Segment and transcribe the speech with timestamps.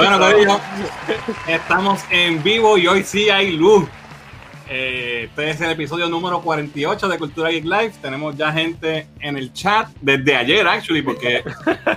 [0.00, 0.58] Bueno, Corillo,
[1.46, 3.86] estamos en vivo y hoy sí hay luz.
[4.66, 7.92] Eh, este es el episodio número 48 de Cultura Geek Live.
[8.00, 11.44] Tenemos ya gente en el chat desde ayer, actually, porque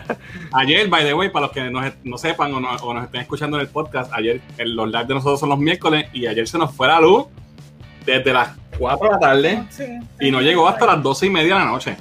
[0.52, 1.72] ayer, by the way, para los que
[2.04, 5.48] no, sepan o, nos estén escuchando en el podcast, ayer los live de nosotros son
[5.48, 7.28] los miércoles y ayer se nos fue la luz
[8.06, 8.50] desde las
[8.80, 9.64] 4 de la tarde
[10.20, 11.96] y no llegó hasta las 12 y media de la noche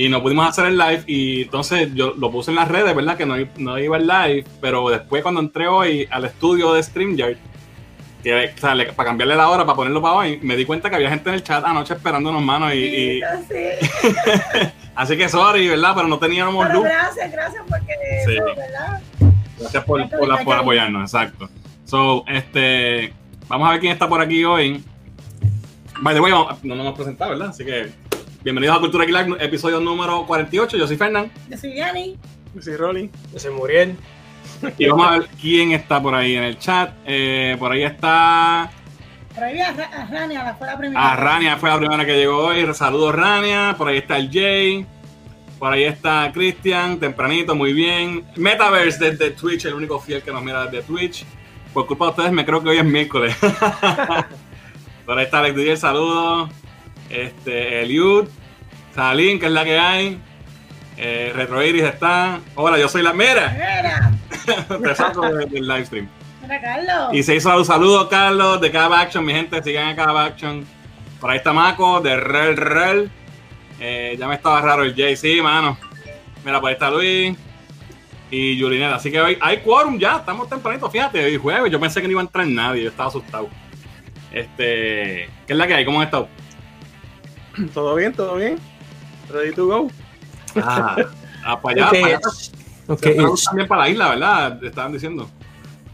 [0.00, 3.18] y no pudimos hacer el live y entonces yo lo puse en las redes, ¿verdad?
[3.18, 7.36] Que no, no iba el live, pero después cuando entré hoy al estudio de StreamYard,
[8.22, 8.50] que,
[8.96, 11.34] para cambiarle la hora, para ponerlo para hoy, me di cuenta que había gente en
[11.34, 13.20] el chat anoche esperándonos manos y...
[14.94, 15.92] Así que sorry, ¿verdad?
[15.94, 16.84] Pero no teníamos luz.
[16.84, 17.92] Gracias, gracias porque...
[18.24, 18.38] Sí.
[18.56, 19.02] ¿verdad?
[19.58, 21.50] Gracias por, por, por apoyarnos, exacto.
[21.84, 23.12] So, este...
[23.48, 24.82] Vamos a ver quién está por aquí hoy.
[26.00, 27.48] By the way, no nos hemos presentado, ¿verdad?
[27.48, 27.90] Así que
[28.42, 30.78] Bienvenidos a Cultura Aguilar, episodio número 48.
[30.78, 31.30] Yo soy Fernán.
[31.50, 32.16] Yo soy Yanni.
[32.54, 33.10] Yo soy Rolly.
[33.34, 33.96] Yo soy Muriel.
[34.78, 36.94] Y vamos a ver quién está por ahí en el chat.
[37.04, 38.70] Eh, por ahí está.
[39.34, 41.12] Por ahí a, Rania, fue la primera.
[41.12, 42.66] A Rania fue la primera que llegó hoy.
[42.72, 43.74] Saludos, Rania.
[43.76, 44.86] Por ahí está el Jay.
[45.58, 48.24] Por ahí está Cristian, tempranito, muy bien.
[48.36, 51.26] Metaverse desde Twitch, el único fiel que nos mira desde Twitch.
[51.74, 53.36] Por culpa de ustedes, me creo que hoy es miércoles.
[55.04, 56.48] por ahí está Alex DJ, saludos.
[57.10, 58.28] Este, Eliud,
[58.94, 60.20] Salín, que es la que hay.
[60.96, 62.40] Eh, Retro Iris está.
[62.54, 63.50] Hola, yo soy la mera.
[63.50, 64.12] Mera.
[64.82, 66.08] Te saco del, live stream.
[66.42, 67.14] Mira, Carlos.
[67.14, 70.66] Y se hizo un saludo, Carlos, de Cab Action, mi gente, sigan a Cab Action.
[71.20, 73.10] Por ahí está Maco, de Rel Rel.
[73.78, 75.78] Eh, ya me estaba raro el Jay, sí, mano.
[76.44, 77.36] Mira, por ahí está Luis
[78.30, 78.96] y Julineta.
[78.96, 81.70] Así que hoy hay quórum ya, estamos tempranito, fíjate, hoy jueves.
[81.70, 83.48] Yo pensé que no iba a entrar nadie, yo estaba asustado.
[84.32, 85.84] Este, ¿qué es la que hay?
[85.84, 86.28] ¿Cómo han estado?
[87.74, 88.58] Todo bien, todo bien.
[89.32, 89.90] Ready to go.
[90.56, 90.96] Ah,
[91.44, 92.20] ah para allá, para allá.
[92.88, 93.16] Okay.
[93.44, 94.64] También para la isla, ¿verdad?
[94.64, 95.28] Estaban diciendo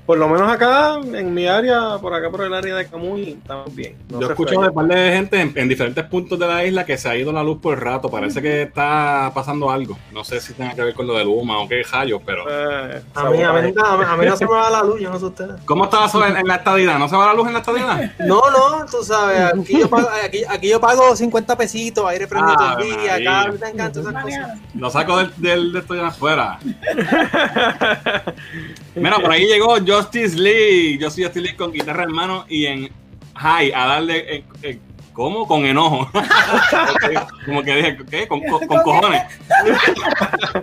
[0.07, 3.75] por lo menos acá, en mi área, por acá por el área de Camuy, estamos
[3.75, 3.97] bien.
[4.09, 7.17] Yo escucho de par de gente en, diferentes puntos de la isla que se ha
[7.17, 8.09] ido la luz por el rato.
[8.09, 9.99] Parece que está pasando algo.
[10.13, 12.45] No sé si tiene que ver con lo de Luma o qué hallo, pero.
[12.49, 15.19] Eh, a, mí, a, mí, a, mí, no se me va la luz, yo no
[15.19, 15.61] sé ustedes.
[15.65, 17.01] ¿Cómo está eso en, la estadidad?
[17.01, 18.13] ¿No se va la luz en la estadidad?
[18.27, 19.41] No, no, tú sabes.
[19.41, 23.15] Aquí yo pago, aquí, aquí yo pago 50 pesitos, aire prendido todo el día.
[23.15, 24.59] Acá me encanta esas cosas.
[24.75, 26.59] Lo saco del, del de esto ya afuera.
[28.97, 30.99] Mira, por ahí llegó Justice Lee.
[30.99, 32.91] Yo soy Justice Lee con guitarra en mano y en
[33.35, 34.37] high a darle.
[34.37, 34.79] Eh, eh,
[35.13, 35.47] ¿Cómo?
[35.47, 36.11] Con enojo.
[37.47, 38.27] Como que dije, ¿qué?
[38.27, 39.23] Con, con, cojones.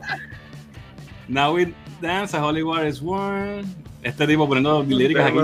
[1.27, 3.63] Now we dance, a holy war is one.
[4.01, 5.37] Este tipo poniendo líricas aquí.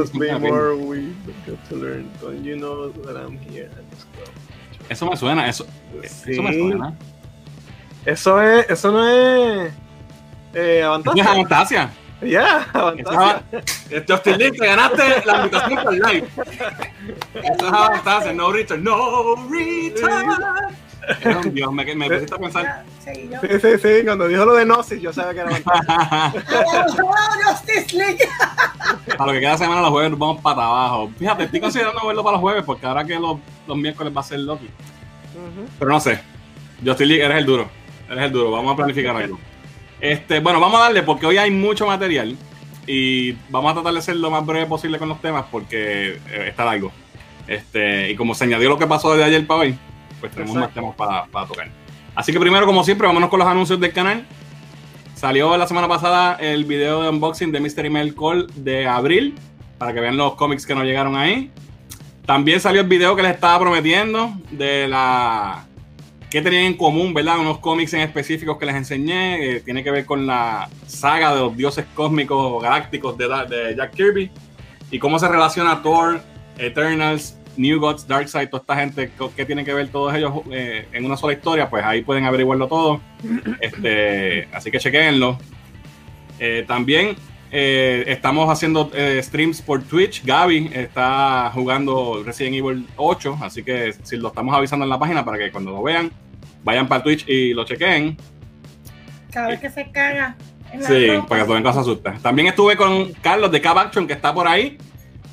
[4.90, 5.66] Eso me suena, eso,
[6.04, 6.98] eso me suena.
[8.06, 9.72] Eso es, eso no es
[10.54, 11.24] eh, Avantasia.
[11.24, 11.90] es Avantasia.
[12.22, 13.44] Ya, yeah,
[14.08, 16.28] Justin Lee, te ganaste la invitación para el live.
[17.36, 20.30] Eso es avanzarse, no return, no return.
[21.54, 22.84] Dios, me, me pusiste a pensar.
[23.04, 23.30] Sí,
[23.62, 25.50] sí, sí, cuando dijo lo de Gnosis, yo sabía que era
[27.48, 28.28] Justice League.
[29.18, 31.10] Para lo que queda semana los jueves nos vamos para abajo.
[31.18, 34.26] Fíjate, estoy considerando verlo para los jueves porque ahora que los, los miércoles va a
[34.26, 34.70] ser Loki.
[35.80, 36.22] Pero no sé.
[36.86, 37.70] Justin Lee, eres el duro.
[38.10, 38.52] Eres el duro.
[38.52, 39.40] Vamos a planificar algo.
[40.02, 42.38] Este, bueno, vamos a darle porque hoy hay mucho material
[42.88, 46.46] y vamos a tratar de ser lo más breve posible con los temas porque eh,
[46.48, 46.92] está largo.
[47.48, 49.78] Este, y como se añadió lo que pasó desde ayer para hoy,
[50.20, 51.70] pues tenemos más temas para, tocar.
[52.16, 54.26] Así que primero, como siempre, vámonos con los anuncios del canal.
[55.16, 59.36] Salió la semana pasada el video de unboxing de Mystery Mail Call de abril,
[59.78, 61.52] para que vean los cómics que nos llegaron ahí.
[62.26, 65.66] También salió el video que les estaba prometiendo de la
[66.30, 67.40] ¿Qué tenían en común, verdad?
[67.40, 69.56] Unos cómics en específicos que les enseñé.
[69.56, 74.30] Eh, tiene que ver con la saga de los dioses cósmicos galácticos de, Jack Kirby.
[74.92, 76.22] Y cómo se relaciona Thor,
[76.58, 81.04] Eternals, New Gods, Darkseid, toda esta gente, ¿qué tiene que ver todos ellos eh, en
[81.04, 81.68] una sola historia?
[81.68, 83.02] Pues ahí pueden averiguarlo todo.
[83.60, 85.38] Este, así que chequenlo.
[86.40, 87.16] Eh, también
[87.52, 88.92] estamos haciendo
[89.22, 90.24] streams por Twitch.
[90.24, 95.26] Gaby está jugando Resident Evil 8, así que si lo estamos avisando en la página
[95.26, 96.12] para que cuando lo vean,
[96.64, 98.18] vayan para Twitch y lo chequen.
[99.32, 100.36] Cada vez que se caga.
[100.82, 102.12] sí, para que todo en casa asuste.
[102.22, 104.78] También estuve con Carlos de Cab Action, que está por ahí,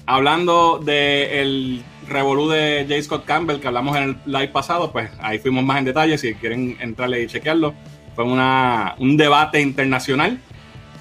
[0.06, 3.02] hablando del revolú de J.
[3.02, 4.92] Scott Campbell, que hablamos en el live pasado.
[4.92, 6.19] Pues ahí fuimos más en detalle.
[6.19, 7.74] Si quieren entrarle y chequearlo,
[8.14, 10.38] fue una, un debate internacional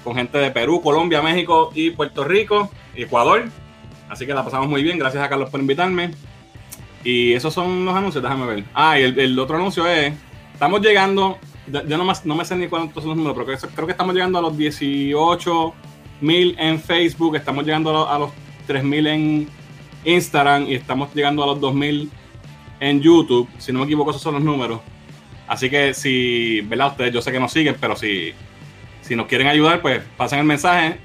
[0.06, 3.46] con gente de Perú, Colombia, México y Puerto Rico, Ecuador.
[4.08, 5.00] Así que la pasamos muy bien.
[5.00, 6.12] Gracias a Carlos por invitarme.
[7.02, 8.64] Y esos son los anuncios, déjame ver.
[8.72, 10.14] Ah, y el, otro anuncio es,
[10.52, 11.38] estamos llegando,
[11.88, 14.14] yo no, más, no me sé ni cuántos son los números, pero creo que estamos
[14.14, 15.74] llegando a los 18
[16.20, 18.30] mil en Facebook, estamos llegando a los, a los
[18.68, 19.48] 3000 en
[20.04, 22.08] Instagram y estamos llegando a los 2000
[22.78, 23.48] en YouTube.
[23.58, 24.80] Si no me equivoco, esos son los números.
[25.48, 26.92] Así que si, ¿verdad?
[26.92, 28.32] Ustedes yo sé que nos siguen, pero si,
[29.06, 30.98] si nos quieren ayudar, pues pasen el mensaje.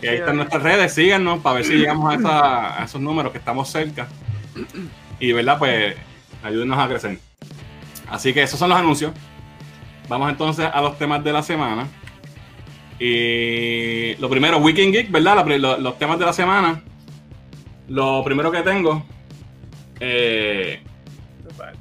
[0.00, 3.32] Que ahí están nuestras redes, síganos para ver si llegamos a, esa- a esos números
[3.32, 4.08] que estamos cerca.
[5.20, 5.58] Y, ¿verdad?
[5.58, 5.94] Pues
[6.42, 7.18] ayúdenos a crecer.
[8.10, 9.12] Así que esos son los anuncios.
[10.08, 11.86] Vamos entonces a los temas de la semana.
[12.98, 15.36] Y lo primero, Weekend Geek, ¿verdad?
[15.36, 16.82] La pri- lo- los temas de la semana.
[17.88, 19.04] Lo primero que tengo,
[20.00, 20.82] eh,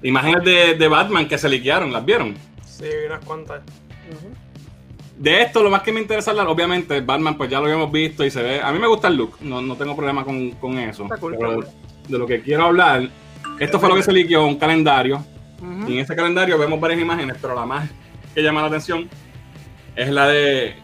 [0.03, 2.35] imágenes de, de Batman que se liquearon, ¿las vieron?
[2.65, 3.61] Sí, unas cuantas.
[5.17, 8.23] De esto, lo más que me interesa hablar, obviamente, Batman, pues ya lo habíamos visto
[8.23, 8.61] y se ve.
[8.61, 11.07] A mí me gusta el look, no, no tengo problema con, con eso.
[11.19, 11.59] Cool, Pero
[12.07, 13.09] de lo que quiero hablar,
[13.59, 15.25] esto fue lo que se liqueó, un calendario.
[15.59, 15.89] Ujú.
[15.89, 17.89] Y en ese calendario vemos varias imágenes, pero la más
[18.35, 19.09] que llama la atención
[19.95, 20.75] es la de.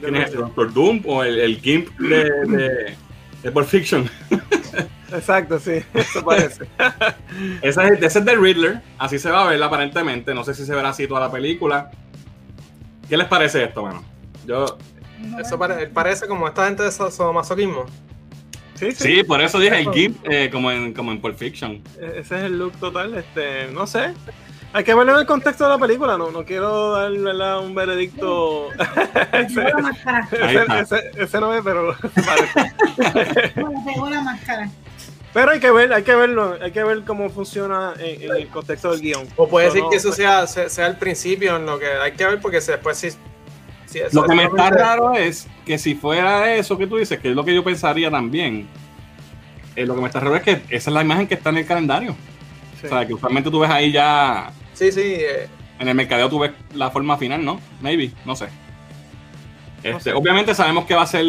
[0.00, 0.36] ¿Quién es este?
[0.36, 2.94] Doctor Doom o el, el Gimp de, de,
[3.42, 4.10] de Pulp Fiction.
[5.10, 6.66] Exacto, sí, eso parece.
[7.62, 10.34] Ese es, ese es de Riddler, así se va a ver aparentemente.
[10.34, 11.90] No sé si se verá así toda la película.
[13.08, 14.02] ¿Qué les parece esto, bueno?
[14.46, 14.64] Yo,
[15.40, 17.84] Eso pare- parece como esta gente de so- sadomasoquismo.
[18.74, 19.16] Sí, sí.
[19.16, 21.82] sí, por eso dije el Gimp eh, como, en, como en Pulp Fiction.
[22.00, 24.12] E- Ese es el look total, este, no sé.
[24.72, 27.60] Hay que verlo en el contexto de la película, no, no quiero dar ¿verdad?
[27.60, 28.70] un veredicto.
[29.32, 30.28] Ese, pegó la máscara.
[30.42, 30.80] Ahí está.
[30.80, 31.94] ese- ese- ese no es, pero
[32.26, 33.54] parece.
[34.10, 34.68] La máscara.
[35.34, 38.48] Pero hay que ver, hay que verlo, hay que ver cómo funciona en, en el
[38.48, 39.26] contexto del guion.
[39.36, 42.12] O puede decir no- que eso sea, sea, sea el principio en lo que hay
[42.12, 43.08] que ver porque después sí.
[43.08, 43.18] eso
[44.12, 47.34] Lo que me está raro es que si fuera eso que tú dices, que es
[47.34, 48.68] lo que yo pensaría también,
[49.74, 51.58] eh, lo que me está raro es que esa es la imagen que está en
[51.58, 52.14] el calendario.
[52.80, 52.86] Sí.
[52.86, 55.00] O sea, que usualmente tú ves ahí ya, Sí, sí.
[55.18, 55.48] eh,
[55.80, 57.60] en el mercadeo tú ves la forma final, ¿no?
[57.80, 58.46] Maybe, no sé.
[59.82, 60.12] Este, sé.
[60.12, 61.24] Obviamente sabemos que va a ser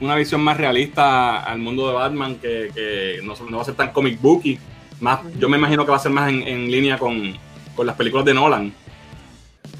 [0.00, 3.74] una visión más realista al mundo de Batman, que, que no, no va a ser
[3.74, 4.58] tan comic booky.
[5.00, 7.34] Más, Yo me imagino que va a ser más en, en línea con,
[7.74, 8.72] con las películas de Nolan.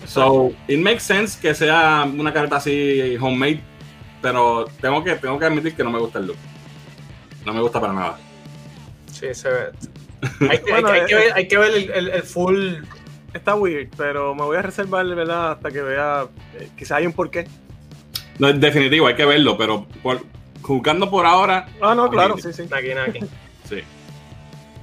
[0.07, 3.61] So, it makes sense que sea una carta así homemade,
[4.23, 6.37] pero tengo que, tengo que admitir que no me gusta el look.
[7.45, 8.19] No me gusta para nada.
[9.11, 9.71] sí, se ve.
[10.51, 12.23] Hay que, hay Bueno, que- hay que eh, ver, hay que ver el, el- el
[12.23, 12.75] full.
[13.33, 15.53] Está weird, pero me voy a reservar, ¿verdad?
[15.53, 16.27] Hasta que vea,
[16.59, 17.47] eh, quizá hay un porqué.
[18.39, 20.23] No, definitivo, hay que verlo, pero por,
[20.63, 22.63] juzgando por ahora, Ah, no, claro, sí, sí.
[22.71, 23.21] Naki, naki.
[23.69, 23.81] sí.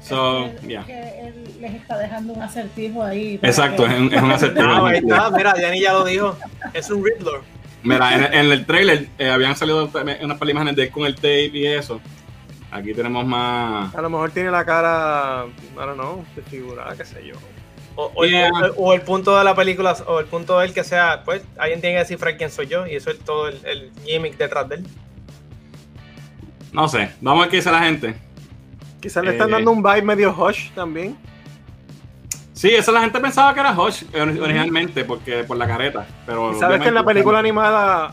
[0.01, 0.85] So, Es que- yeah.
[0.85, 3.39] que él les está dejando un acertijo ahí.
[3.41, 4.65] Exacto, que- es un, es un acertijo.
[4.67, 6.37] No, ahí está, mira, Danny ya lo dijo.
[6.73, 7.41] Es un Riddler.
[7.83, 9.89] Mira, en, en el trailer eh, habían salido
[10.23, 11.99] unas par de imágenes de él con el tape y eso.
[12.71, 13.93] Aquí tenemos más.
[13.95, 17.35] A lo mejor tiene la cara, I don't know, desfigurada, qué sé yo.
[17.99, 18.51] O, o el, Yeah.
[18.77, 21.41] o- o el punto de la película, o el punto de él que sea, pues,
[21.57, 24.69] alguien tiene que descifrar quién soy yo, y eso es todo el, el gimmick detrás
[24.69, 24.85] de él.
[26.71, 28.15] No sé, vamos a ver qué dice la gente.
[29.01, 29.53] Quizás le están Eh.
[29.53, 31.17] dando un vibe medio hush también.
[32.53, 36.07] Sí, eso la gente pensaba que era Hush eh, originalmente, porque por la careta.
[36.25, 38.11] Pero Y sabes que en la película animada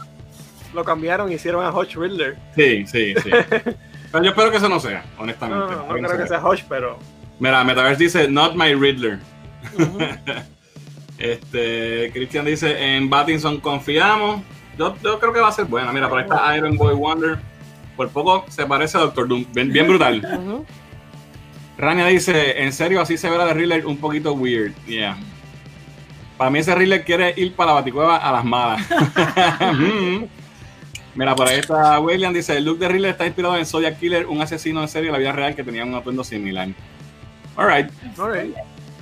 [0.75, 2.37] lo cambiaron y hicieron a Hush Riddler.
[2.55, 3.31] Sí, sí, sí.
[4.13, 5.65] pero yo espero que eso no sea, honestamente.
[5.65, 6.41] No, no, no Espero creo que sea.
[6.41, 6.99] sea Hush, pero.
[7.39, 9.19] Mira, Metaverse dice, not my Riddler.
[11.17, 14.43] Este, Christian dice, en Battinson confiamos.
[14.76, 15.93] Yo, yo creo que va a ser buena.
[15.93, 17.38] Mira, por ahí está Iron Boy Wonder.
[17.97, 19.47] Por poco se parece a Doctor Doom.
[19.54, 20.21] Bien, bien brutal.
[21.78, 24.75] Rania dice, en serio, así se ve la de Riddler un poquito weird.
[24.87, 25.16] Yeah.
[26.37, 28.83] Para mí ese Riddler quiere ir para la baticueva a las malas.
[29.75, 30.25] Mm.
[31.14, 34.26] Mira, por ahí está William, dice, el look de Riddler está inspirado en Zodiac Killer,
[34.26, 36.69] un asesino en serie de la vida real que tenía un atuendo similar.
[37.57, 37.88] Alright.
[38.19, 38.54] Alright,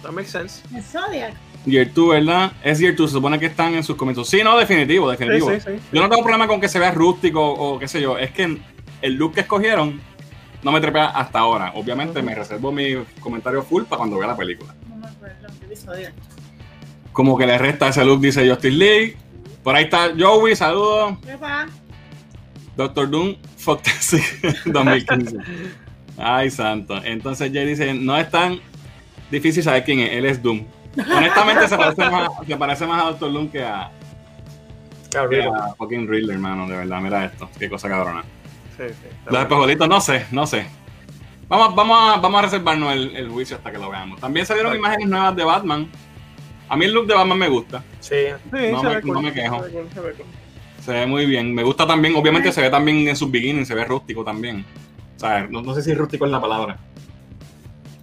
[0.03, 0.63] that makes sense.
[0.75, 1.35] El Zodiac.
[1.65, 2.53] Year 2, ¿verdad?
[2.63, 4.29] Es Year 2, se supone que están en sus comienzos.
[4.29, 5.51] Sí, no, definitivo, definitivo.
[5.51, 5.71] sí, sí.
[5.93, 8.19] Yo no tengo problema con que se vea rústico o qué sé yo.
[8.19, 8.59] Es que
[9.01, 10.01] el look que escogieron
[10.63, 11.73] no me trepea hasta ahora.
[11.75, 14.75] Obviamente me reservo mi comentario full para cuando vea la película.
[14.89, 16.09] No me acuerdo qué episodio.
[17.13, 19.17] Como que le resta ese look, dice Justin Lee.
[19.63, 21.19] Por ahí está Joey, saludos.
[21.25, 21.69] ¿Qué va?
[22.77, 24.25] Doctor Doom, Fantastic
[24.65, 25.37] 2015.
[26.17, 27.01] Ay, santo.
[27.05, 28.61] Entonces Jay dice, no es tan
[29.33, 30.65] difícil saber quién es, él es Doom.
[31.17, 33.91] Honestamente se parece más, se parece más a Doctor Doom que a,
[35.11, 38.23] que a fucking Riddler, hermano, de verdad, mira esto, qué cosa cabrona.
[38.77, 40.67] Sí, sí, Los espejuelitos, no sé, no sé.
[41.49, 44.19] Vamos, vamos, a, vamos a reservarnos el, el juicio hasta que lo veamos.
[44.21, 45.91] También salieron imágenes nuevas de Batman.
[46.69, 47.85] A mí el look de Batman me gusta.
[48.01, 48.15] Sí.
[48.51, 49.57] Sí, no se me- ve cool, no me quejo.
[49.63, 50.27] se ve cool, se ve cool.
[50.83, 51.55] Se ve muy bien.
[51.55, 54.65] Me gusta también, obviamente se ve también en sus beginnings, se ve rústico también.
[55.17, 56.79] O sea, no, no sé si rústico es la palabra.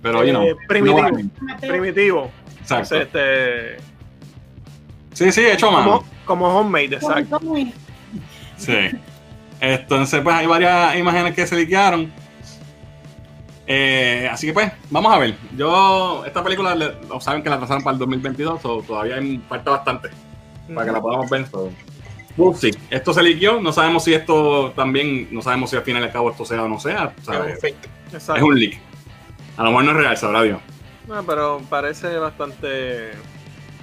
[0.01, 0.43] Pero, you know.
[0.43, 1.01] Eh, primitivo.
[1.09, 1.57] no.
[1.59, 2.31] Primitivo.
[2.61, 2.95] exacto.
[2.95, 3.77] Este,
[5.13, 5.99] Sí, sí, hecho mano.
[5.99, 7.39] como, como homemade, exacto.
[8.57, 8.73] Sí.
[9.59, 12.11] Entonces, pues hay varias imágenes que se liquearon.
[13.67, 15.35] Eh, así que pues, vamos a ver.
[15.55, 19.37] Yo, esta película, le- o saben que la trazaron para el 2022, o todavía hay,
[19.49, 20.09] falta bastante
[20.73, 21.45] para que la podamos ver.
[21.47, 21.69] so,
[22.37, 22.71] we'll see.
[22.89, 26.11] Esto se liqueó, no sabemos si esto también, no sabemos si al final y al
[26.11, 27.13] cabo esto sea o no sea.
[27.19, 27.75] Es fake.
[28.07, 28.45] Es Exacto.
[28.45, 28.79] un leak.
[29.59, 30.61] A lo mejor no es real, sabrá Dios.
[31.07, 33.11] No, pero parece bastante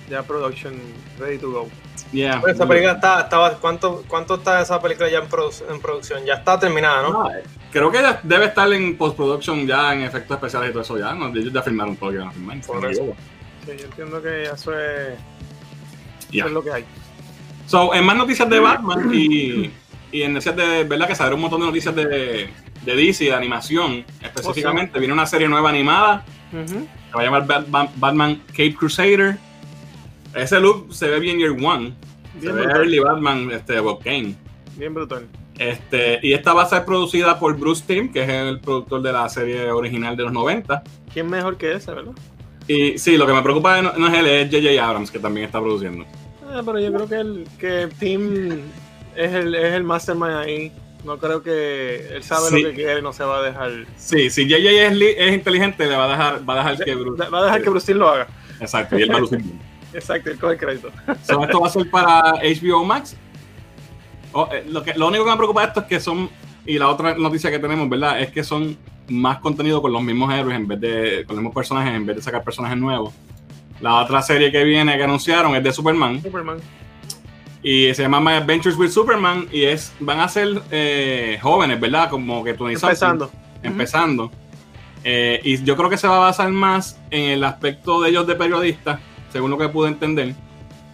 [0.09, 0.75] ya production
[1.19, 1.69] ready to go.
[2.13, 2.41] Yeah.
[2.41, 6.25] Pues esa película está, estaba, ¿cuánto, ¿cuánto está esa película ya en, produ- en producción?
[6.25, 7.23] Ya está terminada, ¿no?
[7.23, 7.33] Ah,
[7.71, 11.13] creo que ya debe estar en postproduction ya en efectos especiales y todo eso ya.
[11.15, 11.29] ¿no?
[11.29, 12.61] Ellos ya firmaron todo lo que iban a firmar.
[12.63, 13.15] Por eso.
[13.67, 15.19] Sí, yo entiendo que eso es,
[16.31, 16.41] Ya.
[16.45, 16.85] eso es lo que hay.
[17.67, 19.71] So, en más noticias de Batman y,
[20.13, 21.09] y en noticias de, ¿verdad?
[21.09, 22.49] Que salieron un montón de noticias de,
[22.87, 24.99] de DC, de animación específicamente.
[24.99, 26.67] Viene una serie nueva animada, Ujú.
[27.11, 29.37] se va a llamar Bat- Batman Cape Crusader.
[30.35, 31.93] Ese look se ve bien Year One.
[32.35, 32.81] Se Bien ve brutal.
[32.83, 34.35] early Batman, este, Bob Kane.
[34.77, 35.27] Bien brutal.
[35.59, 39.13] Este, y esta va a ser producida por Bruce Timm, que es el productor de
[39.13, 40.83] la serie original de los 90.
[41.13, 42.13] ¿Quién mejor que ese, verdad?
[42.69, 44.85] Y sí, lo que me preocupa no, no es él, es J.J.
[44.87, 46.05] Abrams, que también está produciendo.
[46.53, 48.61] Ah, pero yo creo que el que Tim
[49.17, 50.73] es el, es el mastermind ahí.
[51.05, 52.63] No creo que él sabe Sí.
[52.63, 53.71] lo que quiere y no se va a dejar.
[53.97, 54.69] Sí, si J.J.
[54.71, 57.29] es, es inteligente, le va a dejar, va a dejar que Bruce.
[57.31, 58.27] Va a dejar que Bruce lo haga.
[58.61, 59.61] Exacto, y él va a lucir bien.
[59.93, 60.91] Exacto, él coge el crédito.
[61.23, 63.17] So, esto va a ser para HBO Max.
[64.33, 66.29] Oh, eh, lo, que, lo único que me preocupa de esto es que son,
[66.67, 68.21] y la otra noticia que tenemos, ¿verdad?
[68.21, 68.77] Es que son
[69.09, 72.17] más contenido con los mismos héroes en vez de, con los mismos personajes en vez
[72.17, 73.15] de sacar personajes nuevos.
[73.81, 76.59] La otra serie que viene que anunciaron es de Superman Superman.
[77.67, 82.09] Y se llama My Adventures with Superman y es van a ser eh, jóvenes, ¿verdad?
[82.09, 83.29] Como que tú Empezando.
[83.61, 84.31] empezando.
[85.03, 88.25] Eh, y yo creo que se va a basar más en el aspecto de ellos
[88.25, 89.01] de periodistas,
[89.33, 90.33] según lo que pude entender,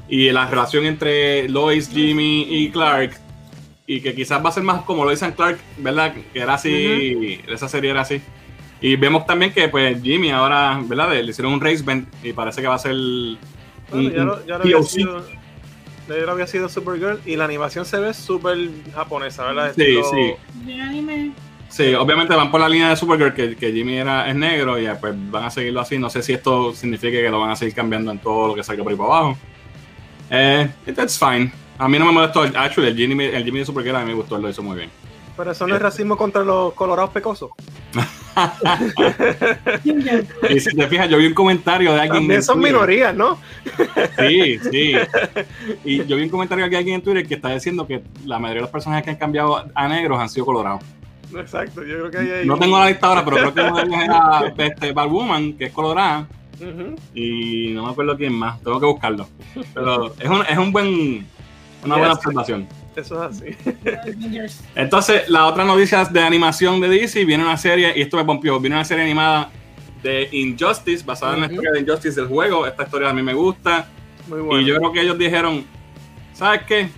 [0.08, 3.20] y la relación entre Lois, Jimmy y Clark,
[3.86, 6.14] y que quizás va a ser más como lo dicen Clark, ¿verdad?
[6.32, 8.22] Que era así, esa serie era así.
[8.80, 11.10] Y vemos también que pues Jimmy ahora, ¿verdad?
[11.10, 13.38] Le hicieron un race band y parece que va a ser un,
[13.90, 15.41] Bueno, ya un lo, ya lo
[16.08, 18.58] Ya lo había sido Supergirl y la animación se ve súper
[18.94, 19.72] japonesa, ¿verdad?
[19.74, 20.72] Sí, Estilo- sí.
[20.80, 21.32] Anime.
[21.68, 24.86] Sí, obviamente van por la línea de Supergirl, que, que Jimmy era, es negro, y
[25.00, 25.98] pues van a seguirlo así.
[25.98, 28.62] No sé si esto significa que lo van a seguir cambiando en todo lo que
[28.62, 29.38] salga por ahí para abajo.
[30.30, 31.50] Eh, that's fine.
[31.78, 32.42] A mí no me molestó.
[32.42, 34.90] Actually, el Jimmy, el Jimmy de Supergirl a mí me gustó, lo hizo muy bien.
[35.36, 37.50] Pero eso no es racismo contra los colorados pecosos.
[39.84, 42.22] Y si te fijas, yo vi un comentario de alguien.
[42.22, 42.72] También en son Twitter.
[42.72, 43.38] minorías, ¿no?
[44.18, 44.94] Sí, sí.
[45.84, 48.60] Y yo vi un comentario de alguien en Twitter que está diciendo que la mayoría
[48.60, 50.82] de los personajes que han cambiado a negros han sido colorados.
[51.34, 52.46] Exacto, yo creo que ahí hay.
[52.46, 55.64] No tengo la lista ahora, pero creo que uno de ellos era este, Batwoman, que
[55.66, 56.28] es colorada.
[57.14, 59.28] Y no me acuerdo quién más, tengo que buscarlo.
[59.74, 61.26] Pero es un, es un buen,
[61.84, 62.68] una buena observación.
[62.94, 63.56] Eso es así.
[64.74, 68.60] Entonces, la otra noticia de animación de DC, viene una serie, y esto me pompió,
[68.60, 69.50] viene una serie animada
[70.02, 72.66] de Injustice, basada en la historia de Injustice del juego.
[72.66, 73.88] Esta historia a mí me gusta.
[74.28, 74.60] Muy bueno.
[74.60, 75.64] Y yo creo que ellos dijeron,
[76.34, 76.88] ¿sabes qué?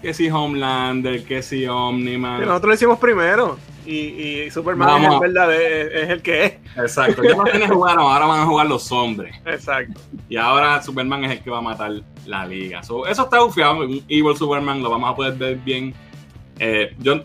[0.00, 2.40] Que si Homelander, que si Omniman.
[2.40, 3.58] Que nosotros lo hicimos primero.
[3.84, 3.96] Y,
[4.44, 5.20] y Superman es Vamos.
[5.20, 6.52] verdad, es, es el que es.
[6.76, 9.34] Exacto, ya no tienen jugaron, ahora van a jugar los hombres.
[9.44, 10.00] Exacto.
[10.28, 11.92] Y ahora Superman es el que va a matar
[12.26, 12.82] la liga.
[12.82, 13.80] So, eso está bufiado.
[13.80, 15.92] Un Evil Superman lo vamos a poder ver bien.
[16.58, 17.22] Eh, yo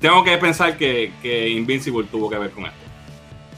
[0.00, 2.76] tengo que pensar que, que Invincible tuvo que ver con esto.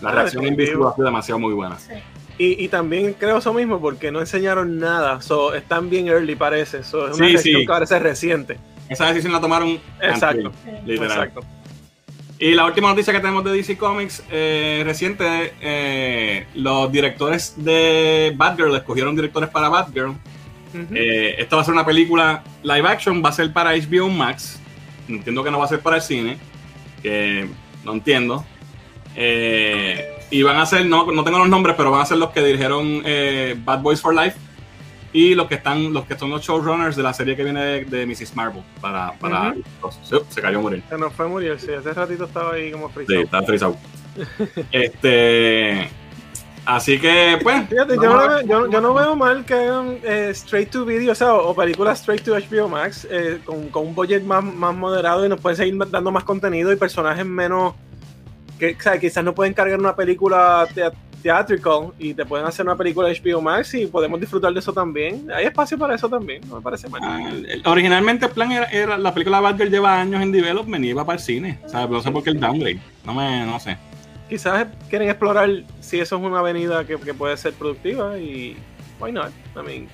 [0.00, 0.48] La Ah, reacción de.
[0.50, 1.78] Invincible ha sido demasiado muy buena.
[1.78, 1.92] Sí.
[2.36, 5.20] Y, y también creo eso mismo porque no enseñaron nada.
[5.22, 6.82] So, están bien early, parece.
[6.82, 7.60] So, es una Sí, reacción sí.
[7.60, 8.58] que parece reciente.
[8.88, 10.48] Esa decisión la tomaron Exacto.
[10.48, 10.70] antes, Sí.
[10.84, 11.10] literal.
[11.12, 11.40] Exacto.
[12.44, 18.34] Y la última noticia que tenemos de DC Comics eh, reciente, eh, los directores de
[18.36, 20.10] Batgirl escogieron directores para Batgirl.
[20.10, 20.94] Ujú.
[20.94, 24.60] Eh, esta va a ser una película live action, va a ser para HBO Max.
[25.08, 26.36] Entiendo que no va a ser para el cine,
[27.02, 27.48] que
[27.82, 28.44] no entiendo.
[29.16, 32.28] Eh, y van a ser, no, no tengo los nombres, pero van a ser los
[32.28, 33.02] que dirigieron
[33.64, 34.36] Bad Boys for Life
[35.14, 37.84] y los que están, los que son los showrunners de la serie que viene de,
[37.86, 38.34] de Mrs.
[38.36, 39.54] Marvel para, para
[40.02, 40.82] Sí, se cayó a morir.
[40.90, 41.72] Se nos fue Muriel, sí.
[41.72, 43.20] Hace ratito estaba ahí como Sí, frisado.
[43.22, 43.76] está frisado.
[44.72, 45.88] este,
[46.66, 50.28] así que, pues, Fíjate, yo no, a yo, yo no veo mal que hagan eh,
[50.32, 53.94] straight to video, o sea, o películas straight to HBO Max eh, con, con un
[53.94, 57.74] budget más, más moderado y nos pueden seguir dando más contenido y personajes menos.
[58.58, 60.92] que o sea, quizás no pueden cargar una película tea-
[61.24, 64.74] theatrical y te pueden hacer una película de HBO Max y podemos disfrutar de eso
[64.74, 65.26] también.
[65.34, 67.00] Hay espacio para eso también, no me parece mal.
[67.02, 70.90] Ah, el- originalmente el plan era, era- la película Batgirl lleva años en development y
[70.90, 71.58] iba para el cine.
[71.66, 72.78] Sea, no sé por qué el downgrade.
[73.06, 73.78] No me, no sé.
[74.28, 75.48] Quizás quieren explorar
[75.80, 78.56] si eso es una avenida que, que puede ser productiva y
[79.00, 79.30] why not?
[79.56, 79.88] I mean,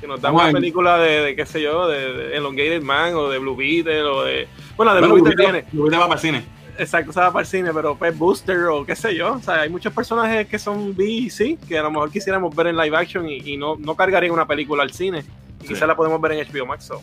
[0.00, 0.50] si nos dan Bueno.
[0.50, 4.02] una película de, de, qué sé yo, de, de Elongated Man o de Blue Beetle
[4.02, 5.52] o de Bueno, de Bueno, Blue Beetle Blue.
[5.52, 6.44] Beetle- Blue Beetle va para el cine.
[6.78, 9.34] Exacto, se va para el cine, pero pues Booster o qué sé yo.
[9.34, 12.54] O sea, hay muchos personajes que son B y C que a lo mejor quisiéramos
[12.54, 15.20] ver en live action y, y no, no cargarían una película al cine.
[15.60, 15.68] Y Sí.
[15.74, 16.84] quizás la podemos ver en HBO Max.
[16.84, 17.02] so.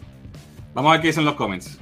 [0.73, 1.77] Vamos a ver qué dicen los comments.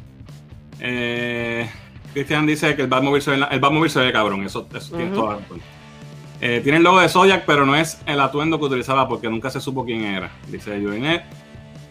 [0.80, 1.70] Eh,
[2.14, 4.44] Cristian dice que el Batmobile se ve, el Batmobile se ve cabrón.
[4.44, 5.20] Eso, eso tiene Ujú.
[5.22, 5.62] toda la razón.
[6.42, 9.50] Eh, tiene el logo de Zodiac, pero no es el atuendo que utilizaba porque nunca
[9.50, 10.32] se supo quién era.
[10.48, 11.24] Dice Joinet.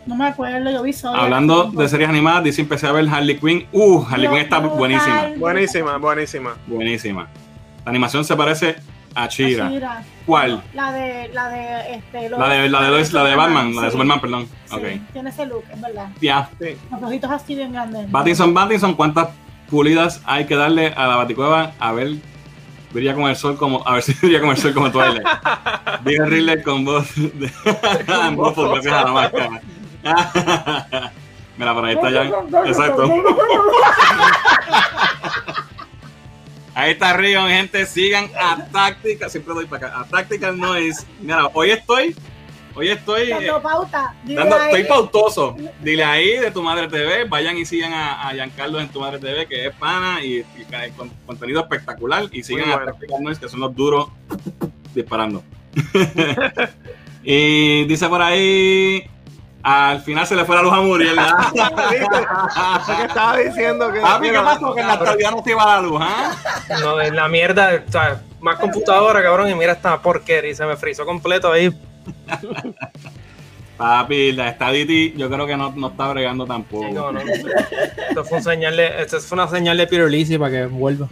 [0.07, 1.21] No me acuerdo, yo vi solo.
[1.21, 3.67] Hablando de series animadas, dice empecé a ver Harley Quinn.
[3.73, 4.79] Uh, Harley Quinn está Brutal.
[4.79, 5.27] buenísima.
[5.37, 6.51] Buenísima, buenísima.
[6.67, 7.29] Buenísima.
[7.85, 8.77] La animación se parece
[9.15, 10.03] a Chira.
[10.27, 10.63] ¿Cuál?
[10.75, 13.91] La de, la de, este, La de, la de, Lois- la de Batman, la de.
[13.91, 14.47] Superman, perdón.
[14.67, 15.03] Sí.
[15.13, 16.09] Tiene ese look, es verdad.
[16.21, 16.49] Ya.
[16.61, 16.77] Sí.
[16.91, 18.11] Los ojitos así bien grandes.
[18.11, 19.29] Battinson, Battinson, ¿cuántas
[19.69, 21.73] pulidas hay que darle a la baticueva?
[21.79, 22.15] A ver,
[22.93, 25.27] brilla con el sol como, a ver si brilla con el sol como Twilight.
[26.05, 27.51] Diga Ridley con voz de
[28.27, 29.61] en voz gracias a la máscara.
[31.57, 32.23] Mira, por ahí está ya.
[32.67, 33.05] Exacto.
[36.75, 37.85] Ahí está Rion, gente.
[37.85, 39.29] Sigan a Táctica.
[39.29, 40.01] Siempre doy para acá.
[40.01, 41.05] A Tactical Noise.
[41.21, 42.15] Mira, hoy estoy.
[42.75, 43.23] Hoy estoy.
[43.23, 44.15] eh, Dando pauta.
[44.25, 44.67] Dile Dando- ahí.
[44.71, 45.57] estoy pautoso.
[45.81, 47.25] Dile ahí de tu madre TV.
[47.25, 50.45] Vayan y sigan a, a Giancarlo en tu madre TV, que es pana y,
[50.97, 52.25] con contenido espectacular.
[52.31, 52.93] Y sigan Muy a bueno.
[52.93, 54.07] Tactical Noise, que son los duros
[54.95, 55.43] disparando.
[57.25, 59.05] y dice por ahí.
[59.63, 61.19] Al final se le fue la luz a Muriel.
[61.19, 64.01] Eso que estaba diciendo que.
[64.01, 64.75] Papi, ¿qué pasó?
[64.75, 66.35] Que en la actualidad no se iba la luz, ¿ah?
[66.81, 70.65] No, de la mierda, o sea, más computadora, cabrón, y mira esta porquería, y se
[70.65, 71.71] me frizó completo ahí.
[73.77, 76.87] Papi, la Stadity yo creo que no, no está bregando tampoco.
[76.87, 77.21] Sí, no, no.
[77.21, 81.09] Esto fue, un señal de, esto fue una señal de Pirulisi para que vuelva.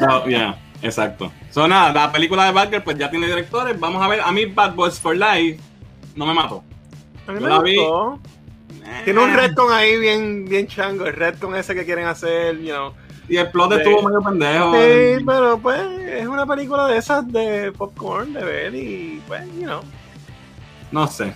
[0.00, 1.32] No, ya, exacto.
[1.50, 3.78] So, nada, la película de Batgirl pues ya tiene directores.
[3.78, 5.60] Vamos a ver, a mí Bad Boys for Life
[6.16, 6.64] no me mató.
[7.26, 7.76] A mí me la vi.
[9.04, 12.92] Tiene un retcon ahí bien, bien chango, el retcon ese que quieren hacer, you know.
[13.28, 14.72] Y el plot estuvo medio pendejo.
[14.74, 19.62] Sí, pero pues es una película de esas de popcorn, de ver y pues, you
[19.64, 19.80] know,
[20.92, 21.34] No sé.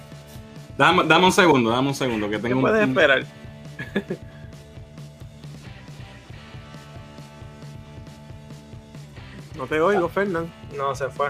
[0.78, 2.28] Dame, dame un segundo, dame un segundo.
[2.30, 3.24] Que ¿qué tengo un- puedes un- esperar?
[9.56, 10.50] no te oigo, Fernán.
[10.76, 11.28] No, se fue.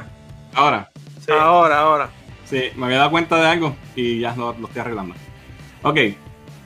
[0.55, 0.91] Ahora,
[1.25, 1.33] Sí.
[1.39, 2.11] Ahora, ahora.
[2.51, 5.15] Sí, me había dado cuenta de algo y ya lo, lo estoy arreglando.
[5.83, 5.99] Ok.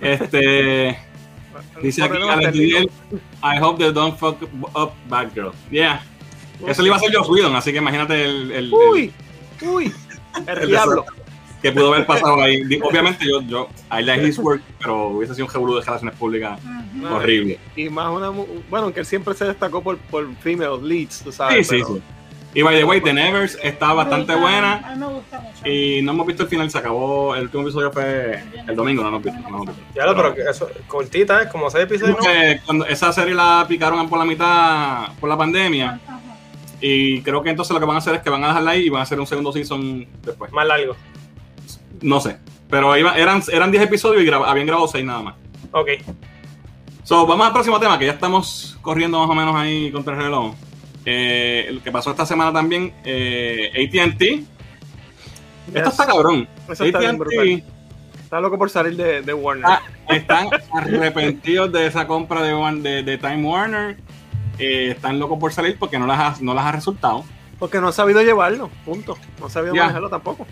[0.01, 0.99] Este.
[1.83, 2.53] Dice aquí Alex.
[2.57, 2.91] Miguel,
[3.43, 4.43] I hope they don't fuck
[4.75, 5.53] up Batgirl.
[5.71, 6.03] Yeah.
[6.67, 9.13] Eso le iba a hacer Joss Whedon, así que imagínate el, el- el- Uy,
[9.63, 9.93] uy,
[10.47, 11.05] el, El diablo.
[11.63, 12.63] que pudo haber pasado ahí.
[12.83, 16.59] Obviamente yo, yo, I like his work, pero hubiese sido un revolú de relaciones públicas
[17.11, 17.59] horrible.
[17.77, 18.31] Y más una.
[18.71, 21.67] Bueno, que él siempre se destacó por, por female leads, tú Sí, sabes.
[21.69, 22.03] sí, pero- sí.
[22.57, 25.69] Y by the way, The Nevers está bastante buena A mí me gusta mucho.
[25.69, 29.11] y no hemos visto el final, se acabó, el último episodio fue el domingo, no
[29.11, 29.41] lo hemos visto.
[29.41, 29.93] No lo hemos visto.
[29.95, 31.49] Ya lo, pero eso, cortita, ¿eh?
[31.51, 32.17] Como seis episodios,
[32.65, 36.21] cuando esa serie la picaron por la mitad por la pandemia Ajá.
[36.81, 38.83] y creo que entonces lo que van a hacer es que van a dejarla ahí
[38.87, 40.53] y van a hacer un segundo season después.
[40.53, 40.95] Más largo.
[42.03, 42.37] No sé.
[42.71, 45.35] Pero iba- eran, eran 10 episodios y graba- habían grabado 6 nada más.
[45.73, 45.89] Ok.
[47.03, 50.23] So, vamos al próximo tema, que ya estamos corriendo más o menos ahí contra el
[50.23, 50.55] reloj.
[51.05, 54.45] Eh, lo que pasó esta semana también, eh, ATT.
[55.75, 56.49] Esto está cabrón.
[56.69, 57.19] Eso está bien
[58.41, 59.65] loco por salir de, de Warner.
[59.67, 63.97] ah, están arrepentidos de esa compra de, de, de Time Warner.
[64.59, 67.25] Eh, están locos por salir porque no las ha, no las ha resultado.
[67.59, 69.17] Porque no ha sabido llevarlo, punto.
[69.41, 70.47] No ha sabido manejarlo tampoco.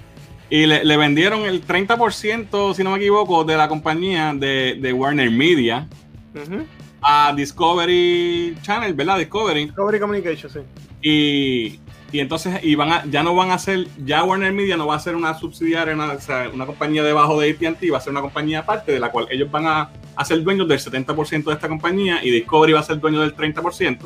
[0.51, 4.93] Y le, le vendieron el 30%, si no me equivoco, de la compañía de, de
[4.93, 5.89] Warner Media
[6.35, 6.67] Ujú.
[7.03, 9.19] A Discovery Channel, ¿verdad?
[9.19, 9.67] Discovery.
[9.67, 10.61] Discovery Communication, sí.
[11.03, 11.81] Y,
[12.13, 14.97] y entonces y van a- ya no van a ser, ya Warner Media no va
[14.97, 18.13] a ser una subsidiaria, una, o sea, una compañía debajo de ATT, va a ser
[18.13, 21.53] una compañía aparte de la cual ellos van a, a ser dueños del 70% de
[21.55, 23.99] esta compañía y Discovery va a ser dueño del 30%.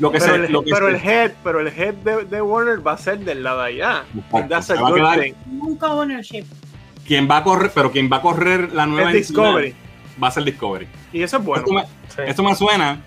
[0.00, 2.42] Lo que Pero, se, el, lo que pero el head, pero el head de, de
[2.42, 4.04] Warner va a ser del lado de allá.
[4.48, 5.34] That's a se va a good thing.
[5.60, 6.44] Un co-ownership.
[7.06, 9.74] quien va a correr, pero quien va a correr la nueva Es entidad Discovery.
[10.22, 10.86] Va a ser Discovery.
[11.12, 11.62] Y eso es bueno.
[11.64, 12.22] Esto, me, Sí.
[12.30, 13.02] esto me suena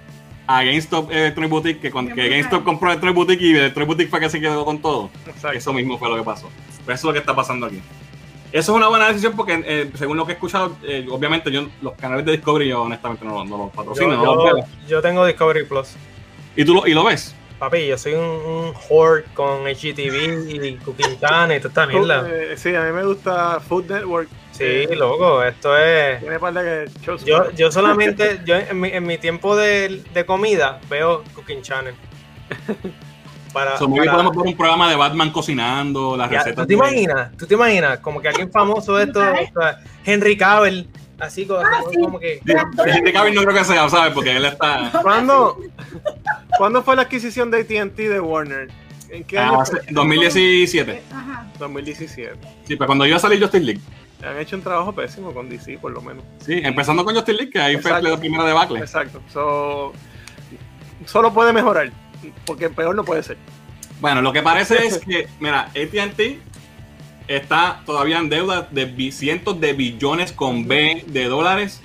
[0.48, 4.10] a GameStop Electronic Boutique, que, cuando, que Bien GameStop compró Electronic Boutique y Electronic Boutique
[4.10, 5.10] fue que se quedó con todo.
[5.26, 5.58] Exacto.
[5.58, 6.50] Eso mismo fue lo que pasó.
[6.86, 7.82] Pues eso es lo que está pasando aquí.
[8.54, 11.68] Eso es una buena decisión porque, eh, según lo que he escuchado, eh, obviamente yo
[11.82, 14.12] los canales de Discovery yo honestamente no, no los patrocino.
[14.12, 14.66] Yo, no los yo- veo.
[14.88, 15.90] yo tengo Discovery Plus.
[16.56, 17.36] ¿Y tú lo, y lo ves?
[17.60, 22.26] Papi, yo soy un, un whore con HGTV y Cooking Channel y toda esta mierda.
[22.32, 24.30] Eh, sí, a mí me gusta Food Network.
[24.58, 26.20] Sí, Eh, loco, esto es.
[26.20, 27.24] Tiene par de shows.
[27.26, 31.94] Yo, yo solamente, yo en mi, en mi tiempo de, de comida veo Cooking Channel.
[33.54, 36.64] Para, So, para- podemos ver un programa de Batman cocinando, las Ya, recetas.
[36.64, 37.32] ¿Tú te imaginas?
[37.38, 38.00] ¿Tú te imaginas?
[38.00, 40.90] Como que alguien famoso de esto, o sea, Henry Cavill,
[41.20, 42.00] Así como, Ah, sí.
[42.00, 42.40] como que.
[42.86, 44.14] Henry Cavill no creo que sea, ¿sabes?
[44.14, 44.92] Porque él está.
[45.02, 45.58] ¿Cuándo,
[46.60, 48.70] ¿Cuándo fue la adquisición de AT&T de Warner?
[49.10, 49.58] ¿En qué año?
[49.60, 51.02] Ah, hace- 2017.
[51.12, 51.48] Ajá.
[51.58, 52.36] 2017.
[52.68, 53.82] Sí, pero cuando yo salí Justin League.
[54.24, 56.24] Han hecho un trabajo pésimo con DC, por lo menos.
[56.40, 58.10] Sí, empezando con Justin League, que ahí fue Exacto.
[58.10, 58.80] la primera debacle.
[58.80, 59.22] Exacto.
[59.32, 59.94] So,
[61.06, 61.92] solo puede mejorar,
[62.46, 63.38] porque peor no puede ser.
[64.00, 66.40] Bueno, lo que parece es que, mira, ATT
[67.28, 71.82] está todavía en deuda de cientos de billones con B de dólares.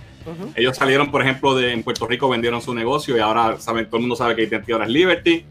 [0.55, 3.97] Ellos salieron, por ejemplo, de en Puerto Rico, vendieron su negocio y ahora saben, todo
[3.97, 5.45] el mundo sabe que ATT ahora es Liberty.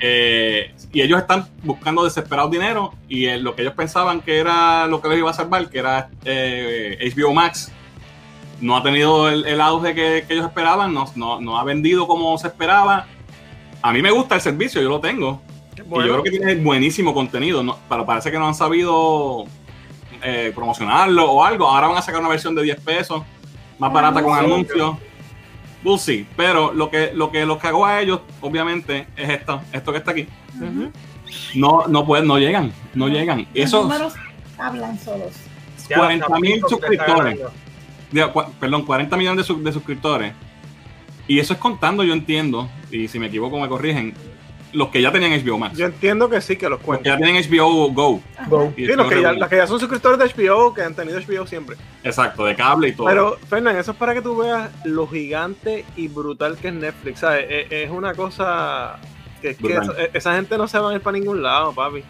[0.00, 4.86] Eh, y ellos están buscando desesperados dinero y eh, lo que ellos pensaban que era
[4.86, 7.72] lo que les iba a salvar, que era eh, HBO Max,
[8.60, 12.06] no ha tenido el, el auge que, que ellos esperaban, no, no, no ha vendido
[12.06, 13.06] como se esperaba.
[13.82, 15.40] A mí me gusta el servicio, yo lo tengo.
[15.76, 17.78] Y yo creo que tiene buenísimo contenido, ¿no?
[17.88, 19.46] pero parece que no han sabido
[20.22, 21.66] eh, promocionarlo o algo.
[21.66, 23.22] Ahora van a sacar una versión de 10 pesos,
[23.80, 24.74] más barata con Anuncio.
[24.84, 24.96] anuncios.
[25.82, 26.26] We'll see.
[26.36, 30.10] Pero lo que, lo que los cagó a ellos, obviamente, es esto, esto que está
[30.12, 30.28] aquí.
[31.54, 33.38] No, no pueden, no llegan, no llegan.
[33.38, 34.14] Los Esos números
[34.58, 35.32] hablan solos.
[35.88, 37.40] ya, 40 mil suscriptores.
[38.10, 40.32] digo, perdón, 40 millones de, sus- de suscriptores.
[41.26, 44.12] Y eso es contando, yo entiendo, y si me equivoco me corrigen,
[44.72, 45.76] los que ya tenían HBO Max.
[45.76, 47.18] Yo entiendo que sí, que los Los que cuentan.
[47.18, 48.20] ya tienen HBO Go.
[48.48, 48.72] Go.
[48.76, 51.18] Y Sí, los que, ya, los que ya son suscriptores de HBO, que han tenido
[51.20, 51.76] HBO siempre.
[52.04, 53.06] Exacto, de cable y todo.
[53.08, 57.20] Pero, Fernán, eso es para que tú veas lo gigante y brutal que es Netflix.
[57.20, 57.46] ¿sabes?
[57.48, 58.98] Es, es una cosa
[59.42, 59.96] que, es que Brutal.
[59.98, 62.02] esa, esa gente no se va a ir para ningún lado, papi.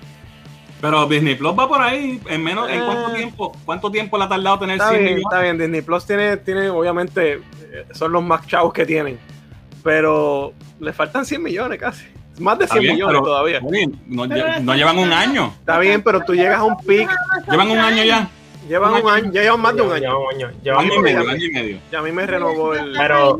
[0.80, 2.82] Pero Disney Plus va por ahí, en menos, ¿en Eh.
[2.86, 3.52] cuánto tiempo?
[3.66, 5.26] ¿Cuánto tiempo le ha tardado tener Está 100 bien, millones?
[5.30, 5.58] está bien.
[5.58, 9.18] Disney Plus tiene, tiene obviamente, eh, son los más chavos que tienen.
[9.82, 12.04] Pero le faltan 100 millones casi.
[12.40, 13.60] Más de Está 100 bien, millones pero- todavía.
[13.62, 15.54] Oye, no, llevan un año.
[15.60, 17.08] Está bien, pero tú llegas a un pic.
[17.50, 18.28] Llevan un año ya.
[18.68, 20.00] Llevan un año, ya llevan más de un año.
[20.00, 20.50] Lleva un año.
[20.62, 21.44] Y un medio, año.
[21.44, 21.78] y medio.
[21.90, 22.92] Ya a mí me renovó el.
[22.96, 23.38] Pero-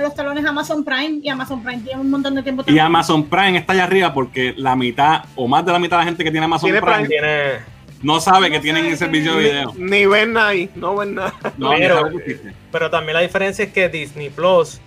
[0.00, 2.64] los talones a Amazon Prime y Amazon Prime tiene un montón de tiempo.
[2.66, 2.78] Y.
[2.78, 6.06] Amazon Prime está allá arriba porque la mitad o más de la mitad de la
[6.06, 7.08] gente que tiene Amazon Tiene Prime, Prime.
[7.08, 7.58] Tiene.
[8.02, 9.72] no sabe No que tienen que- servicio de video.
[9.76, 11.34] Ni, ni ven nada ahí, no ven nada.
[11.58, 12.54] No, Pero- existe.
[12.72, 14.80] Pero también la diferencia es que Disney Plus,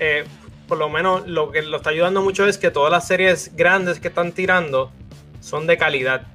[0.00, 0.24] eh,
[0.68, 4.00] por lo menos lo que lo está ayudando mucho es que todas las series grandes
[4.00, 4.90] que están tirando
[5.40, 6.26] son de calidad.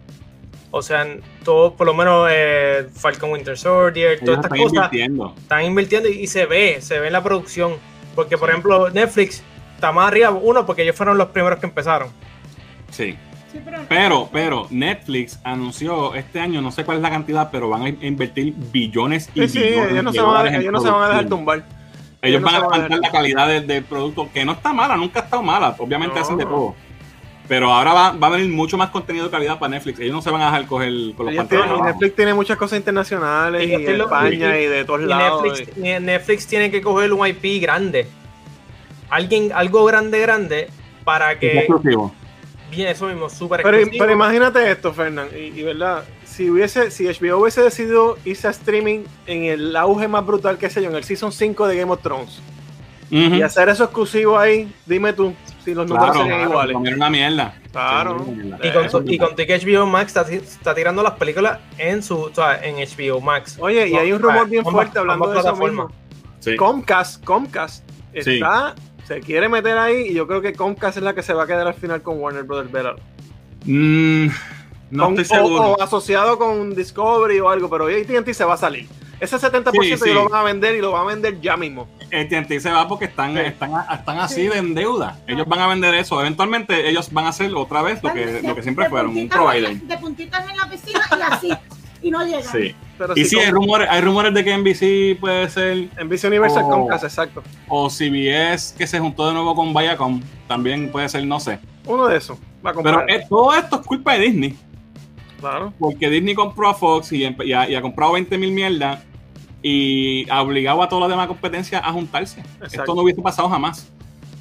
[0.72, 1.08] O sea,
[1.44, 5.34] todo, por lo menos eh, Falcon Winter Soldier, todas estas están cosas invirtiendo.
[5.38, 7.74] están invirtiendo y, y se ve, se ve en la producción.
[8.14, 9.44] Porque, por ejemplo, Netflix
[9.76, 12.10] está más arriba, uno, porque ellos fueron los primeros que empezaron.
[12.92, 13.18] Sí.
[13.52, 17.68] Sí, pero, Pero, pero Netflix anunció este año, no sé cuál es la cantidad, pero
[17.68, 20.80] van a invertir billones y Sí, sí, billones ellos no, se van a, ellos no
[20.82, 21.66] se van a dejar tumbar.
[22.22, 25.22] Ellos no van a levantar la calidad del, del producto, que no está mala, nunca
[25.22, 25.76] ha estado mala.
[25.80, 26.22] Obviamente No.
[26.22, 26.76] hacen de todo.
[27.48, 30.00] Pero ahora va, va a venir mucho más contenido de calidad para Netflix.
[30.00, 31.48] Ellos no se van a dejar coger con los pantalones.
[31.50, 31.86] tienen- y abajo.
[31.86, 35.44] Netflix tiene muchas cosas internacionales Y lo- España y- y, de todos Y lados.
[35.44, 38.08] Netflix, y Netflix tiene que coger un IP grande.
[39.10, 40.68] Alguien, algo grande, grande,
[41.04, 41.58] para Es que.
[41.60, 42.14] exclusivo.
[42.70, 44.04] Bien, eso mismo, súper Pero, exclusivo.
[44.04, 46.04] pero imagínate esto, Fernán, y, y verdad,
[46.40, 50.70] si hubiese, si HBO hubiese decidido irse a streaming en el auge más brutal que
[50.70, 52.40] sé yo, en el season 5 de Game of Thrones,
[53.12, 55.34] y hacer eso exclusivo ahí, dime tú
[55.66, 56.74] si los números Claro, serían claro, iguales.
[56.76, 57.56] comieron una mierda.
[57.74, 58.26] Claro.
[58.64, 62.34] Y con, es y con HBO Max está, está tirando las películas en su o
[62.34, 63.58] sea, en HBO Max.
[63.60, 65.92] Oye, y hay un rumor bien fuerte hablando de eso mismo.
[66.40, 66.56] Sí.
[66.56, 68.36] Comcast, Comcast Sí.
[68.36, 68.76] está,
[69.06, 71.48] se quiere meter ahí y yo creo que Comcast es la que se va a
[71.48, 72.96] quedar al final con Warner Brothers Better.
[74.92, 75.72] No Con- estoy o- seguro.
[75.74, 78.88] O, asociado con Discovery o algo, pero AT&T se va a salir.
[79.20, 80.10] Ese 70% Sí, sí.
[80.10, 81.88] ellos lo van a vender y lo van a vender ya mismo.
[82.06, 83.40] AT&T se va porque están, Sí.
[83.42, 84.48] están, están así Sí.
[84.48, 85.20] de en deuda.
[85.28, 86.20] Ellos van a vender eso.
[86.22, 89.16] Eventualmente ellos van a hacer otra vez lo que, de- lo que siempre de fueron,
[89.18, 89.76] un provider.
[89.82, 91.50] De puntitas en la piscina y así.
[92.02, 92.44] y no llegan.
[92.44, 92.74] Sí.
[92.98, 96.64] Pero Y si sí, hay rumores, hay rumores de que NBC puede ser, Vision Universal
[96.66, 96.70] Oh.
[96.70, 97.44] Comcast, exacto.
[97.68, 101.60] o CBS que se juntó de nuevo con Viacom, también puede ser, no sé.
[101.86, 103.10] Uno de esos va a Pero comprar.
[103.10, 104.58] eh, todo esto es culpa de Disney.
[105.40, 105.74] Claro.
[105.80, 107.36] Porque Disney compró a Fox y, ha,
[107.70, 109.04] y ha comprado 20 mil mierdas
[109.62, 112.40] y ha obligado a toda la demás competencia a juntarse.
[112.40, 112.82] Exacto.
[112.82, 113.92] Esto no hubiese pasado jamás.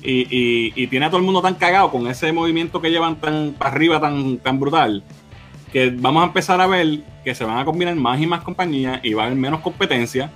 [0.01, 3.73] Y tiene a todo el mundo tan cagado con ese movimiento que llevan tan para
[3.73, 5.03] arriba, tan, tan brutal,
[5.73, 9.01] que vamos a empezar a ver que se van a combinar más y más compañías
[9.03, 10.31] y va a haber menos competencia.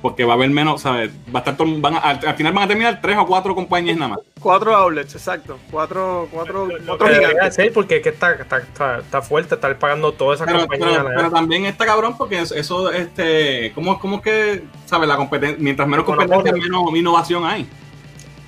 [0.00, 1.10] Porque va a haber menos, ¿sabes?
[1.34, 3.52] Va a estar todo- van a- al, al final van a terminar tres o cuatro
[3.54, 4.18] compañías nada más.
[4.40, 5.58] Cuatro outlets, exacto.
[5.72, 7.54] Cuatro, cuatro, Lo cuatro gigantes.
[7.56, 10.86] ser porque es que está, está, está, está fuerte estar pagando toda esa Pero, compañía.
[11.02, 15.08] pero- pero también está cabrón porque eso, eso, este, ¿cómo, cómo es que, ¿sabes?
[15.08, 17.68] La competencia, mientras menos competencia, menos innovación hay.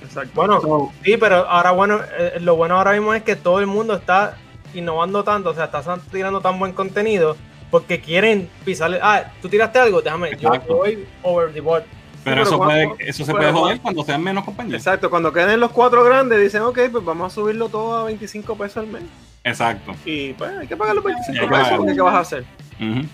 [0.01, 0.31] Exacto.
[0.33, 3.93] bueno, sí, pero ahora bueno, eh, lo bueno ahora mismo es que todo el mundo
[3.95, 4.37] está
[4.73, 7.35] innovando tanto, o sea, está tirando tan buen contenido
[7.71, 8.99] porque quieren pisarle.
[9.01, 10.75] Ah, tú tiraste algo, déjame, yo Exacto.
[10.77, 11.83] voy over the board.
[12.23, 14.75] Pero, pero eso, cuando- puede, eso se puede joder cuando- sean menos compañías.
[14.81, 18.55] Exacto, cuando queden los cuatro grandes, dicen, ok, pues vamos a subirlo todo a 25
[18.55, 19.01] pesos al mes.
[19.43, 19.95] Exacto.
[20.05, 22.45] Y pues hay que pagar los 25 Hay que pesos, porque ¿qué vas a hacer?
[22.79, 23.07] Ujú.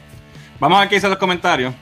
[0.59, 1.73] Vamos a ver qué dicen los comentarios.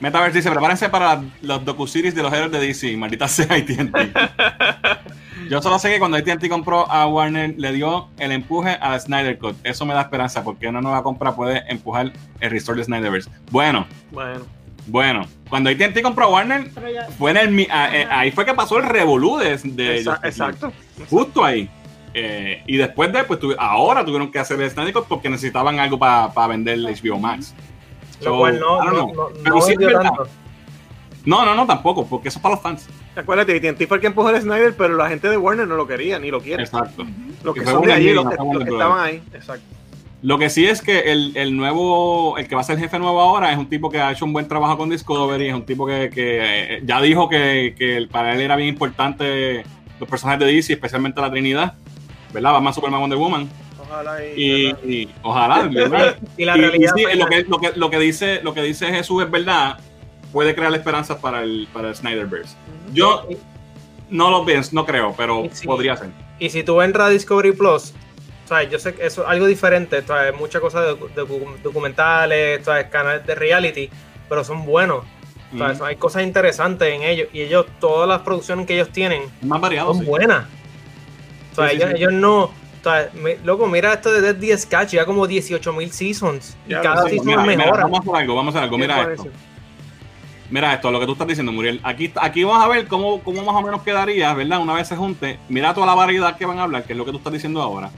[0.00, 2.96] Metaverse dice, prepárense para los docu-series de los héroes de DC.
[2.96, 3.92] Maldita sea AT&T.
[5.52, 8.98] Yo solo sé que cuando AT&T compró a Warner, le dio el empuje a la
[8.98, 9.54] Snyder Cut.
[9.64, 12.10] Eso me da esperanza, porque una nueva compra puede empujar
[12.40, 13.28] el restore de Snyderverse.
[13.50, 14.40] Bueno, Bueno,
[14.86, 15.26] bueno.
[15.50, 18.78] Cuando AT&T compró a Warner, ya- fue en el, a- eh, ahí fue que pasó
[18.78, 20.72] el revolú de, de exacto.
[21.10, 21.68] Justo ahí.
[22.14, 25.98] Eh, y después de, pues ahora tuvieron que hacer el Snyder Cut porque necesitaban algo
[25.98, 27.54] para vender el HBO Max.
[28.22, 29.14] Lo So, cual no, I don't no, know.
[29.14, 30.12] no, Pero no sí es vendió verdad.
[30.16, 30.28] tanto.
[31.24, 32.88] No, no, no, tampoco, porque eso es para los fans.
[33.14, 35.86] Acuérdate, AT&T fue el que empujó el Snyder, pero la gente de Warner no lo
[35.86, 36.64] quería, ni lo quiere.
[36.64, 37.06] Exacto.
[37.44, 39.22] Los Que que son de allí, los que, los estaban ahí.
[39.32, 39.64] Exacto.
[40.22, 43.20] Lo que sí es que el, el nuevo, el que va a ser jefe nuevo
[43.20, 45.84] ahora es un tipo que ha hecho un buen trabajo con Discovery, es un tipo
[45.84, 49.64] que, que, eh, ya dijo que, que para él era bien importante
[49.98, 51.74] los personajes de DC, especialmente la Trinidad,
[52.32, 52.52] ¿verdad?
[52.52, 53.50] Batman, Superman, Wonder Woman.
[53.80, 54.68] Ojalá y...
[54.84, 56.16] Y, y ojalá, ¿verdad?
[56.36, 56.92] Y la realidad.
[56.94, 59.78] sí, lo, que, lo, que, lo, que dice, lo que dice Jesús es verdad,
[60.32, 62.56] puede crear esperanzas para el, para el Snyderverse.
[62.92, 63.26] Yo
[64.10, 65.66] no lo pienso, no creo, pero Sí.
[65.66, 66.10] podría ser.
[66.38, 67.92] Y si tú entras a Discovery Plus,
[68.46, 68.70] ¿sabes?
[68.70, 70.34] yo sé que eso es algo diferente, ¿sabes?
[70.34, 72.86] muchas cosas de, de docu- documentales, ¿sabes?
[72.86, 73.90] canales de reality,
[74.28, 75.04] pero son buenos.
[75.56, 75.80] ¿sabes?
[75.80, 75.84] Mm.
[75.84, 79.92] Hay cosas interesantes en ellos y ellos, todas las producciones que ellos tienen más variado,
[79.92, 80.08] son sí.
[80.08, 80.46] buenas.
[81.52, 81.96] O sea, Sí, ellos, sí.
[81.98, 82.44] ellos no.
[82.44, 86.56] O sea, me- loco, mira esto de Dead 10 Sketch, ya como 18 mil seasons.
[86.66, 87.82] Y Ya, cada sí, season Mira, mira, mejora.
[87.84, 88.78] vamos a hacer algo, vamos a hacer algo.
[88.78, 89.26] Mira esto.
[90.52, 91.80] Mira esto, lo que tú estás diciendo, Muriel.
[91.82, 94.60] Aquí, aquí vamos a ver cómo, cómo más o menos quedaría, ¿verdad?
[94.60, 95.38] Una vez se junte.
[95.48, 97.62] Mira toda la variedad que van a hablar, que es lo que tú estás diciendo
[97.62, 97.90] ahora.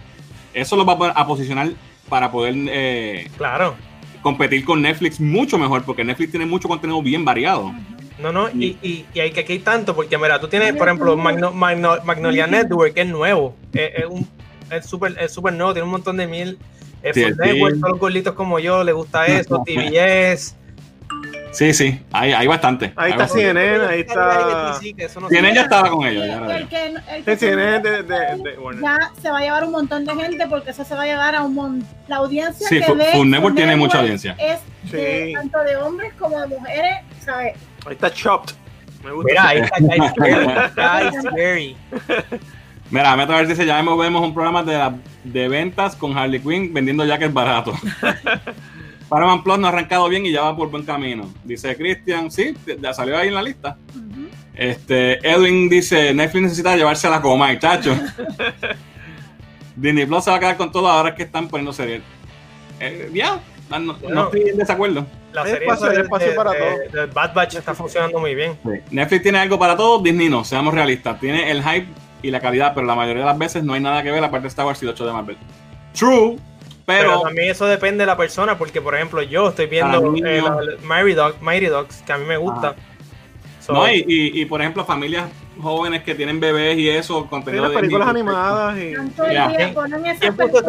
[0.54, 1.70] Eso los va a, posicionar
[2.08, 3.74] para poder eh, Claro.
[4.22, 7.74] competir con Netflix mucho mejor, porque Netflix tiene mucho contenido bien variado.
[8.20, 10.86] No, no, y, y, y hay que aquí hay tanto, porque mira, tú tienes, por
[10.86, 14.28] ejemplo, Magno- Magno- Magnolia Network, que es nuevo, es, es un,
[14.70, 16.56] es súper es súper nuevo, tiene un montón de mil.
[17.02, 17.48] Eh, Sí, Food sí.
[17.50, 20.54] Network, todos los gorditos como yo, le gusta eso, TVS.
[21.54, 22.86] Sí, sí, hay, hay bastante.
[22.96, 23.46] Ahí Hay está bastante.
[23.46, 24.78] CNN, ahí está...
[25.28, 26.26] CNN ya estaba con ellos.
[26.26, 28.82] ya el, que, que CNN se- de, de, de Warner.
[28.82, 31.34] ya se va a llevar un montón de gente porque eso se va a llevar
[31.36, 31.88] a un montón.
[32.08, 34.36] La audiencia Sí, que Food- ve Food Network tiene mucha audiencia.
[34.38, 35.32] Es de- Sí.
[35.32, 37.54] tanto de hombres como de mujeres, ¿sabes?
[37.86, 38.54] Ahí está Chopped.
[39.04, 39.28] Me gusta.
[39.30, 39.76] Mira, ahí está
[41.10, 41.76] Guy Fieri.
[42.90, 47.04] Mira, Metaverse dice, ya vemos un programa de, la- de ventas con Harley Quinn vendiendo
[47.04, 47.76] jackets baratos.
[49.08, 51.28] Paramount Plus no ha arrancado bien y ya va por buen camino.
[51.44, 53.76] Dice Christian, sí, ya salió ahí en la lista.
[54.54, 57.96] Este, Edwin dice, Netflix necesita llevarse a la coma, chacho.
[59.76, 62.02] Disney Plus se va a quedar con todo ahora que están poniendo series.
[62.80, 63.40] Eh, ya,
[63.70, 64.14] no, no- Bueno.
[64.14, 65.06] no estoy en desacuerdo.
[65.32, 66.58] La serie espacio, de, espacio de- para de-
[66.90, 67.00] todo.
[67.00, 68.56] de Bad Batch está funcionando muy bien.
[68.90, 71.18] Netflix tiene algo para todos, Disney no, seamos realistas.
[71.18, 71.88] Tiene el hype
[72.22, 74.42] y la calidad, pero la mayoría de las veces no hay nada que ver aparte
[74.44, 75.36] de Star Wars y 8 de Marvel.
[75.92, 76.36] True,
[76.86, 80.28] Pero, pero, también eso depende de la persona, porque por ejemplo yo estoy viendo niños.
[80.30, 80.42] eh,
[80.82, 82.74] Mighty, Dog- Mighty Dogs, que a mí me gusta.
[83.60, 85.24] So, no, y, y, y, por ejemplo, familias
[85.58, 88.88] jóvenes que tienen bebés y eso, contenido las de películas Disney, animadas y...
[89.30, 89.74] Día ¿Quién-
[90.20, 90.62] ¿Quién puso,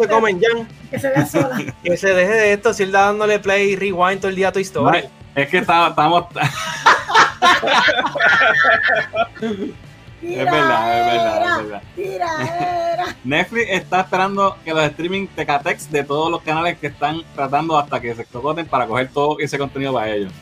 [0.00, 0.66] que- comen Jan?
[0.90, 1.58] Que se vea sola.
[1.84, 4.48] Que se deje de esto, si él está dándole play y rewind todo el día
[4.48, 5.10] a tu No, historia.
[5.34, 5.94] es que está-
[10.22, 11.82] Es verdad, es verdad, es verdad.
[11.94, 13.16] Tiraera.
[13.24, 18.00] Netflix está esperando que los streaming tecatex de todos los canales que están tratando hasta
[18.00, 20.32] que se cocoten para coger todo ese contenido para ellos.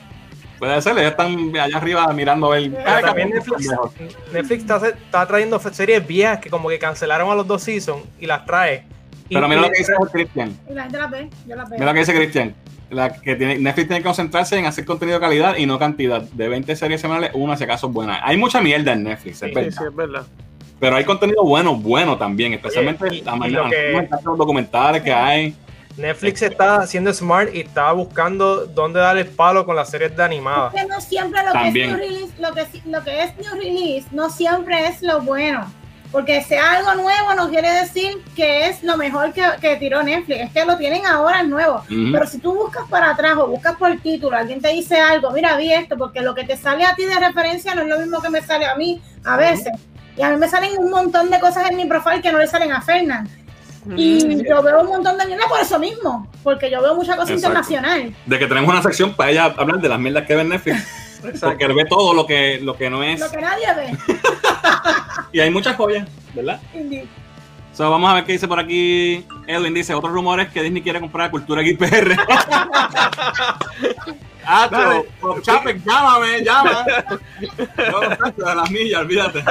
[0.59, 2.71] Puede ser, ellos están allá arriba mirando a ver.
[2.73, 3.69] Pero Ay, también Netflix.
[4.33, 8.27] Netflix está, está trayendo series viejas que como que cancelaron a los dos seasons y
[8.27, 8.85] las trae.
[9.29, 10.59] Y- Pero mira lo que dice Cristian.
[10.69, 11.79] Y la gente la ve, yo la veo.
[11.79, 12.55] Mira lo que dice Cristian.
[12.91, 16.23] La que tiene, Netflix tiene que concentrarse en hacer contenido de calidad y no cantidad.
[16.23, 18.21] De 20 series semanales, una si acaso es buena.
[18.27, 19.71] Hay mucha mierda en Netflix, es Sí, verdad.
[19.71, 20.23] Sí, sí, es verdad.
[20.81, 24.39] Pero hay contenido bueno, bueno también, especialmente Oye, y- la y mayoría lo que- los
[24.39, 25.55] documentales que hay.
[25.97, 30.73] Netflix está haciendo smart y está buscando dónde darle palo con las series de animadas.
[30.73, 31.75] que no siempre lo También.
[31.75, 35.03] que es new release, lo que, si- lo que es new release, no siempre es
[35.03, 35.67] lo bueno.
[36.11, 40.41] Porque sea algo nuevo no quiere decir que es lo mejor que, que tiró Netflix.
[40.41, 41.83] Es que lo tienen ahora es nuevo.
[41.89, 45.57] Pero si tú buscas para atrás o buscas por título, alguien te dice algo, mira,
[45.57, 48.23] vi esto, porque lo que te sale a ti de referencia no es lo mismo
[48.23, 49.73] que me sale a mí a veces.
[50.17, 52.47] Y a mí me salen un montón de cosas en mi profile que no le
[52.47, 53.29] salen a Fernand.
[53.97, 57.33] Y yo veo un montón de mierda por eso mismo, porque yo veo mucha cosa
[57.33, 57.37] Exacto.
[57.37, 58.15] internacional.
[58.27, 60.87] De que tenemos una sección para ella hablar de las mierdas que ve Netflix.
[61.19, 61.49] Exacto.
[61.49, 63.21] Porque él ve todo lo que, lo que no es.
[63.21, 63.97] Lo que nadie ve.
[65.31, 66.59] Y hay muchas joyas, ¿verdad?
[66.73, 67.05] Indeed.
[67.75, 69.27] So, vamos a ver qué dice por aquí.
[69.47, 72.17] Edwin dice, otros rumores que Disney quiere comprar Cultura XPR.
[74.45, 75.05] Ah, Dale.
[75.43, 76.85] Chapek, llámame, llama.
[77.93, 78.01] No,
[78.49, 79.45] de las millas, olvídate.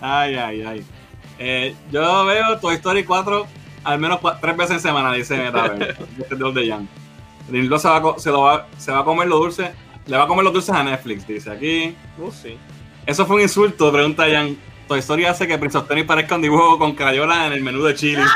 [0.00, 0.84] Ay, ay, ay.
[1.38, 3.46] Eh, yo veo Toy Story 4
[3.84, 5.42] al menos tres veces en semana, dice.
[5.46, 5.90] Este
[6.22, 6.88] es de los de Jan.
[7.48, 9.70] Nintendo se va, se, lo va, se va a comer los dulces.
[10.06, 11.96] Le va a comer los dulces a Netflix, dice aquí.
[12.18, 12.58] Uh, sí.
[13.06, 14.56] Eso fue un insulto, pregunta Jan.
[14.88, 17.82] Toy Story hace que Prince of Tennis parezca un dibujo con crayola en el menú
[17.84, 18.22] de Chile.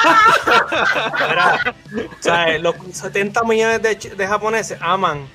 [1.96, 5.26] O sea, los 70 millones de, de japoneses aman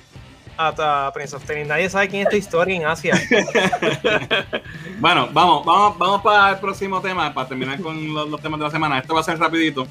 [0.56, 1.66] a, Prince of Tennis.
[1.66, 3.14] Nadie sabe quién es esta historia en Asia.
[4.98, 8.64] Bueno, vamos, vamos, vamos para el próximo tema, para terminar con los, los temas de
[8.64, 8.98] la semana.
[8.98, 9.86] Esto va a ser rapidito.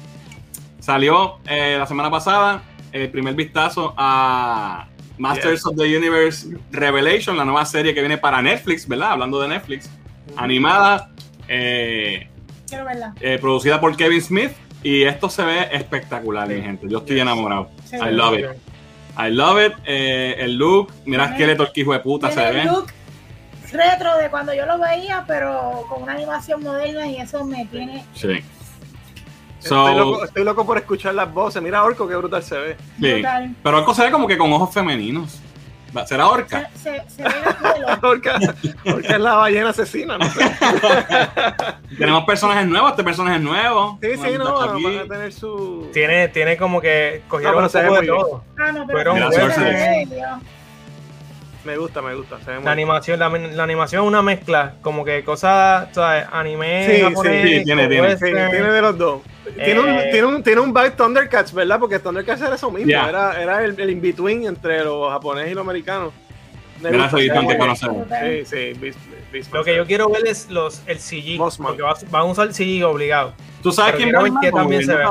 [0.78, 7.44] Salió eh, la semana pasada el primer vistazo a Masters of the Universe Revelation, la
[7.44, 9.12] nueva serie que viene para Netflix, ¿verdad?
[9.12, 9.90] Hablando de Netflix.
[10.36, 11.10] Animada,
[11.48, 12.28] eh,
[13.20, 14.52] eh, producida por Kevin Smith.
[14.82, 16.86] Y esto se ve espectacular, mi gente.
[16.88, 17.70] Yo estoy enamorado.
[17.84, 17.96] Sí.
[17.96, 18.46] I love it.
[19.18, 19.74] I love it.
[19.84, 22.62] Eh, el look, mira Skeletor, que hijo de puta se ve.
[22.62, 22.86] el look
[23.72, 28.04] retro de cuando yo lo veía, pero con una animación moderna y eso me tiene.
[28.14, 28.40] Sí.
[29.62, 31.62] Estoy, loco, estoy loco por escuchar las voces.
[31.62, 32.76] Mira, Orco, qué brutal se ve.
[33.00, 33.12] sí.
[33.12, 33.54] brutal.
[33.62, 35.40] Pero Orco se ve como que con ojos femeninos.
[35.96, 36.70] Va- ¿Será Orca?
[36.74, 37.30] Se, se, se ve.
[38.02, 38.38] Orca,
[38.86, 40.40] Orca es la ballena asesina, no sé.
[41.98, 43.98] Tenemos personajes nuevos, este personaje es nuevo.
[44.00, 45.88] Sí, sí, no, van a tener su...
[45.92, 48.44] Tiene, tiene como que cogieron No, un poco de todo.
[48.58, 49.56] Ah, no, pero Fueron se buenos.
[49.58, 50.30] ve Dios.
[51.64, 52.38] Me gusta, me gusta.
[52.38, 56.24] Se ve muy La animación, la, la animación es una mezcla, como que cosas, ¿sabes?
[56.32, 58.16] Anime, Sí, sí, japonés, sí, tiene, tiene.
[58.16, 58.50] Sí, western.
[58.50, 59.20] tiene de los dos.
[59.54, 60.08] Tiene, un, Eh.
[60.12, 61.78] tiene, un, tiene un vibe Thundercats, ¿verdad?
[61.80, 62.86] Porque Thundercats era eso mismo.
[62.88, 63.08] Yeah.
[63.08, 66.12] Era, era el, el in-between entre los japoneses y los americanos.
[66.80, 67.90] Ve distante conocer.
[68.08, 68.78] Sí, sí.
[68.80, 68.98] Beast,
[69.32, 71.68] Beast Lo que yo quiero ver es los, el CG, Mossman.
[71.68, 73.34] porque va- van a usar el CG obligado.
[73.62, 75.04] ¿Tú sabes quién va a que también se ve.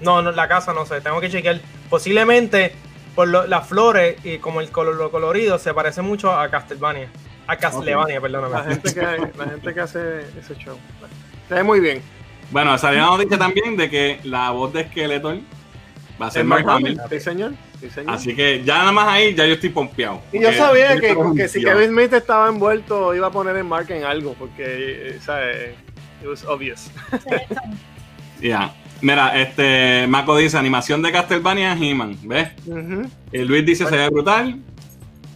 [0.00, 1.60] No, no, la casa no sé, tengo que chequear.
[1.88, 2.72] Posiblemente
[3.14, 7.08] por lo- las flores y como el color, lo colorido se parece mucho a Castlevania.
[7.46, 8.62] A Castlevania, La perdóname.
[8.74, 10.76] gente, que, la gente que hace ese show.
[11.48, 12.02] Se ve muy bien.
[12.52, 15.38] Bueno, salió la noticia también de que la voz de Skeletor
[16.20, 17.00] va a ser Mark Hamill.
[17.08, 17.54] Sí, señor.
[17.80, 18.14] Sí, señor.
[18.14, 20.20] Así que ya nada más ahí, ya yo estoy pompeado.
[20.32, 21.64] Y yo sabía que, que si.
[21.64, 25.70] Kevin Smith estaba envuelto, iba a poner en Mark en algo, porque, eh, ¿sabes?
[26.22, 26.90] It was obvious.
[28.40, 28.74] Ya.
[29.00, 32.48] Mira, este, Mako dice animación de Castlevania He-Man, ¿ves?
[33.32, 34.60] Y Luis dice se ve brutal.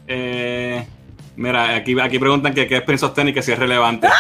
[0.09, 0.85] Eh,
[1.37, 4.09] mira, aquí, aquí preguntan que qué es Prince of Tennis que si es relevante.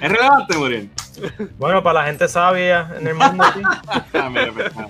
[0.00, 0.90] ¿Es relevante, Muriel?
[1.58, 3.62] Bueno, para la gente sabia en el mundo, sí.
[4.14, 4.86] Ah, mira, pues, ah.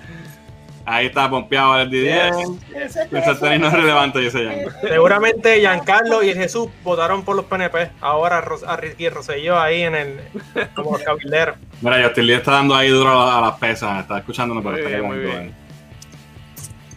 [0.85, 2.33] Ahí está pompeado el Didier.
[2.33, 4.57] eso es- Prince of Tennis no es relevante, dice Jan.
[4.89, 7.93] Seguramente Giancarlo y el Jesús votaron por los PNP.
[8.01, 10.21] Ahora Ros- a Ricky Rosselló ahí en el
[10.75, 11.57] como los cabilderos.
[11.81, 14.01] Mira, Justin Lee está dando ahí duro a, la- a las pesas.
[14.01, 15.55] Está escuchándonos, pero Muy está bien, muy bien.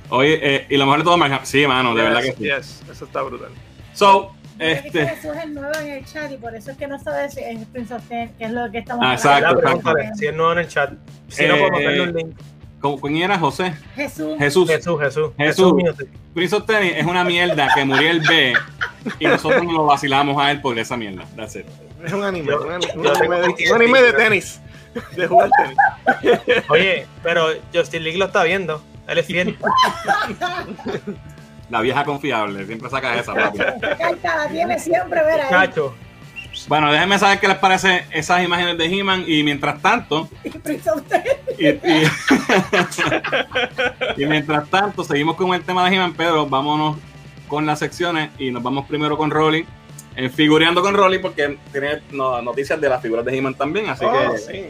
[0.06, 0.08] Eh.
[0.10, 2.32] Oye, eh, y lo mejor de todo, Mark Hamill- sí, mano, de Yes, verdad que
[2.34, 2.44] sí.
[2.44, 3.50] yes, eso está brutal.
[3.94, 5.08] So, este.
[5.08, 7.66] Jesús es nuevo en el chat y por eso es que no sabe si es
[7.68, 9.30] Prince of Tennis, que es lo que estamos Ah, hablando.
[9.30, 9.82] exacto, exacto.
[9.84, 10.94] pregúntale si es nuevo en el chat.
[11.28, 12.38] Si no, Eh, podemos darle un link.
[12.80, 13.74] ¿cómo- ¿Quién era José?
[13.96, 14.38] Jesús.
[14.38, 14.70] Jesús.
[14.70, 15.32] Jesús, Jesús.
[15.38, 15.74] Jesús.
[16.34, 18.54] Prince of Tennis es una mierda que Muriel ve
[19.20, 21.26] y nosotros nos lo vacilamos a él por esa mierda.
[21.36, 21.66] That's it.
[22.06, 24.62] Es un anime, Yo- un, anime, yo de, un anime de tenis.
[25.18, 26.64] De jugar tenis.
[26.70, 28.82] Oye, pero Justin League lo está viendo.
[29.08, 29.58] Él es fiel.
[31.70, 33.34] La vieja confiable, siempre saca esa.
[33.34, 33.58] papi.
[33.58, 35.50] La tiene siempre, ver ahí.
[35.50, 35.96] Cacho.
[36.68, 42.08] Bueno, déjenme saber qué les parece esas imágenes de He-Man y mientras tanto, y, y-
[44.18, 46.98] y mientras tanto, seguimos con el tema de He-Man, pero vámonos
[47.48, 49.66] con las secciones y nos vamos primero con Rolly.
[50.16, 54.06] En figureando con Rolly porque tiene no, noticias de las figuras de He-Man también, así
[54.06, 54.66] Oh, que sí.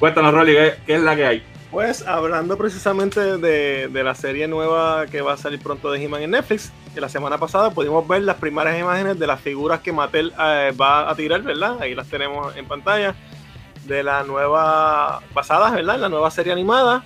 [0.00, 1.42] cuéntanos Rolly, ¿qué, qué es la que hay?
[1.74, 6.22] Pues hablando precisamente de, de la serie nueva que va a salir pronto de He-Man
[6.22, 9.92] en Netflix, que la semana pasada pudimos ver las primeras imágenes de las figuras que
[9.92, 11.78] Mattel eh, va a tirar, ¿verdad?
[11.80, 13.16] Ahí las tenemos en pantalla.
[13.86, 15.96] De la nueva, basadas, ¿verdad?
[15.96, 17.02] En la nueva serie animada.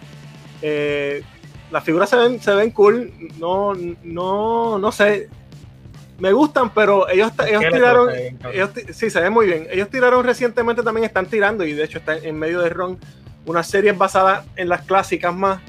[0.60, 1.22] Eh,
[1.70, 3.10] las figuras se ven, se ven cool.
[3.38, 3.72] No,
[4.02, 5.30] no, no sé.
[6.18, 8.10] Me gustan, pero ellos, ellos tiraron,
[8.52, 9.66] ellos sí, se ve muy bien.
[9.70, 12.98] Ellos tiraron recientemente también, están tirando, y de hecho está en medio de Ron,
[13.48, 15.60] unas series basadas en las clásicas más.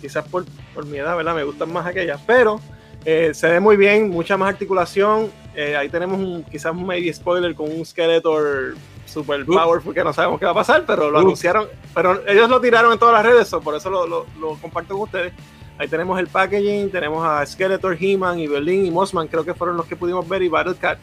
[0.00, 1.34] Quizás por, por mi edad, ¿verdad?
[1.34, 2.20] Me gustan más aquellas.
[2.26, 2.60] Pero
[3.04, 5.30] eh, se ve muy bien, mucha más articulación.
[5.54, 8.74] Eh, ahí tenemos un, quizás un maybe spoiler con un Skeletor
[9.04, 11.22] super powerful que no sabemos qué va a pasar, pero lo Uh.
[11.22, 11.66] anunciaron.
[11.94, 15.02] Pero ellos lo tiraron en todas las redes, por eso lo, lo- lo comparto con
[15.02, 15.32] ustedes.
[15.78, 19.76] Ahí tenemos el packaging, tenemos a Skeletor, He-Man y Berlin y Mossman, creo que fueron
[19.76, 20.98] los que pudimos ver, y Battle Cat.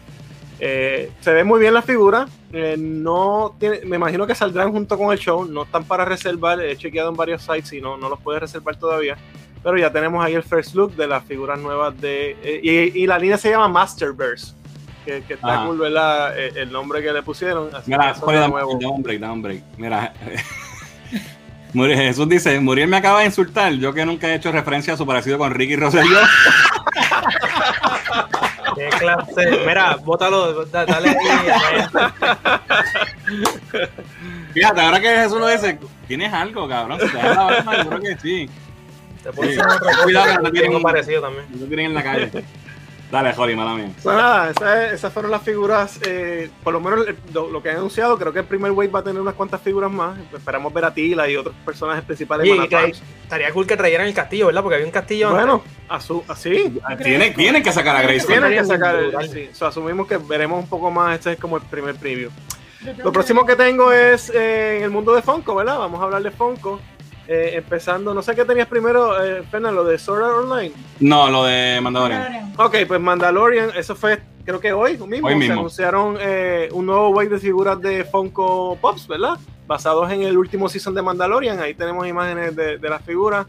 [0.60, 2.28] Eh, se ve muy bien la figura.
[2.52, 5.46] Eh, no tiene, me imagino que saldrán junto con el show.
[5.46, 6.60] No están para reservar.
[6.62, 9.18] He chequeado en varios sites y no, no los puedes reservar todavía.
[9.64, 12.38] Pero ya tenemos ahí el first look de las figuras nuevas de.
[12.42, 12.60] eh,
[12.94, 14.54] y, y la línea se llama Masterverse.
[15.06, 15.66] Que, que está Ajá.
[15.68, 16.38] cool, ¿verdad?
[16.38, 17.70] Eh, El nombre que le pusieron.
[17.74, 18.74] Así Mira, que dame, nuevo.
[18.74, 19.64] dame un break, dame un break.
[19.78, 20.14] Mira,
[21.74, 25.06] Jesús dice, Muriel me acaba de insultar, yo que nunca he hecho referencia a su
[25.06, 26.20] parecido con Ricky Rosselló.
[28.78, 29.60] Qué clase.
[29.66, 31.50] Mira, bótalo, da- dale ahí.
[31.50, 31.90] a ver.
[34.54, 37.00] Fíjate, ahora que Jesús lo dice, tienes algo, cabrón.
[37.02, 38.50] Si te das la barba, yo creo que sí.
[39.24, 39.56] Te puedo Sí.
[39.58, 41.46] decir otra cosa, Cuidado que no tienen- parecido también.
[41.52, 42.32] No tienen en la calle.
[43.10, 43.90] Dale, Jori, mala mía.
[44.04, 47.78] Pues nada, esa- esas fueron las figuras, eh, por lo menos lo, lo que han
[47.78, 48.18] anunciado.
[48.18, 50.18] Creo que el primer wave va a tener unas cuantas figuras más.
[50.36, 52.46] Esperamos ver a Tila y otros personajes principales.
[52.48, 53.02] y Times.
[53.24, 54.62] estaría cool que trajeran el castillo, ¿verdad?
[54.62, 55.30] Porque había un castillo.
[55.32, 56.80] Bueno, asu- así.
[57.02, 58.28] Tienen, tienen que sacar a Grace.
[58.28, 59.50] Tienen que sacar el, sí.
[59.54, 61.16] So, asumimos que veremos un poco más.
[61.16, 62.30] Este es como el primer preview.
[63.04, 65.80] Lo próximo que tengo es eh, en el mundo de Funko, ¿verdad?
[65.80, 66.80] Vamos a hablar de Funko.
[67.28, 70.72] Eh, empezando, no sé qué tenías primero, eh, Fernan, lo de Sword Art Online.
[71.00, 72.54] No, lo de Mandalorian.
[72.58, 75.28] Ok, pues Mandalorian, eso fue creo que hoy mismo.
[75.28, 79.38] Hoy Se anunciaron eh, un nuevo wave de figuras de Funko Pops, ¿verdad?
[79.68, 81.60] Basados en el último season de Mandalorian.
[81.60, 83.46] Ahí tenemos imágenes de, de las figuras.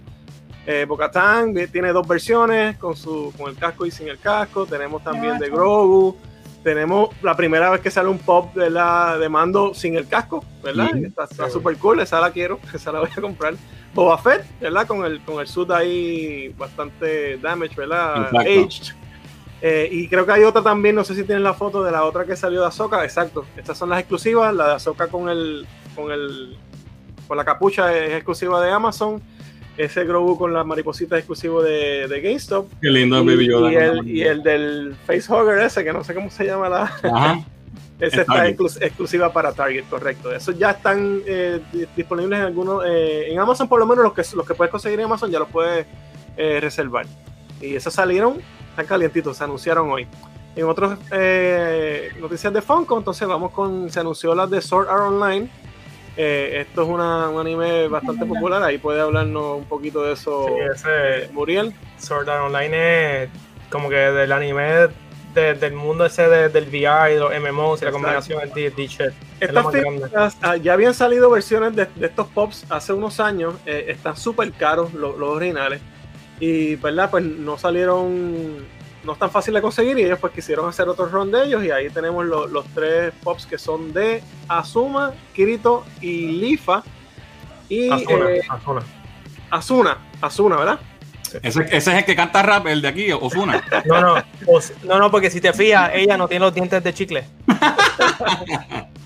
[0.66, 4.66] Eh, Bo-Katan eh, tiene dos versiones, con, su, con el casco y sin el casco.
[4.66, 6.16] Tenemos también de Grogu.
[6.69, 10.45] Tenemos la primera vez que sale un pop de, la, de mando sin el casco,
[10.62, 10.95] ¿verdad?
[10.97, 13.55] Está, súper cool, esa la quiero, esa la voy a comprar.
[13.95, 14.87] Boba Fett, ¿verdad?
[14.87, 18.27] Con el, con el suit ahí bastante damage, ¿verdad?
[18.27, 18.39] Exacto.
[18.41, 18.95] Aged.
[19.62, 22.05] Eh, y creo que hay otra también, no sé si tienen la foto de la
[22.05, 23.03] otra que salió de Ahsoka.
[23.03, 24.55] Exacto, estas son las exclusivas.
[24.55, 25.66] La de Ahsoka con el,
[25.97, 26.59] con el,
[27.27, 29.23] con la capucha es exclusiva de Amazon.
[29.79, 32.68] Ese Grogu con la mariposita es exclusivo de, de GameStop.
[32.83, 33.72] Qué lindo, Y, Baby Yoda.
[33.72, 37.41] y el, y el del Facehugger ese, que no sé cómo se llama la, Ajá.
[38.01, 40.33] esa está exclus- exclusiva para Target, correcto.
[40.35, 44.12] Esos ya están eh, di- disponibles en algunos, eh, en Amazon por lo menos los
[44.12, 45.87] que, los que puedes conseguir en Amazon ya los puedes
[46.37, 47.07] eh, reservar.
[47.61, 48.39] Y esos salieron,
[48.70, 50.07] están calientitos, se anunciaron hoy.
[50.57, 50.99] En otras
[52.20, 55.49] noticias de Funko, entonces vamos con, se anunció las de Sword Art Online.
[56.21, 60.47] Eh, esto es una- un anime bastante popular, ahí puede hablarnos un poquito de eso
[60.49, 61.73] Sí, ese Muriel.
[61.97, 63.31] Sword Art Online es
[63.71, 64.89] como que del anime
[65.33, 68.87] de- del mundo ese de- del VR y los MMOs y la combinación es D&D
[68.89, 69.01] shit.
[69.39, 73.85] Estas figuras, ah, ya habían salido versiones de, de estos pops hace unos años, eh,
[73.87, 75.81] están súper caros lo- los originales
[76.41, 78.66] y verdad pues no salieron,
[79.05, 81.65] no es tan fácil de conseguir y ellos pues quisieron hacer otro run de ellos
[81.65, 86.83] y ahí tenemos lo- los tres pops que son de Azuma, Kirito y Lifa
[87.69, 88.83] y Asuna, eh, Asuna.
[89.51, 90.81] Asuna, Asuna, ¿verdad?
[91.43, 93.63] Ese, ese es el que canta rap, el de aquí, Osuna.
[93.85, 94.15] No, no,
[94.47, 97.25] Os- no, no, porque si te fijas, ella no tiene los dientes de chicle.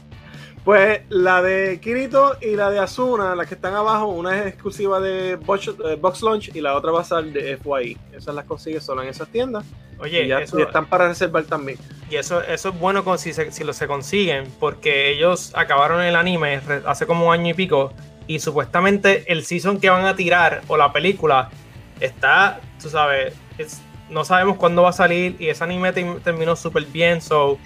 [0.65, 5.01] Pues la de Kirito y la de Asuna, las que están abajo, una es exclusiva
[5.01, 7.99] de Box, eh, Box Launch y la otra va a ser de FYI.
[8.17, 9.65] Esas las consigues solo en esas tiendas.
[9.99, 11.79] Oye, y, ya, eso, y están para reservar también.
[12.11, 16.01] y eso, eso es bueno con, si, se, si lo se consiguen, porque ellos acabaron
[16.01, 17.93] el anime hace como un año y pico,
[18.29, 21.51] y supuestamente el season que van a tirar, o la película,
[22.01, 26.55] está, tú sabes, es- no sabemos cuándo va a salir, y ese anime te- terminó
[26.57, 27.59] súper bien, so,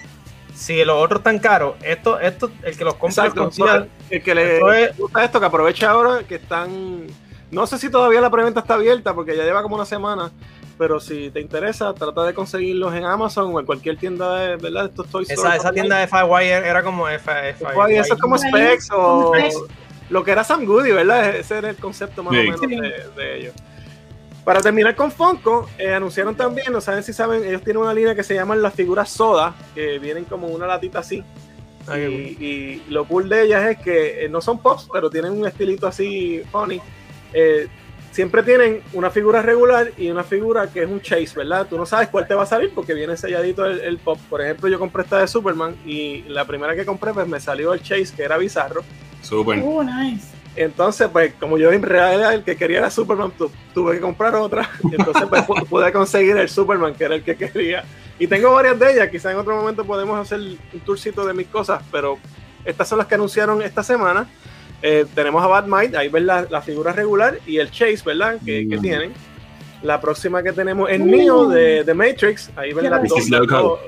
[0.57, 3.43] si los otros están caros, esto, esto, el que los compra Exacto.
[3.43, 7.05] consiga- El que le es- gusta esto, que aproveche ahora que están.
[7.51, 10.31] No sé si todavía la preventa está abierta porque ya lleva como una semana.
[10.77, 14.85] Pero si te interesa, trata de conseguirlos en Amazon o en cualquier tienda de, ¿verdad?
[14.85, 18.19] estos Toy esa, Store esa tienda de Firewire era como F, F- Guay, eso es
[18.19, 19.31] como Specs o
[20.09, 21.35] lo que era Sam Goody, ¿verdad?
[21.35, 22.39] Ese era el concepto más Sí.
[22.41, 23.53] o menos de ellos.
[24.47, 28.15] Para terminar con Funko, eh, anunciaron también, no saben si saben, ellos tienen una línea
[28.15, 31.21] que se llaman las figuras soda, que vienen como una latita así.
[31.85, 35.09] Ay, qué Y, y lo cool de ellas es que eh, no son pops, pero
[35.09, 36.79] tienen un estilito así funny.
[37.33, 37.67] Eh,
[38.13, 41.67] siempre tienen una figura regular y una figura que es un chase, ¿verdad?
[41.69, 44.17] Tú no sabes cuál te va a salir porque viene selladito el, el pop.
[44.29, 47.73] Por ejemplo, yo compré esta de Superman y la primera que compré pues me salió
[47.73, 48.81] el chase que era bizarro.
[49.21, 49.59] Súper.
[49.59, 50.36] Uh, nice.
[50.57, 54.35] Entonces, pues como yo en realidad el que quería era Superman, tu- tuve que comprar
[54.35, 54.69] otra.
[54.91, 57.83] Entonces pues, pu- pude conseguir el Superman que era el que quería.
[58.19, 61.47] Y tengo varias de ellas, quizás en otro momento podemos hacer un tourcito de mis
[61.47, 62.17] cosas, pero
[62.65, 64.27] estas son las que anunciaron esta semana.
[64.81, 68.37] Eh, tenemos a Batmite, ahí ven la, la figura regular y el Chase, ¿verdad?
[68.43, 68.81] Que, que Mm.
[68.81, 69.13] tienen.
[69.83, 73.79] La próxima que tenemos es Neo de, de Matrix, ahí las dos, las dos,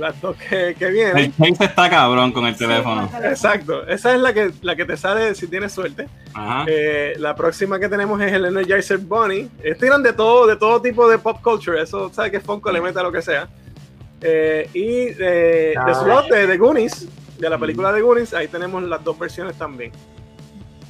[0.00, 1.16] las dos que, que vienen.
[1.16, 3.08] El Chase está cabrón con el teléfono.
[3.10, 6.08] Sí, Exacto, esa es la que, la que te sale si tienes suerte.
[6.34, 6.64] Ajá.
[6.66, 9.48] Eh, la próxima que tenemos es el Energizer Bunny.
[9.62, 11.80] Ellos tiran de todo, de todo tipo de pop culture.
[11.80, 13.48] Eso sabe que Funko le mete a lo que sea.
[14.22, 15.84] Eh, y de, Ah.
[15.86, 19.56] de slot de, de Goonies, de la película de Goonies, ahí tenemos las dos versiones
[19.56, 19.92] también.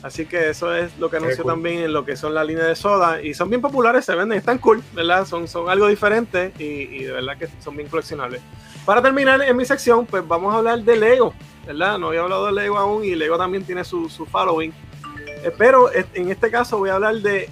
[0.03, 1.53] Así que eso es lo que anunció cool.
[1.53, 3.21] también en lo que son las líneas de soda.
[3.23, 5.27] Y son bien populares, se venden, están cool, ¿verdad?
[5.27, 8.41] Son, son algo diferente y, y de verdad que son bien coleccionables.
[8.87, 11.35] Para terminar en mi sección, pues vamos a hablar de Lego,
[11.67, 11.99] ¿verdad?
[11.99, 14.73] No había hablado de Lego aún y Lego también tiene su, su following.
[15.43, 17.49] Eh, pero en este caso voy a hablar de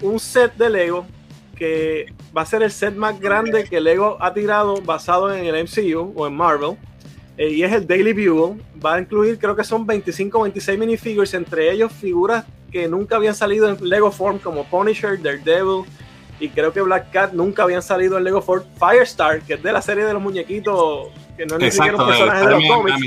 [0.00, 1.06] un set de Lego
[1.56, 5.64] que va a ser el set más grande que Lego ha tirado basado en el
[5.64, 6.78] MCU o en Marvel.
[7.38, 8.60] Eh, y es el Daily Bugle.
[8.84, 13.16] Va a incluir, creo que son 25 o 26 minifigures, entre ellos figuras que nunca
[13.16, 15.84] habían salido en Lego Form, como Punisher, Daredevil,
[16.40, 18.62] y creo que Black Cat nunca habían salido en Lego Form.
[18.78, 22.02] Firestar, que es de la serie de los muñequitos, que no es ni siquiera Exacto,
[22.04, 23.00] un de personaje de los cómics.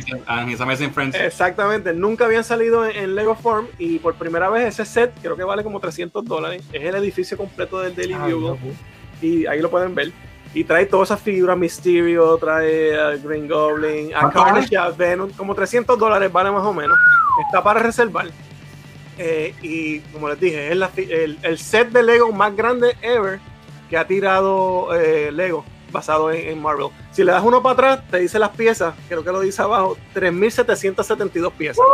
[1.21, 5.36] Exactamente, nunca habían salido en, en Lego Form y por primera vez ese set creo
[5.38, 6.63] que vale como 300 dólares.
[6.73, 8.57] Es el edificio completo del Daily Ah, Bugle no.
[9.21, 10.11] y ahí lo pueden ver.
[10.54, 15.32] Y trae todas esas figuras, Mysterio, trae a Green Goblin, a ¿Cuánto Carnage, a Venom,
[15.32, 16.97] como 300 dólares vale más o menos.
[17.45, 18.28] Está para reservar.
[19.18, 23.39] Eh, y como les dije, es la el, el set de Lego más grande ever
[23.89, 26.88] que ha tirado eh, Lego basado en, en Marvel.
[27.12, 29.97] Si le das uno para atrás, te dice las piezas, creo que lo dice abajo,
[30.16, 31.86] 3.772 piezas.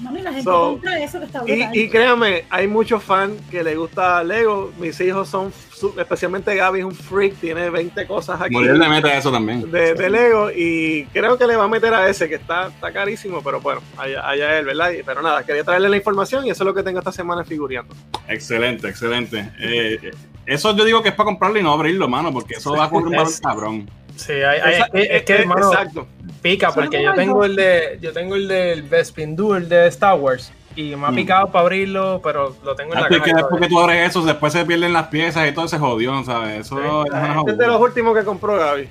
[0.00, 1.42] Mami, la gente So, compra eso que está.
[1.46, 4.72] Y, y créanme, hay muchos fans que le gusta Lego.
[4.78, 5.52] Mis hijos son,
[5.96, 9.70] especialmente Gaby es un freak, tiene 20 cosas aquí Muriel le mete eso también.
[9.70, 12.92] de, de Lego y creo que le va a meter a ese que está, está
[12.92, 14.90] carísimo, pero bueno, allá, allá él, ¿verdad?
[15.06, 17.94] Pero nada, quería traerle la información y eso es lo que tengo esta semana figureando.
[18.28, 19.52] Excelente, excelente.
[19.60, 20.10] Eh,
[20.44, 22.90] eso yo digo que es para comprarlo y no abrirlo, mano, porque eso va a
[22.90, 23.90] correr un cabrón.
[24.24, 24.60] Sí, hay-
[24.92, 26.06] es, es que, eh, hermano, exacto.
[26.42, 30.52] pica porque yo tengo el de yo tengo el del Bespin Duel de Star Wars
[30.76, 31.14] y me ha Mm.
[31.14, 33.30] picado para abrirlo, pero lo tengo en la Antes caja.
[33.30, 36.22] que después que tú abres eso, después se pierden las piezas y todo se jodió,
[36.24, 36.60] ¿sabes?
[36.60, 36.82] Eso Sí.
[36.84, 38.88] es una Este es de los últimos que compró Gaby.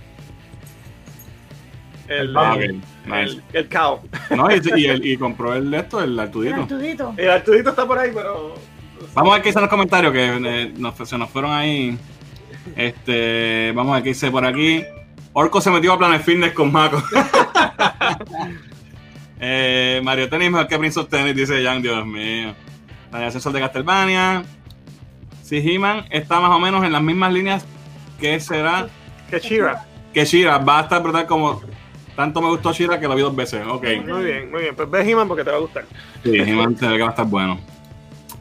[2.08, 2.82] El, Ah, el,
[3.14, 4.02] el, el cow.
[4.36, 6.56] No, y, y, el- y compró el de esto, el Artudito.
[6.56, 7.14] Artudito.
[7.16, 8.54] El Artudito está por ahí, pero.
[9.14, 11.98] Vamos a ver qué dicen los comentarios, que eh, nos- se nos fueron ahí.
[12.76, 14.84] Este, vamos a ver qué dice por aquí.
[15.34, 17.02] Orco se metió a Planet Fitness con Mako.
[19.40, 22.54] eh, Mario Tennis mejor que Prince of Tennis, dice Jan, Dios mío.
[23.12, 24.44] La asesor de Castlevania.
[25.44, 27.66] Si He-Man está más o menos en las mismas líneas
[28.20, 28.88] que será
[29.30, 29.86] Que Shira.
[30.14, 30.58] que Shira.
[30.60, 31.62] Va a estar brutal como
[32.16, 33.66] tanto me gustó Shira que lo vi dos veces.
[33.68, 33.84] Ok.
[34.08, 34.76] Muy bien, muy bien.
[34.76, 35.86] Pues ve He-Man porque te va a gustar.
[36.24, 37.60] Sí, He-Man se ve que va a estar bueno.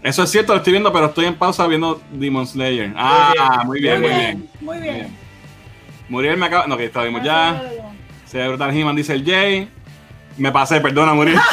[0.02, 2.92] Eso es cierto, lo estoy viendo, pero estoy en pausa viendo Demon Slayer.
[2.96, 4.48] Ah, muy bien, muy bien.
[4.60, 4.94] Muy Muy bien.
[4.94, 5.29] bien.
[6.10, 6.66] Muriel me acaba.
[6.66, 7.62] No, que está vimos ya.
[8.26, 9.70] Se ve brutal He-Man, dice el Jay.
[10.36, 11.40] Me pasé, perdona, Muriel.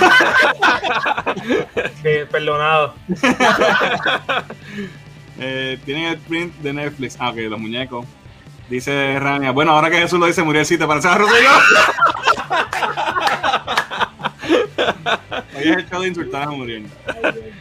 [2.01, 2.93] Sí, perdonado.
[5.39, 7.15] Eh, tienen el print de Netflix.
[7.19, 8.07] Ah, ok, los muñecos.
[8.71, 9.51] Dice Rania.
[9.51, 11.49] Bueno, ahora que Jesús lo dice, Muriel, sí, te parece a Rosselló.
[15.55, 16.87] Hoy es el show de insultar a Muriel.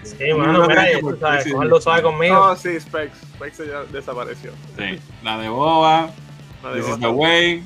[0.05, 2.35] Sí, mano, mira, eh, tú sabes, cogerlo suave conmigo.
[2.35, 3.19] No, sí, Specs.
[3.35, 4.53] Specs ya desapareció.
[4.79, 4.99] Sí.
[5.23, 6.09] La de Boba.
[6.75, 7.62] This is the way.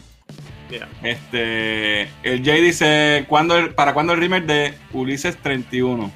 [0.71, 0.89] yeah.
[1.03, 6.11] Este, el Jay dice, ¿cuándo el- ¿para cuándo el remake de Ulises 31?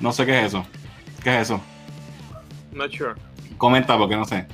[0.00, 0.66] No sé qué es eso.
[1.22, 1.60] ¿Qué es eso?
[2.72, 3.14] Not sure.
[3.56, 4.46] Comenta porque no sé.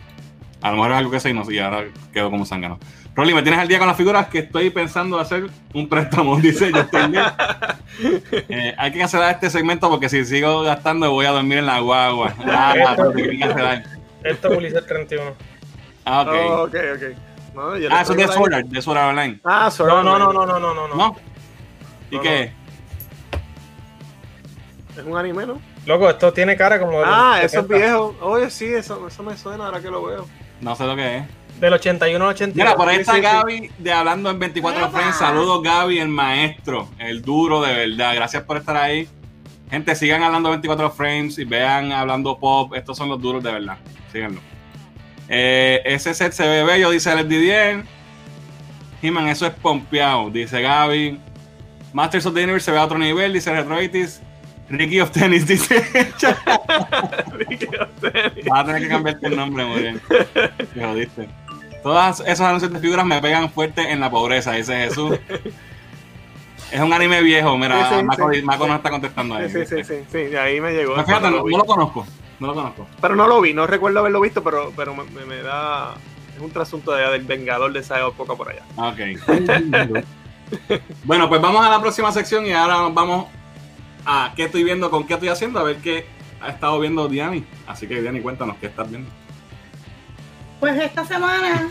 [0.62, 2.78] A lo mejor es algo que sé y no sé, y ahora quedo como zángano.
[3.14, 4.26] Rolly, ¿me tienes al día con las figuras?
[4.28, 7.24] Que estoy pensando hacer un préstamo, dice yo estoy bien.
[8.48, 11.78] Eh, hay que cancelar este segmento porque si sigo gastando voy a dormir en la
[11.78, 12.34] guagua.
[12.44, 13.12] Ah, Esto-.
[14.24, 15.32] Esto es Ulises 31.
[16.04, 16.28] Ah, ok.
[16.28, 17.02] Oh, ok, ok.
[17.54, 18.24] No, yo le ah, eso es de
[18.56, 19.40] Art, de Sword Art Online.
[19.44, 20.46] Ah, Sword No, Art no, no, Online.
[20.46, 20.94] no, no, no, no.
[20.96, 21.16] ¿No?
[22.10, 22.52] ¿Y No, qué?
[24.96, 25.60] Es un anime, ¿no?
[25.86, 27.74] Loco, esto tiene cara como Ah, eso es 70.
[27.76, 28.16] viejo.
[28.22, 30.26] Oye, sí, eso, eso me suena ahora que lo veo.
[30.60, 31.24] No sé lo que es.
[31.60, 32.56] Del 81 al 82.
[32.56, 33.22] Mira, por ahí está sí, sí.
[33.22, 34.90] Gaby de Hablando en 24 ¡Epa!
[34.90, 35.16] Frames.
[35.16, 38.14] Saludos, Gaby, el maestro, el duro de verdad.
[38.14, 39.08] Gracias por estar ahí.
[39.70, 42.74] Gente, sigan hablando 24 frames y vean hablando pop.
[42.74, 43.76] Estos son los duros de verdad.
[44.12, 44.40] Síganlo.
[45.28, 47.84] Eh, ese set se ve bello, dice el Didier.
[49.02, 51.20] He-Man, eso es pompeado, dice Gaby.
[51.92, 54.20] Masters of the Universe se ve a otro nivel, dice Retroitis.
[54.68, 55.84] Ricky of Tennis, dice.
[58.48, 60.00] Vas a tener que cambiarte el nombre, muy bien.
[60.08, 61.28] Te jodiste.
[61.82, 65.18] Todos esos anuncios de figuras me pegan fuerte en la pobreza, dice Jesús.
[66.72, 68.42] Es un anime viejo, mira, Sí, sí.
[68.42, 69.50] Mako no está contestando ahí.
[69.50, 70.96] Sí, sí, sí, sí, ahí me llegó.
[71.04, 72.06] Fíjate, no lo conozco.
[72.40, 72.86] No lo conozco.
[73.00, 75.94] Pero no lo vi, no recuerdo haberlo visto, pero, pero me, me- me da.
[76.34, 78.62] Es un trasunto de, del Vengador de esa época por allá.
[78.76, 78.98] Ah, Ok.
[81.04, 83.26] bueno, pues vamos a la próxima sección y ahora nos vamos
[84.04, 86.06] a qué estoy viendo, con qué estoy haciendo, a ver qué
[86.40, 87.44] ha estado viendo Diani.
[87.66, 89.08] Así que Diani, cuéntanos qué estás viendo.
[90.60, 91.68] Pues esta semana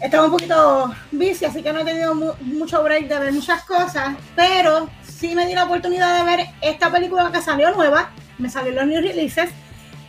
[0.00, 4.16] estaba un poquito bici, así que no he tenido mucho break de ver muchas cosas,
[4.36, 8.72] pero sí me di la oportunidad de ver esta película que salió nueva, me salió
[8.72, 9.50] los new releases.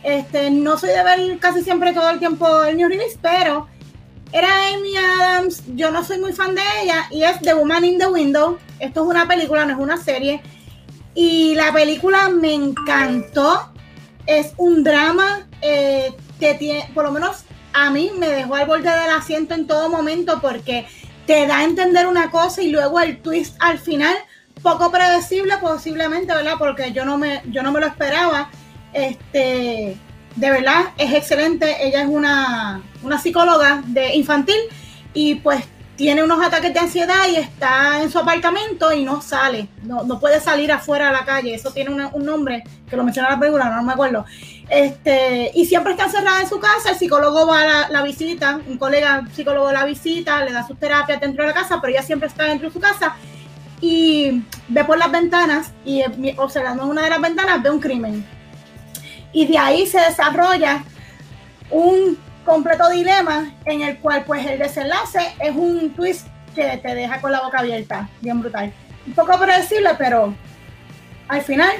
[0.02, 3.68] Este, no soy de ver casi siempre todo el tiempo el new release, pero
[4.32, 7.98] era Amy Adams, yo no soy muy fan de ella, y es The Woman in
[7.98, 8.58] the Window.
[8.78, 10.40] Esto es una película, no es una serie.
[11.14, 13.72] Y la película me encantó.
[14.26, 18.90] Es un drama eh, que tiene, por lo menos a mí me dejó al borde
[18.90, 20.86] del asiento en todo momento porque
[21.26, 24.14] te da a entender una cosa y luego el twist al final,
[24.62, 26.54] poco predecible posiblemente, ¿verdad?
[26.58, 28.50] Porque yo no me, yo no me lo esperaba.
[28.92, 29.96] Este,
[30.36, 31.86] de verdad, es excelente.
[31.86, 34.58] Ella es una, una psicóloga de infantil
[35.14, 35.64] y pues
[36.00, 40.18] tiene unos ataques de ansiedad y está en su apartamento y no sale, no, no
[40.18, 43.68] puede salir afuera a la calle, eso tiene un nombre que lo menciona la película,
[43.68, 44.24] no me acuerdo.
[44.70, 48.60] Este, y siempre está encerrada en su casa, el psicólogo va a la, la, visita,
[48.66, 52.02] un colega psicólogo la visita, le da sus terapias dentro de la casa, pero ella
[52.02, 53.16] siempre está dentro de su casa
[53.82, 56.02] y ve por las ventanas y
[56.38, 58.39] observando en una de las ventanas ve un crimen.
[59.32, 60.82] Y de ahí se desarrolla
[61.70, 67.20] un completo dilema en el cual pues el desenlace es un twist que te deja
[67.20, 68.72] con la boca abierta, bien brutal.
[69.06, 70.34] Un poco predecible, pero
[71.28, 71.70] al final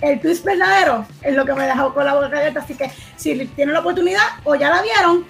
[0.00, 3.46] el twist verdadero es lo que me dejó con la boca abierta, así que si
[3.46, 5.24] tienen la oportunidad o ya la vieron,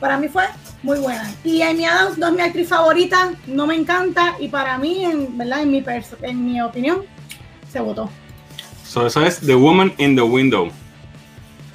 [0.00, 0.44] para mí fue
[0.82, 1.30] muy buena.
[1.42, 5.36] Y Amy Adams no es mi actriz favorita, no me encanta y para mí, en,
[5.36, 5.62] ¿verdad?
[5.62, 5.84] En, mi
[6.22, 7.02] en mi opinión,
[7.70, 8.10] se votó.
[8.86, 10.70] So, eso es The Woman in the Window.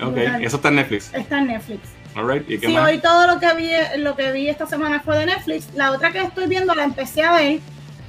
[0.02, 1.14] Ok, eso está en Netflix.
[1.14, 1.82] Está en Netflix.
[2.16, 5.18] Alright, ¿y qué sí, hoy todo lo que vi lo que vi esta semana fue
[5.20, 5.68] de Netflix.
[5.76, 7.60] La otra que estoy viendo la empecé a ver,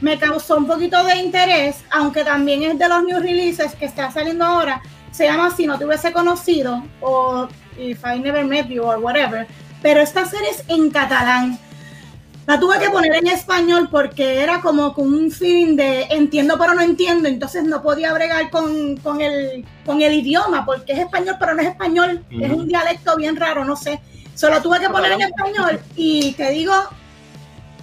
[0.01, 4.11] me causó un poquito de interés, aunque también es de los new releases que está
[4.11, 4.81] saliendo ahora.
[5.11, 9.47] Se llama Si no te hubiese conocido o If I Never Met You or whatever.
[9.83, 11.59] Pero esta serie es en catalán.
[12.51, 16.75] La tuve que poner en español porque era como con un feeling de entiendo pero
[16.75, 21.37] no entiendo, entonces no podía bregar con, con, el, con el idioma porque es español
[21.39, 24.01] pero no es español, es un dialecto bien raro, no sé.
[24.35, 26.75] Solo tuve que poner en español y te digo,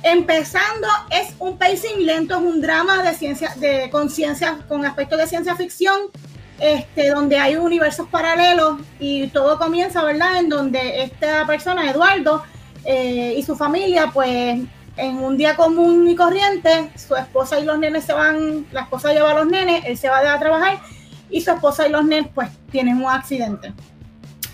[0.04, 5.28] empezando es un pacing lento, es un drama de ciencia, de conciencia con aspectos de
[5.28, 5.98] ciencia ficción,
[6.60, 10.40] este, donde hay universos paralelos y todo comienza, ¿verdad?
[10.40, 12.44] En donde esta persona, Eduardo,
[12.90, 14.62] eh, y su familia, pues
[14.96, 19.12] en un día común y corriente, su esposa y los nenes se van, la esposa
[19.12, 20.80] lleva a los nenes, él se va a trabajar
[21.30, 23.74] y su esposa y los nenes pues tienen un accidente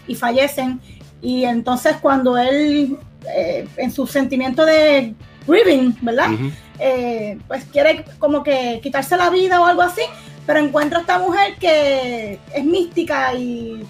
[0.07, 0.81] y fallecen.
[1.21, 2.97] Y entonces cuando él,
[3.29, 5.13] eh, en su sentimiento de
[5.45, 6.31] grieving, ¿verdad?
[6.79, 10.01] Eh, pues quiere como que quitarse la vida o algo así,
[10.47, 13.85] pero encuentra a esta mujer que es mística y,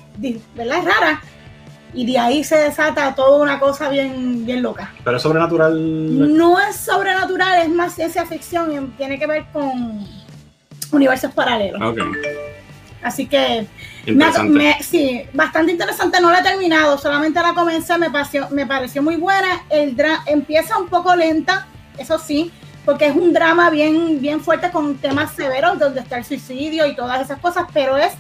[0.54, 0.80] ¿verdad?
[0.80, 1.22] Es rara
[1.94, 4.94] y de ahí se desata toda una cosa bien, bien loca.
[5.04, 6.36] ¿Pero es sobrenatural?
[6.36, 10.06] No es sobrenatural, es más ciencia ficción y tiene que ver con
[10.91, 11.82] universos paralelos.
[11.82, 12.04] Okay.
[13.04, 13.68] Así que
[14.08, 16.20] me, sí, bastante interesante.
[16.22, 19.64] No la he terminado, solamente la comencé, me pareció, me pareció muy buena.
[19.70, 21.68] El empieza un poco lenta,
[21.98, 22.52] eso sí,
[22.86, 26.96] porque es un drama bien, bien fuerte con temas severos, donde está el suicidio y
[26.96, 28.14] todas esas cosas, pero es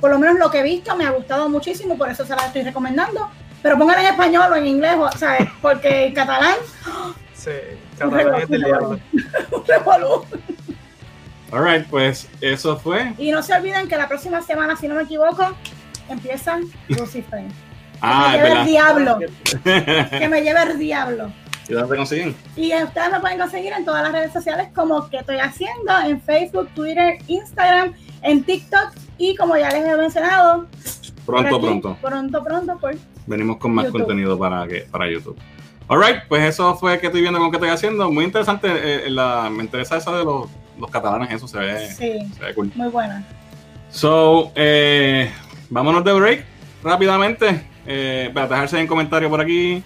[0.00, 2.46] por lo menos lo que he visto me ha gustado muchísimo, por eso se la
[2.46, 3.30] estoy recomendando.
[3.62, 5.48] Pero pónganla en español o en inglés, ¿sabes?
[5.60, 6.56] Porque en catalán.
[7.34, 7.50] Sí,
[7.98, 8.98] catalán es del diablo.
[11.52, 13.12] Alright, pues eso fue.
[13.18, 15.54] Y no se olviden que la próxima semana, si no me equivoco,
[16.08, 17.44] empiezan Lucifer.
[18.02, 19.18] Ah, que me lleve el diablo.
[19.62, 21.30] que me lleve el diablo.
[21.68, 22.36] ¿Y dónde te consiguen?
[22.56, 26.18] Y ustedes me pueden conseguir en todas las redes sociales como que estoy haciendo, en
[26.22, 27.92] Facebook, Twitter, Instagram,
[28.22, 30.66] en TikTok y como ya les he mencionado,
[31.26, 31.96] pronto, pronto.
[32.00, 32.96] Pronto, pronto, pues.
[33.26, 35.36] Venimos con más contenido para, que, para YouTube.
[35.88, 38.10] Alright, pues eso fue que estoy viendo con que estoy haciendo.
[38.10, 38.68] Muy interesante.
[38.70, 40.48] Eh, la, me interesa esa de los,
[40.78, 42.72] los, catalanes, eso se ve, sí, se ve cool.
[42.74, 43.22] Muy buena.
[43.90, 45.30] So, eh,
[45.68, 46.44] vámonos de break
[46.82, 47.66] rápidamente.
[47.86, 49.82] Eh, para dejarse en comentario por aquí.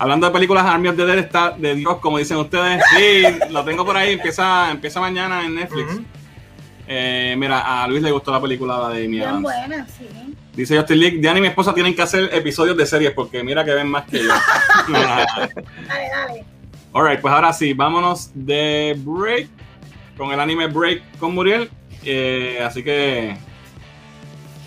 [0.00, 2.82] Hablando de películas, Army of the Dead está de Dios, como dicen ustedes.
[2.96, 4.14] Sí, lo tengo por ahí.
[4.14, 6.00] Empieza, empieza mañana en Netflix.
[6.90, 10.08] Eh, mira, a Luis le gustó la película de Amy Bien buena, sí.
[10.54, 13.62] Dice Justin League, Diana y mi esposa tienen que hacer episodios de series porque mira
[13.62, 14.30] que ven más que yo.
[14.88, 15.26] dale,
[15.86, 16.44] dale.
[16.94, 19.48] Alright, pues ahora sí, vámonos de break
[20.16, 21.70] con el anime Break con Muriel.
[22.04, 23.36] Eh, así que,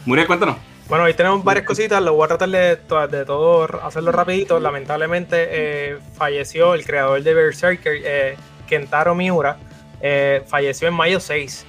[0.06, 0.58] Muriel, cuéntanos.
[0.88, 2.78] Bueno, hoy tenemos varias cositas, lo voy a tratar de,
[3.18, 4.60] de todo hacerlo rapidito.
[4.60, 9.58] Lamentablemente eh, falleció el creador de Berserker, Kentaro Miura,
[10.48, 11.66] falleció en mayo 6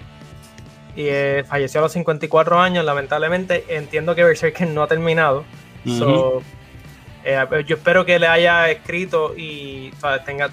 [0.94, 3.64] y eh, falleció a los 54 años, lamentablemente.
[3.68, 5.44] Entiendo que Berserker no ha terminado.
[7.24, 9.92] Eh, yo espero que le haya escrito y
[10.24, 10.50] tenga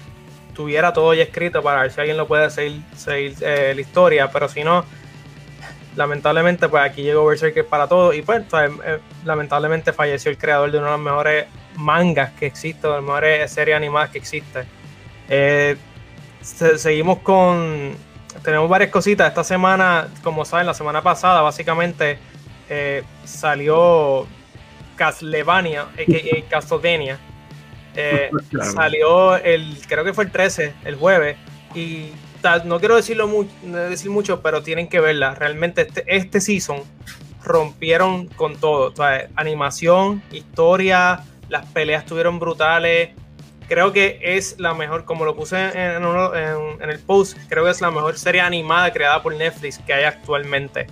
[0.54, 4.30] tuviera todo ya escrito para ver si alguien lo puede seguir, seguir eh, la historia,
[4.30, 4.84] pero si no,
[5.96, 10.78] lamentablemente pues aquí llegó Berserker para todo y pues eh, lamentablemente falleció el creador de
[10.78, 14.66] uno de los mejores mangas que existe, de las mejores series animadas que existe.
[16.42, 17.96] seguimos con
[18.42, 19.28] tenemos varias cositas.
[19.28, 22.18] Esta semana, como saben, la semana pasada básicamente
[22.68, 24.26] eh, salió
[24.96, 26.48] Castlevania, a.k.a.
[26.48, 27.18] Castlevania.
[27.96, 28.30] Eh,
[28.74, 31.36] salió el, creo que fue el 13, el jueves.
[31.74, 32.12] Y
[32.64, 33.28] no quiero decirlo
[33.62, 35.34] decir mucho, pero tienen que verla.
[35.34, 36.82] Realmente este, este season
[37.42, 38.92] rompieron con todo.
[39.36, 43.10] animación, historia, las peleas estuvieron brutales
[43.70, 47.92] creo que es la mejor, como lo puse en, el post, creo que es la
[47.92, 50.88] mejor serie animada creada por Netflix que hay actualmente.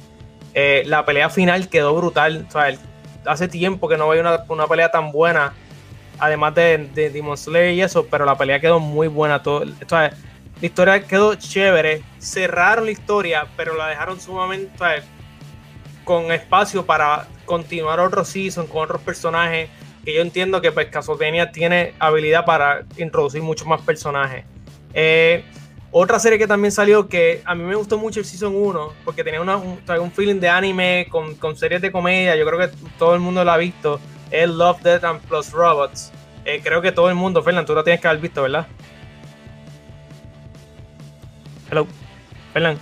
[0.55, 2.47] Eh, la pelea final quedó brutal.
[3.27, 5.55] hace tiempo que no veo una, pelea tan buena,
[6.21, 9.43] además de, de, Demon Slayer y eso, pero la pelea quedó muy buena.
[9.43, 10.13] Todo, la
[10.61, 12.05] historia quedó chévere.
[12.21, 15.03] Cerraron la historia, pero la dejaron sumamente
[16.05, 19.69] con espacio para continuar otro season con otros personajes
[20.05, 24.45] que yo entiendo que pues Castlevania tiene habilidad para introducir muchos más personajes.
[24.95, 25.45] Eh,
[25.91, 29.25] otra serie que también salió que a mí me gustó mucho el Season 1 porque
[29.25, 33.43] tenía un, feeling de anime con, series de comedia, yo creo que todo el mundo
[33.43, 33.99] lo ha visto,
[34.31, 36.13] es Love, Death and Plus Robots.
[36.45, 38.67] Eh, creo que todo el mundo, Fernando, tú lo tienes que haber visto, ¿verdad?
[41.71, 41.87] Hello,
[42.53, 42.81] Fernando.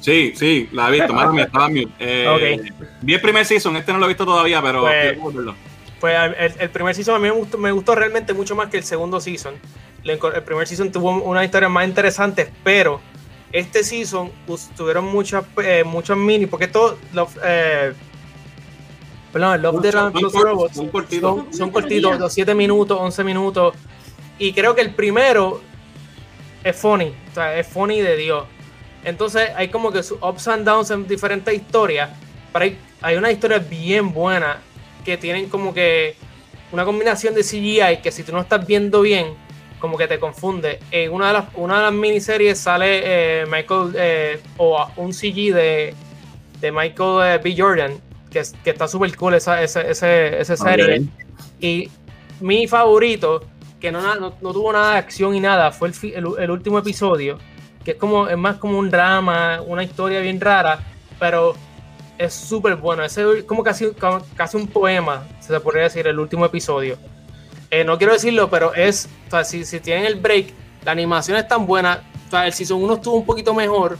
[0.00, 1.88] Sí, sí, la he visto, madre estaba mute.
[1.98, 2.72] Eh,
[3.02, 5.18] Vi el primer season, este no lo he visto todavía, pero pues,
[6.00, 6.16] pues
[6.58, 9.20] el, primer season a mí me gustó, me gustó realmente mucho más que el segundo
[9.20, 9.54] season.
[10.04, 13.00] El, primer season tuvo una historia más interesante, pero
[13.52, 16.98] este season pues, tuvieron muchas eh, muchas mini, porque todo
[17.44, 17.92] eh,
[19.32, 23.74] perdón, Love the son, Robots son cortitos, son, cortitos, los 7 minutos, 11 minutos,
[24.38, 25.60] y creo que el primero
[26.64, 28.44] es funny, o sea, es funny de Dios.
[29.04, 32.10] Entonces hay como que sus ups and downs en diferentes historias.
[32.52, 34.58] Pero hay, hay una historia bien buena
[35.04, 36.16] que tienen como que
[36.72, 39.28] una combinación de CGI que si tú no estás viendo bien,
[39.78, 40.80] como que te confunde.
[40.90, 45.54] En una de las, una de las miniseries sale eh, Michael eh, o un CG
[45.54, 45.94] de,
[46.60, 47.54] de Michael eh, B.
[47.56, 47.92] Jordan,
[48.30, 51.04] que, que está súper cool esa, esa, serie.
[51.60, 51.88] Y
[52.40, 53.44] mi favorito,
[53.80, 57.38] que no, no, tuvo nada de acción y nada, fue el, el último episodio
[57.84, 60.80] que es como es más como un drama, una historia bien rara,
[61.18, 61.54] pero
[62.18, 63.04] es súper bueno.
[63.04, 63.88] Es como casi,
[64.34, 66.98] casi un poema, se podría decir, el último episodio.
[67.70, 70.52] Eh, no quiero decirlo, pero es, o si tienen el break,
[70.84, 73.98] la animación es tan buena, o sea, el Season 1 estuvo un poquito mejor,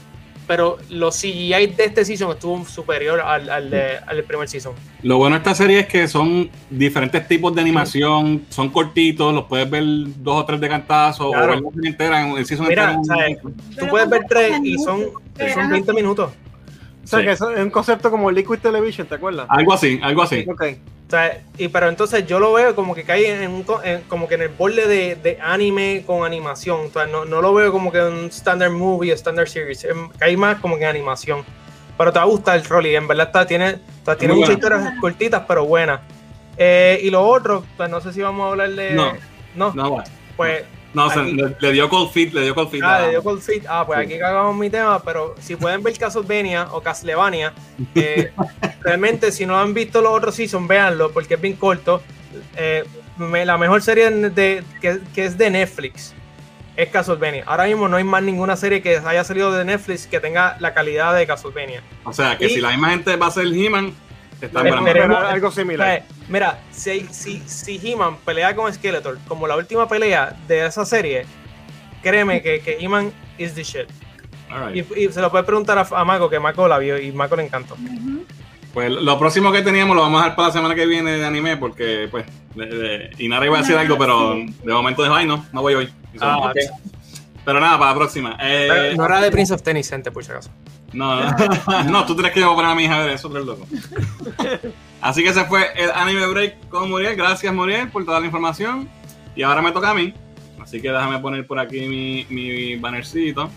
[0.49, 4.73] pero los CGI de este season estuvo superior al, al, primer season.
[5.03, 9.45] Lo bueno de esta serie es que son diferentes tipos de animación, son cortitos, los
[9.45, 12.97] puedes ver dos o tres de cantazo o ver entera en el season Mira,
[13.77, 15.11] tú puedes ver tres y son,
[15.53, 16.31] son 20 minutos.
[17.03, 19.45] O sea, que es un concepto como Liquid Television, ¿te acuerdas?
[19.49, 20.47] Algo así, algo así.
[20.49, 20.81] Okay.
[21.09, 23.65] O sea, y, pero entonces yo lo veo como que cae en, un,
[24.07, 26.85] como que en el borde de, de, anime con animación.
[26.85, 29.85] O sea, no, no, lo veo como que un standard movie, standard series.
[29.85, 31.43] Em, cae más como que en animación.
[31.97, 32.95] Pero te va a gustar el Rolly.
[32.95, 33.79] En verdad está, tiene,
[34.19, 36.01] tiene muchas historias cortitas, pero buenas.
[36.57, 38.91] Eh, y lo otro, pues no sé si vamos a hablar de.
[38.91, 39.13] No,
[39.55, 40.03] no, no
[40.37, 40.63] Pues
[40.93, 42.81] no, o sea, le, dio cold feet, le dio cold feet.
[42.83, 43.63] Ah, le dio cold feet.
[43.67, 47.53] Ah, pues aquí cagamos mi tema, pero si pueden ver Castlevania o Castlevania,
[47.93, 48.31] eh,
[48.81, 52.01] realmente si no han visto los otros seasons, véanlo porque es bien corto.
[52.55, 52.83] Eh,
[53.17, 56.15] la mejor serie de, que, es de Netflix
[56.75, 57.43] es Castlevania.
[57.45, 60.73] Ahora mismo no hay más ninguna serie que haya salido de Netflix que tenga la
[60.73, 61.83] calidad de Castlevania.
[62.03, 63.93] O sea, que si la misma gente va a ser He-Man,
[64.53, 66.03] algo similar.
[66.27, 71.25] Mira, si, si, si He-Man pelea con Skeletor, como la última pelea de esa serie,
[72.01, 73.87] créeme que, que He-Man is the shit.
[74.73, 77.43] Y, se lo puede preguntar a, a, Mako, que Mako la vio y Mako le
[77.43, 77.75] encantó.
[78.73, 81.25] Pues lo próximo que teníamos lo vamos a dejar para la semana que viene de
[81.25, 82.25] anime, porque pues
[83.17, 85.93] Inara iba a decir algo, pero de momento de ay no, no voy hoy.
[86.19, 86.51] Ah,
[87.45, 88.37] pero nada, para la próxima.
[88.41, 90.51] Eh, no era de Prince of Tennis, gente, por si acaso.
[90.93, 93.67] No, no, no, tú tienes que poner a mi hija a ver eso, pero loco.
[95.01, 97.15] Así que ese fue el anime break con Muriel.
[97.15, 98.89] Gracias, Muriel, por toda la información.
[99.35, 100.13] Y ahora me toca a mí.
[100.61, 103.49] Así que déjame poner por aquí mi, mi bannercito.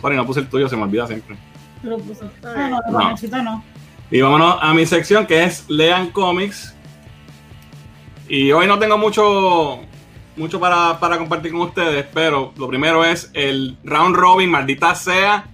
[0.00, 1.36] Por no puse el tuyo, se me olvida siempre.
[1.82, 2.24] Lo puse.
[2.44, 3.62] Ah, no, el bannercito no.
[4.10, 6.74] Y vámonos a mi sección que es Lean Comics.
[8.28, 9.80] Y hoy no tengo mucho
[10.38, 15.46] mucho para, para, compartir con ustedes, pero lo primero es el round robin, maldita sea.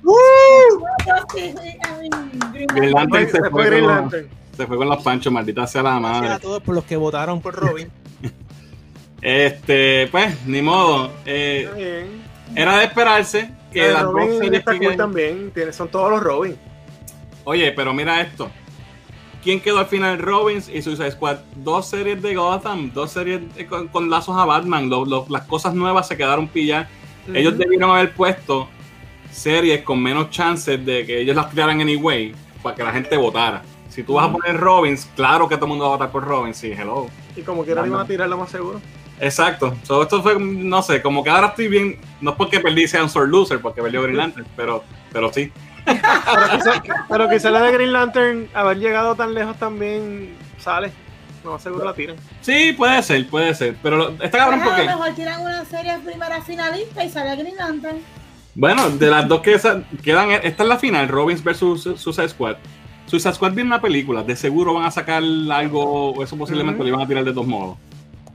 [2.75, 6.29] Green Lantern se fue, Se fue con los panchos, maldita sea la madre.
[6.29, 7.91] Gracias a todos por los que votaron por Robin.
[9.27, 11.11] Este, pues, ni modo.
[11.25, 12.23] Eh, Está bien.
[12.55, 15.51] era de esperarse que las dos Robin cool también.
[15.55, 16.55] Tiene, son todos los Robin.
[17.45, 18.51] Oye, pero mira esto.
[19.45, 20.19] ¿Quién quedó al final?
[20.19, 21.37] Robins y Suicide Squad.
[21.57, 24.89] Dos series de Gotham, dos series con, con lazos a Batman.
[24.89, 26.89] Lo- lo- las cosas nuevas se quedaron pillas.
[27.33, 28.69] Ellos debieron haber puesto
[29.31, 33.63] series con menos chances de que ellos las tiraran anyway para que la gente votara.
[33.89, 36.25] Si tú vas a poner Robins, claro que todo el mundo va a votar por
[36.25, 37.07] Robins, sí, hello.
[37.37, 38.81] Y como quiera iban a tirar lo más seguro.
[39.21, 39.75] Exacto.
[39.85, 41.99] So, esto fue, no sé, como que ahora estoy bien.
[42.21, 44.83] No es porque perdí sea un sore loser, porque perdió Green Lantern, pero,
[45.13, 45.53] pero sí.
[45.85, 50.93] Pero quizá, pero quizá la de Green Lantern, haber llegado tan lejos también sale.
[51.45, 52.17] No seguro la tiran.
[52.41, 53.77] Sí, puede ser, puede ser.
[53.83, 54.91] Pero lo- está cabrón Pues a porque.
[54.91, 57.99] lo mejor tiran una serie primera finalista y sale Green Lantern.
[58.55, 59.61] Bueno, de las dos que
[60.03, 62.57] quedan, esta es la final, Robins versus Suicide Squad.
[63.07, 66.85] Suicide Squad viene una película, de seguro van a sacar algo, o eso posiblemente Ujú.
[66.85, 67.77] lo iban a tirar de dos modos.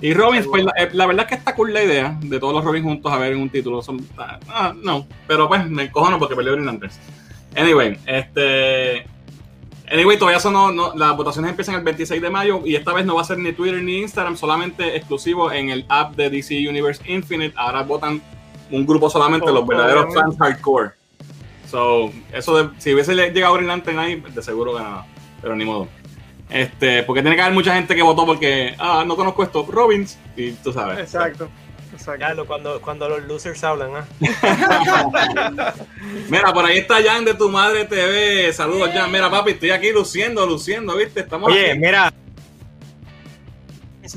[0.01, 2.53] Y Robins, pues la, eh, la verdad es que está cool la idea de todos
[2.53, 3.81] los Robins juntos a ver en un título.
[3.81, 6.91] Son, ah, ah, no, pero pues me cojono porque perdió Green Lantern.
[7.55, 9.05] Anyway, este.
[9.91, 13.05] Anyway, todavía eso no, no- las votaciones empiezan el 26 de mayo y esta vez
[13.07, 16.67] no va a ser ni Twitter ni Instagram, solamente exclusivo en el app de DC
[16.69, 17.53] Universe Infinite.
[17.57, 18.21] Ahora votan
[18.69, 20.91] un grupo solamente, Oh, los verdaderos fans hardcore.
[21.67, 25.05] So, eso de, si hubiese llegado Green Lantern ahí, de seguro ganaba.
[25.41, 25.87] Pero ni modo.
[26.51, 30.19] Este, porque tiene que haber mucha gente que votó porque, ah, no conozco esto, Robins,
[30.37, 30.99] y tú sabes.
[30.99, 31.47] Exacto.
[31.99, 32.21] Exacto.
[32.21, 34.05] Ya, lo- cuando, cuando los losers hablan, ¿ah?
[36.29, 38.51] Mira, por ahí está Jan de tu madre TV.
[38.53, 39.11] Saludos, Jan.
[39.11, 41.19] Mira, papi, estoy aquí luciendo, luciendo, ¿viste?
[41.21, 41.79] Estamos Oye, aquí.
[41.79, 42.13] mira,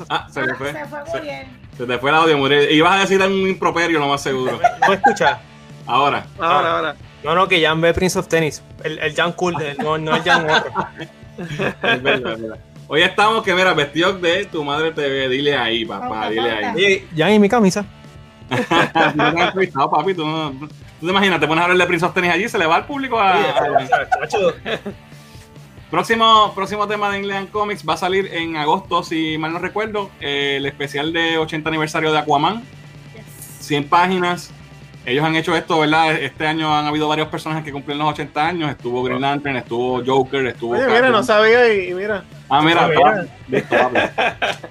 [0.09, 0.73] Ah, se le fue.
[0.73, 1.47] Se fue Se, Muriel.
[1.77, 2.71] se te fue el audio, Muriel.
[2.71, 4.59] Ibas a decir un improperio, lo más seguro.
[4.87, 5.39] ¿no escuchas?
[5.87, 6.25] Ahora.
[6.39, 6.97] Ahora, ahora.
[7.23, 8.63] No, no, que Jan ve Prince of Tennis.
[8.85, 10.73] El, el Jan cool, el- no, no el Jan otro.
[11.39, 12.59] Es verdad, es verdad.
[12.95, 15.27] Hoy estamos que, mira, vestidos de tu madre TV.
[15.31, 16.75] Dile ahí, papá, dile ahí.
[16.75, 17.87] Oye, Jan y mi camisa.
[18.51, 18.59] no
[18.93, 20.13] te han entrevistado, papi.
[20.13, 20.69] Tú, no- tú
[21.01, 22.85] te imaginas, te pones a hablar de Prince of Tennis allí, se le va al
[22.85, 23.35] público a.
[25.91, 30.11] Próximo, próximo tema de England Comics va a salir en agosto, si mal no recuerdo,
[30.21, 32.63] eh, el especial de 80 aniversario de Aquaman,
[33.61, 34.51] 100 páginas.
[35.05, 36.13] Ellos han hecho esto, ¿verdad?
[36.13, 38.71] Este año han habido varios personajes que cumplen los 80 años.
[38.71, 40.75] Estuvo Green Lantern, estuvo Joker, estuvo...
[40.75, 42.23] Oye, mira, no sabía y, mira.
[42.49, 43.27] Ah, mira, Ah, mira.
[43.49, 43.77] listo.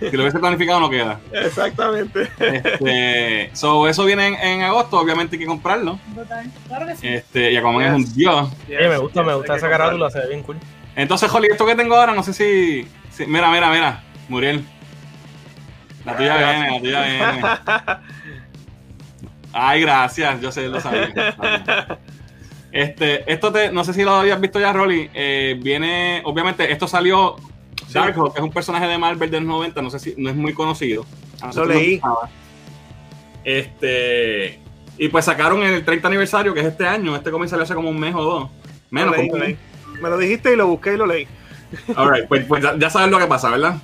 [0.00, 1.18] Si lo hubiese planificado no queda.
[1.32, 2.28] Exactamente.
[2.38, 5.98] Este, so, eso viene en, en agosto, obviamente hay que comprarlo.
[6.14, 6.46] Total.
[6.66, 7.08] Claro que sí.
[7.08, 8.50] Este, y Aquaman es un dios.
[8.68, 10.56] Oye, me gusta, me gusta esa carátula, se ve bien cool.
[10.96, 12.88] Entonces, Holly, esto que tengo ahora, no sé si.
[13.10, 14.64] si- mira, mira, mira, Muriel.
[16.04, 17.42] La tuya viene, la tuya viene.
[19.52, 21.98] Ay, gracias, yo sé, lo sabía.
[22.70, 25.08] Este, esto te, no sé si lo habías visto ya, Rolly.
[25.14, 27.36] eh, viene, obviamente, esto salió.
[27.92, 30.36] Darkhawk, que es un personaje de Marvel de los 90, no sé si no es
[30.36, 31.06] muy conocido.
[31.42, 32.00] Nos leí.
[33.44, 34.60] Este,
[34.98, 37.16] y pues sacaron el 30 aniversario, que es este año.
[37.16, 38.50] Este cómic salió hace como un mes o dos.
[38.90, 39.58] Menos, Lo leí, como lo leí.
[40.02, 41.26] Me lo dijiste y lo busqué y lo leí.
[41.96, 43.76] Alright, pues, pues ya, ya sabes lo que pasa, ¿verdad?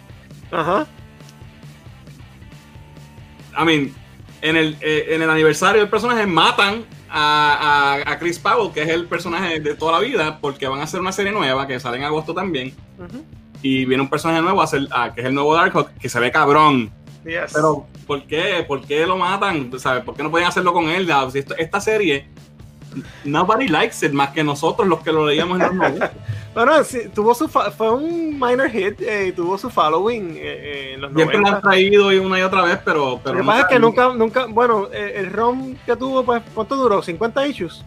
[0.50, 0.86] Ajá.
[3.58, 3.94] I mean,
[4.44, 8.82] en el, eh, en el aniversario del personaje matan a, a- a Chris Powell, que
[8.82, 11.78] es el personaje de toda la vida, porque van a hacer una serie nueva que
[11.80, 12.74] sale en agosto también.
[13.62, 16.20] Y viene un personaje nuevo, a hacer, ah, que es el nuevo Darkhawk, que se
[16.20, 16.92] ve cabrón.
[17.24, 17.52] Yes.
[17.54, 18.62] Pero, ¿por qué?
[18.68, 19.70] ¿Por qué lo matan?
[19.78, 20.04] ¿Sabes?
[20.04, 21.08] ¿Por qué no pueden hacerlo con él?
[21.32, 22.28] Si esto- esta serie,
[23.24, 26.12] nobody likes it más que nosotros los que lo leíamos en los 90.
[26.54, 31.00] Bueno, sí, tuvo su fue un minor hit eh, tuvo su following eh, eh, en
[31.00, 31.56] los Siempre lo 90.
[31.56, 33.20] han traído y una y otra vez, pero...
[33.24, 36.42] pero Lo que pasa es que nunca, nunca, bueno, eh, el ROM que tuvo, pues,
[36.54, 37.02] ¿cuánto duró?
[37.02, 37.84] ¿50 issues?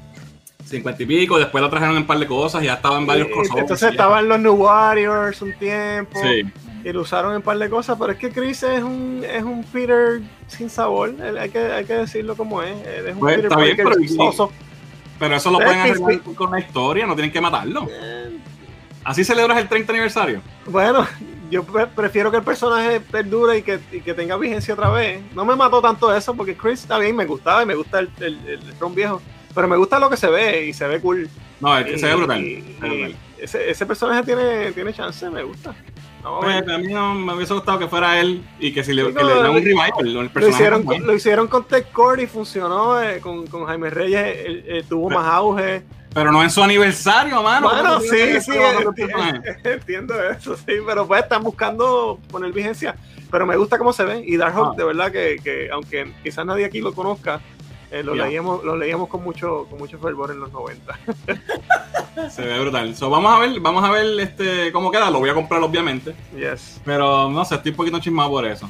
[0.66, 3.28] 50 y pico, después lo trajeron en un par de cosas, ya estaba en varios
[3.28, 3.62] Eh, crossovers.
[3.62, 6.44] Entonces estaban los New Warriors un tiempo Sí.
[6.84, 9.44] y lo usaron en un par de cosas, pero es que Chris es un, es
[9.44, 13.36] un Peter sin sabor, hay que, hay que decirlo como es, él es un Pues,
[13.38, 14.08] Peter está bien, pero y-.
[15.20, 17.88] Pero eso lo pueden arreglar con la historia, no tienen que matarlo.
[19.04, 20.42] Así celebras el 30 aniversario.
[20.66, 21.08] Bueno,
[21.50, 25.22] yo pre- prefiero que el personaje perdure y que, y que tenga vigencia otra vez.
[25.34, 28.10] No me mató tanto eso porque Chris está bien, me gustaba y me gusta el,
[28.20, 29.22] el, el Ron viejo.
[29.56, 31.30] Pero me gusta lo que se ve y se ve cool.
[31.62, 32.42] No, es que Y- se ve brutal.
[32.44, 35.74] y- ese, ese personaje tiene, tiene chance, me gusta.
[36.38, 39.14] A Pues, mí no me hubiese gustado que fuera él y que si le, Sí,
[39.14, 39.92] que le dieran un lo- revival.
[40.00, 43.02] El lo, hicieron, lo hicieron con Ted Cord y funcionó.
[43.02, 45.84] eh, con, con Jaime Reyes él tuvo más auge.
[46.14, 47.70] Pero no en su aniversario, mano.
[47.70, 48.52] Bueno, ¿Cómo sí, sí,
[48.96, 49.58] personaje?
[49.64, 52.96] entiendo eso, sí, pero pues están buscando poner vigencia.
[53.30, 54.24] Pero me gusta cómo se ve.
[54.26, 54.76] Y Darkhawk, Ah.
[54.78, 57.40] de verdad que, que aunque quizás nadie aquí lo conozca,
[57.90, 61.00] Eh, lo, leíamos, lo leíamos con mucho, con mucho fervor en los 90.
[62.30, 62.96] Se ve brutal.
[62.96, 65.10] So, vamos a ver, vamos a ver este cómo queda.
[65.10, 66.14] Lo voy a comprar obviamente.
[66.36, 66.82] Yes.
[66.84, 68.70] Pero no sé, estoy un poquito chismado por eso.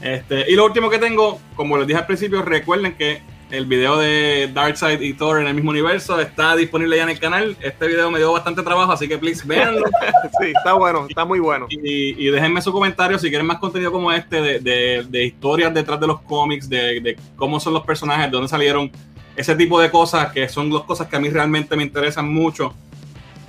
[0.00, 3.22] Este, y lo último que tengo, como les dije al principio, recuerden que
[3.54, 7.18] el video de Darkseid y Thor en el mismo universo está disponible ya en el
[7.18, 7.56] canal.
[7.60, 9.84] Este video me dio bastante trabajo, así que please véanlo.
[10.40, 11.66] Sí, está bueno, está muy bueno.
[11.70, 15.72] Y, y déjenme su comentario si quieren más contenido como este, de, de- de historias
[15.72, 18.90] detrás de los cómics, de, de cómo son los personajes, de dónde salieron,
[19.36, 22.74] ese tipo de cosas que son las cosas que a mí realmente me interesan mucho.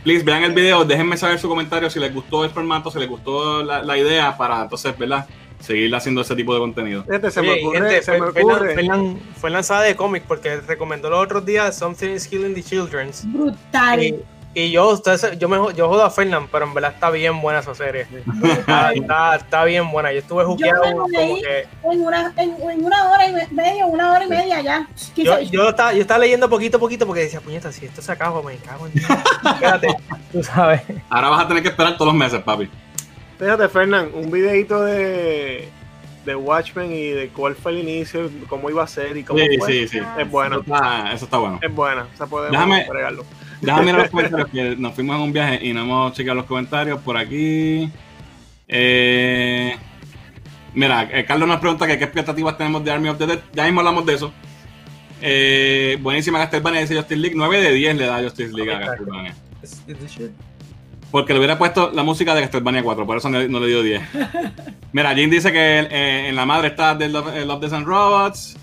[0.03, 3.09] Please vean el video, déjenme saber su comentario si les gustó el formato, si les
[3.09, 5.25] gustó la, la idea para entonces, ¿verdad?
[5.59, 7.03] Seguir haciendo ese tipo de contenido.
[7.05, 8.73] Fíjate, se Oye, me ocurre, gente, se fue, me fue ocurre.
[8.73, 12.61] fue lan- fue lanzada de cómic porque recomendó los otros días Something is Killing the
[12.63, 13.23] Children's.
[13.31, 14.03] Brutal.
[14.03, 14.15] Y,
[14.53, 17.59] y yo, ustedes- yo, me, yo jodo a Fernan, pero en verdad está bien buena
[17.59, 18.05] esa serie.
[18.43, 20.11] Está, está, está bien buena.
[20.13, 21.67] Yo estuve jugueado como que.
[21.83, 24.87] En una, en, en una hora y me- media, una hora y media ya.
[25.15, 28.11] Yo, yo, estaba, yo estaba leyendo poquito a poquito porque decía, puñeta, si esto se
[28.11, 29.09] acaba, me cago en Dios".
[29.45, 29.87] Espérate,
[30.31, 30.81] tú sabes.
[31.09, 32.69] Ahora vas a tener que esperar todos los meses, papi.
[33.39, 35.67] Fíjate, Fernán, un videito de,
[36.25, 39.57] de Watchmen y de cuál fue el inicio, cómo iba a ser y cómo Sí,
[39.57, 39.71] fue.
[39.71, 39.99] sí, sí.
[40.17, 41.59] Es bueno, Eso está, eso está bueno.
[41.61, 42.07] es buena.
[42.13, 43.25] O sea, podemos Déjame- agregarlo.
[43.61, 46.45] Déjame mirar los comentarios que nos fuimos en un viaje y no hemos chequeado los
[46.45, 47.89] comentarios por aquí.
[48.67, 49.75] Eh,
[50.73, 53.39] mira, eh, Carlos nos pregunta que qué expectativas tenemos de Army of the Dead.
[53.53, 54.33] Ya mismo hablamos de eso.
[55.21, 57.35] Eh, buenísima Castlevania, dice Justice League.
[57.35, 59.35] 9 de 10 le da Justice League a Castlevania.
[61.15, 63.81] Porque le hubiera puesto la música de Castlevania 4, por eso no, no le dio
[63.81, 64.01] 10.
[64.91, 67.87] Mira, Jim dice que eh, en la madre está de Love, eh, Love, Death and
[67.87, 68.57] Robots.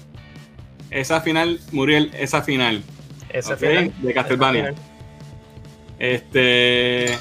[0.91, 2.83] Esa final, Muriel, esa final.
[3.31, 3.93] Ese Ok, final.
[4.03, 4.61] de Castlevania.
[4.67, 4.75] final.
[5.99, 7.19] Este.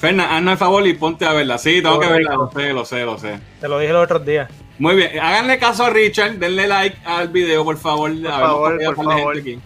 [0.00, 1.56] Fernan, haznos el favor y ponte a verla.
[1.56, 2.34] Sí, tengo que verla.
[2.34, 3.38] Lo sé, lo sé, lo sé.
[3.60, 4.50] Te lo dije los otros días.
[4.80, 5.20] Muy bien.
[5.20, 6.32] Háganle caso a Richard.
[6.32, 8.10] Denle like al video, por favor.
[8.10, 9.34] Por A ver, favor, por favor.
[9.36, 9.60] gente aquí.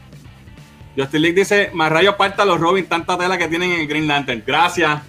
[0.99, 3.87] Justin League dice: Más rayos parta a los Robin, tanta tela que tienen en el
[3.87, 4.43] Green Lantern.
[4.45, 5.01] Gracias.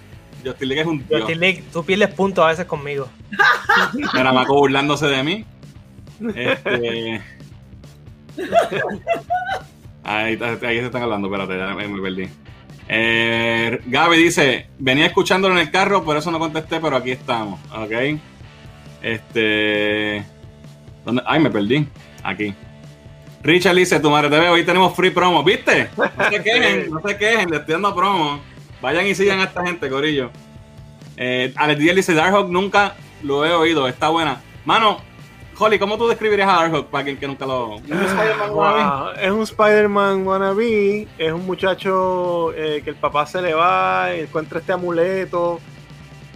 [0.44, 1.20] Justin League es un dios.
[1.20, 3.08] Justin League, tú pierdes puntos a veces conmigo.
[4.18, 5.44] Era Maco burlándose de mí.
[6.34, 7.20] Este.
[10.04, 12.28] Ahí, ahí se están hablando, espérate, ya me, me perdí.
[12.88, 17.60] Eh, Gaby dice: Venía escuchándolo en el carro, por eso no contesté, pero aquí estamos.
[17.74, 17.92] Ok.
[19.02, 20.24] Este.
[21.04, 21.22] ¿dónde?
[21.26, 21.86] Ay, me perdí.
[22.22, 22.54] Aquí.
[23.42, 25.42] Richard dice: Tu madre te veo, hoy tenemos free promo.
[25.42, 25.88] ¿Viste?
[25.96, 28.40] No se quejen, no se quejen, le estoy dando promo.
[28.82, 30.30] Vayan y sigan a esta gente, Corillo.
[31.16, 34.40] Eh, Alex Díaz dice: Darkhawk nunca lo he oído, está buena.
[34.64, 34.98] Mano,
[35.58, 37.76] Holly, ¿cómo tú describirías a Darkhawk para quien que nunca lo.
[37.76, 39.26] ¿Un Spider-Man wannabe?
[39.26, 44.60] Es un Spider-Man wannabe, es un muchacho eh, que el papá se le va, encuentra
[44.60, 45.60] este amuleto.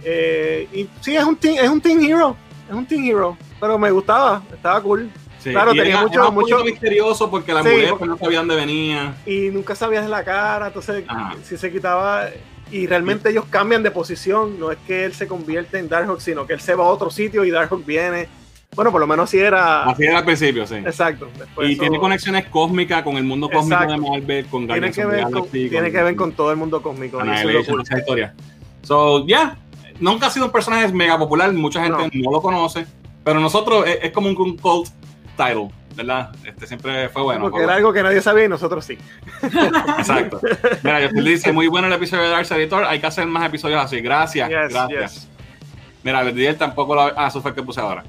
[0.03, 2.35] eh, y sí, es un, teen, es un teen hero,
[2.69, 5.09] es un teen hero, pero me gustaba, estaba cool.
[5.45, 8.17] Sí, Claro, tenía era- mucho- era un mucho- misterioso porque la Sí, mujer porque- no
[8.17, 9.15] sabía dónde venía.
[9.27, 11.35] Y nunca sabías de la cara, entonces Ajá.
[11.43, 12.29] si se quitaba...
[12.71, 16.47] Y realmente ellos cambian de posición, no es que él se convierte en Darkhawk, sino
[16.47, 18.27] que él se va a otro sitio y Darkhawk viene.
[18.75, 19.83] Bueno, por lo menos sí era...
[19.83, 20.73] Así era al principio, sí.
[20.77, 21.27] Exacto.
[21.37, 24.03] después y eso- tiene conexiones cósmicas con el mundo cósmico Exacto.
[24.03, 26.81] de Marvel, con tiene que, ver con, Galaxy, tiene que ver con todo el mundo
[26.81, 27.19] cósmico.
[27.23, 28.33] y eso esa historia.
[28.81, 29.57] So, ya,
[29.99, 32.87] nunca ha sido un personaje mega popular, mucha gente no, lo conoce,
[33.23, 34.89] pero nosotros es, es como un, un cult
[35.35, 36.31] title, ¿verdad?
[36.43, 37.41] Este siempre fue bueno.
[37.41, 37.87] Porque fue era bueno.
[37.87, 38.97] algo que nadie sabía y nosotros sí.
[39.97, 40.39] Exacto.
[40.83, 43.45] Mira, yo te dice, muy bueno el episodio de Dark Editor, hay que hacer más
[43.45, 44.01] episodios así.
[44.01, 45.13] Gracias, Yes, gracias.
[45.13, 45.29] yes.
[46.03, 47.01] Mira, el Didier tampoco lo...
[47.01, 48.03] Ah, eso fue el que puse ahora.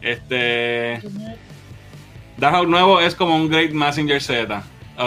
[0.00, 1.00] Este...
[2.36, 4.62] Dark nuevo es como un Great Messenger Z.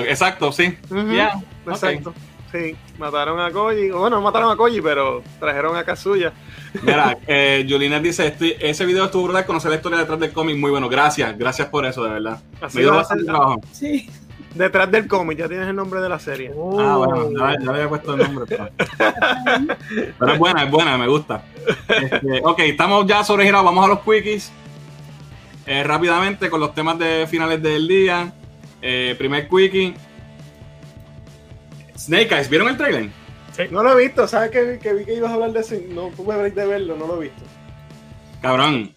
[0.07, 0.78] Exacto, sí.
[0.91, 1.43] Ok.
[1.67, 2.13] Exacto.
[2.51, 3.89] Sí, mataron a Koji.
[3.89, 6.32] Bueno, no mataron a Koji, pero trajeron a Kazuya.
[6.84, 10.57] Mira, eh, Julinet dice, "Estoy- ese video estuvo brutal, conocer la historia detrás del cómic,
[10.57, 12.41] muy bueno, gracias, gracias por eso, de verdad.
[12.61, 13.61] Así Me dio bastante trabajo.
[13.71, 14.09] Sí.
[14.53, 16.51] Detrás del cómic, ya tienes el nombre de la serie.
[16.80, 18.45] Ah, bueno, ya, ya le había puesto el nombre.
[18.47, 18.69] Pero,
[20.17, 21.43] pero es buena, es buena, me gusta.
[21.89, 24.51] Este, ok, estamos ya sobregirados, vamos a los quickies.
[25.65, 28.32] Eh, rápidamente con los temas de finales del día.
[28.82, 29.93] Eh, primer quickie.
[31.97, 33.09] Snake Eyes, ¿vieron el trailer?
[33.72, 35.76] No lo he visto, ¿sabes que, que vi que ibas a hablar de eso?
[35.89, 37.43] No tuve break de verlo, no lo he visto.
[38.41, 38.93] Cabrón,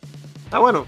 [0.51, 0.87] Ah, bueno,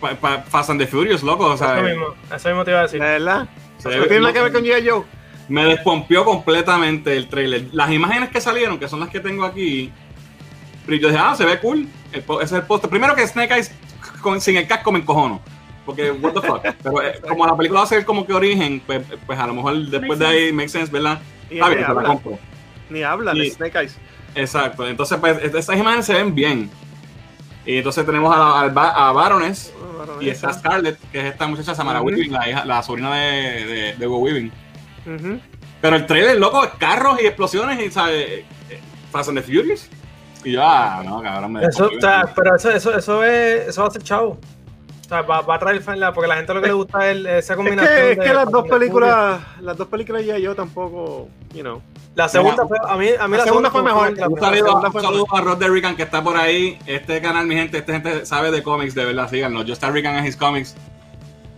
[0.00, 2.80] pa, pa- Fast and the Furious, loco, o sea, Eso mismo, eso mismo te iba
[2.80, 3.00] a decir.
[3.00, 3.48] de verdad.
[3.84, 4.88] no ve- tiene nada no- que ver con G.I.
[4.88, 5.04] Joe.
[5.48, 7.66] Me despompió completamente el trailer.
[7.72, 9.92] Las imágenes que salieron, que son las que tengo aquí,
[10.86, 11.86] pero yo dije, ah, se ve cool.
[12.12, 12.88] El ese es el póster.
[12.88, 13.72] Primero que Snake Eyes
[14.22, 15.40] con- sin el casco me encojono.
[15.84, 16.62] Porque, what the fuck.
[16.82, 19.52] Pero eh, como la película va a ser como que origen, pues, pues a lo
[19.52, 21.20] mejor después de ahí makes sense, ¿verdad?
[21.50, 22.38] Está bien, se la compro.
[22.90, 23.50] Ni habla de Sí.
[23.50, 23.96] Snake Eyes.
[24.34, 24.86] Exacto.
[24.88, 26.70] Entonces, pues, esas imágenes se ven bien.
[27.66, 29.72] Y entonces tenemos a, Ba- a Baroness
[30.20, 30.52] y está.
[30.52, 32.08] Scarlett, que es esta muchacha Samara Ujú.
[32.10, 34.52] Weaving, la, hija- la sobrina de, de, de Hugo Weaving.
[35.80, 38.44] Pero el trailer, loco, carros y explosiones y, ¿sabes?
[39.10, 39.88] Fast and the Furious.
[40.44, 43.82] Y yo, ah, no, cabrón, me Eso, o sea, pero eso, eso, eso, es, eso
[43.82, 44.38] va a ser chavo.
[45.04, 47.18] O sea, va, va a traer fan, porque la gente lo que le gusta es
[47.18, 47.94] esa Es combinación.
[47.94, 51.28] que, es de que las Fast dos and películas, las dos películas ya yo tampoco,
[51.52, 51.82] you know.
[52.14, 54.18] La segunda fue, a mí, a mí La segunda fue me gustó mejor.
[54.18, 56.78] la Un saludo, segunda un fue saludo a Rod de Rican que está por ahí.
[56.86, 59.64] Este canal, mi gente, esta gente sabe de cómics, de verdad, síganlo.
[59.66, 60.74] Just Rican en his comics.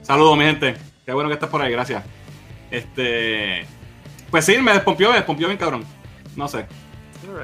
[0.02, 0.76] Saludos, mi gente.
[1.04, 2.02] Qué bueno que estás por ahí, gracias.
[2.70, 3.66] Este.
[4.30, 5.84] Pues sí, me despompió, me despompió bien cabrón.
[6.34, 6.66] No sé.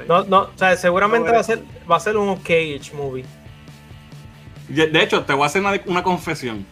[0.07, 2.49] No, no, o sea, seguramente No, va a ser, va a ser un OK
[2.93, 3.25] movie.
[4.67, 6.65] De de hecho, te voy a hacer una, una confesión.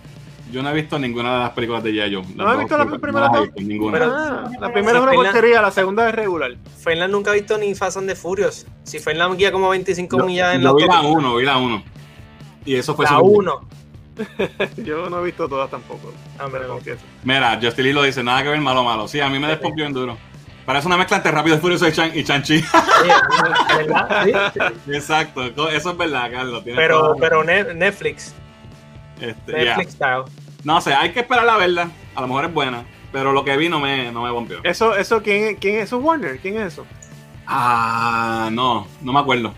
[0.52, 2.24] Yo no he visto ninguna de las películas de Yayo.
[2.36, 3.50] ¿No has visto las primeras dos?
[3.56, 3.98] Ninguna.
[4.00, 6.52] Pero- Ah, la primera es una Sí, porquería, la segunda es regular.
[6.84, 8.66] Fernand nunca ha visto ni Fast and the Furious.
[8.84, 11.20] Si Fernand guía como 25 Yo- millas en yo la vi la autopista.
[11.20, 11.84] 1, vi la 1.
[12.66, 13.62] Y eso fue La súper- 1.
[14.84, 16.12] Yo no he visto todas tampoco.
[16.38, 17.00] Ah, me pero- confieso.
[17.24, 19.08] Mira, Justin Lee lo dice, nada que ver malo malo.
[19.08, 20.18] Sí, a mí me despompió en duro.
[20.66, 22.64] Parece una mezcla entre Rápido y Furioso y Chan- y Chanchi.
[23.78, 24.24] ¿verdad?
[24.26, 24.32] Sí,
[24.86, 24.92] sí.
[24.94, 26.64] Exacto, eso es verdad, Carlos.
[26.64, 28.34] tienes Pero, pero Ne- Netflix,
[29.20, 29.52] este.
[29.52, 30.24] Netflix style.
[30.64, 31.88] No sé, hay que esperar la verdad.
[32.16, 34.60] A lo mejor es buena, pero lo que vi no me, no me bombeó.
[34.64, 35.98] Eso, eso, ¿quién, quién es eso?
[35.98, 36.86] Warner, ¿quién es eso?
[37.48, 39.54] Ah, no, no me acuerdo.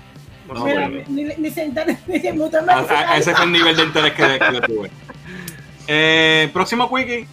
[0.54, 0.88] No bueno.
[1.08, 4.40] ni, ni sentar, ni se mutan A- a- ese fue el nivel de interés que,
[4.40, 4.92] que le tuve.
[5.88, 7.28] Eh, próximo quickie.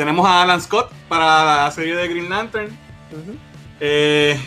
[0.00, 2.70] Tenemos a Alan Scott para la serie de Green Lantern.
[3.80, 4.40] Eh,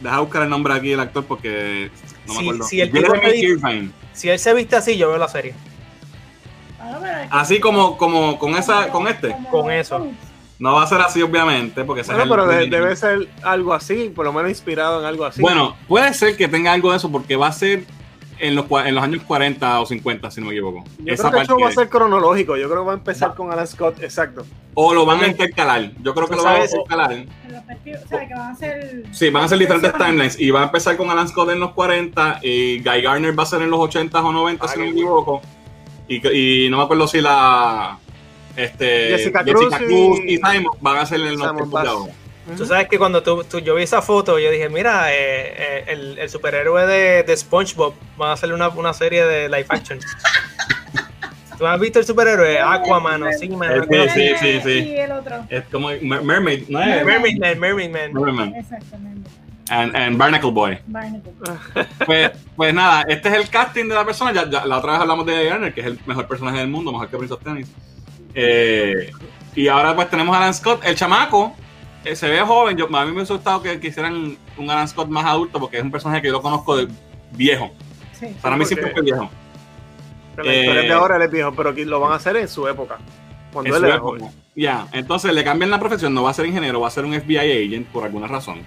[0.00, 1.90] deja buscar el nombre aquí del actor porque
[2.26, 2.64] no me Si- acuerdo.
[2.64, 3.90] si el tipo Jeremy me dice- Irvine.
[4.14, 5.52] Si él se viste así, yo veo la serie.
[7.28, 9.36] Así como, como con esa, con este.
[9.50, 10.06] Con eso.
[10.58, 14.10] No va a ser así, obviamente, porque Bueno, es pero de- debe ser algo así,
[14.16, 15.42] por lo menos inspirado en algo así.
[15.42, 17.84] Bueno, puede ser que tenga algo de eso porque va a ser
[18.38, 20.84] en los, en los años 40 o 50, si no me equivoco.
[20.98, 22.56] Yo Esa creo que el va a ser cronológico.
[22.56, 24.44] Yo creo que va a empezar con Alan Scott, exacto.
[24.74, 25.92] O lo van a intercalar.
[26.02, 27.12] Yo creo que lo van a intercalar.
[27.12, 29.04] O sea, que van a ser.
[29.12, 30.38] Sí, van a ser diferentes timelines.
[30.38, 32.40] Y va a empezar con Alan Scott en los 40.
[32.42, 34.90] Y Guy Garner va a ser en los 80 o 90, ah, si no me
[34.90, 35.40] equivoco.
[36.08, 37.98] Y, no me acuerdo si la.
[38.54, 42.25] Este, Jessica, Cruz, y, Simon van a ser en los 90.
[42.56, 46.28] Tú sabes que cuando tú, yo vi esa foto, yo dije, mira, eh, eh, el,
[46.28, 49.98] superhéroe de, de SpongeBob va a hacerle una, una serie de live action.
[51.58, 52.60] ¿Tú has visto el superhéroe?
[52.60, 53.86] Aquaman, o sí, man.
[53.90, 54.96] Sí, sí, sí, sí.
[54.96, 55.44] El otro.
[55.48, 57.04] Es como Mermaid, ¿no es?
[57.04, 58.12] Mermaid Man, Mermaid Man.
[58.12, 59.30] Mermaid Exactamente.
[59.68, 60.78] And, and, Barnacle Boy.
[62.04, 64.32] Pues, pues nada, este es el casting de la persona.
[64.32, 67.08] Ya, la otra vez hablamos de Garner, que es el mejor personaje del mundo, mejor
[67.08, 67.68] que Prince of Tennis.
[68.34, 69.10] Eh,
[69.56, 71.56] y ahora pues tenemos a Alan Scott, el chamaco,
[72.06, 72.76] eh, se ve joven.
[72.76, 75.82] Yo, a mí me hubiese gustado que, hicieran un Alan Scott más adulto, porque es
[75.82, 76.88] un personaje que yo lo conozco de
[77.32, 77.70] viejo.
[78.18, 78.26] Sí.
[78.40, 79.30] Para mí porque- siempre fue viejo.
[80.36, 82.48] Pero la Eh, de ahora él es viejo, pero aquí lo van a hacer en
[82.48, 82.98] su época.
[83.52, 84.28] Cuando En él era joven.
[84.54, 87.12] Ya, entonces le cambian la profesión, no va a ser ingeniero, va a ser un
[87.14, 88.60] FBI agent por alguna razón.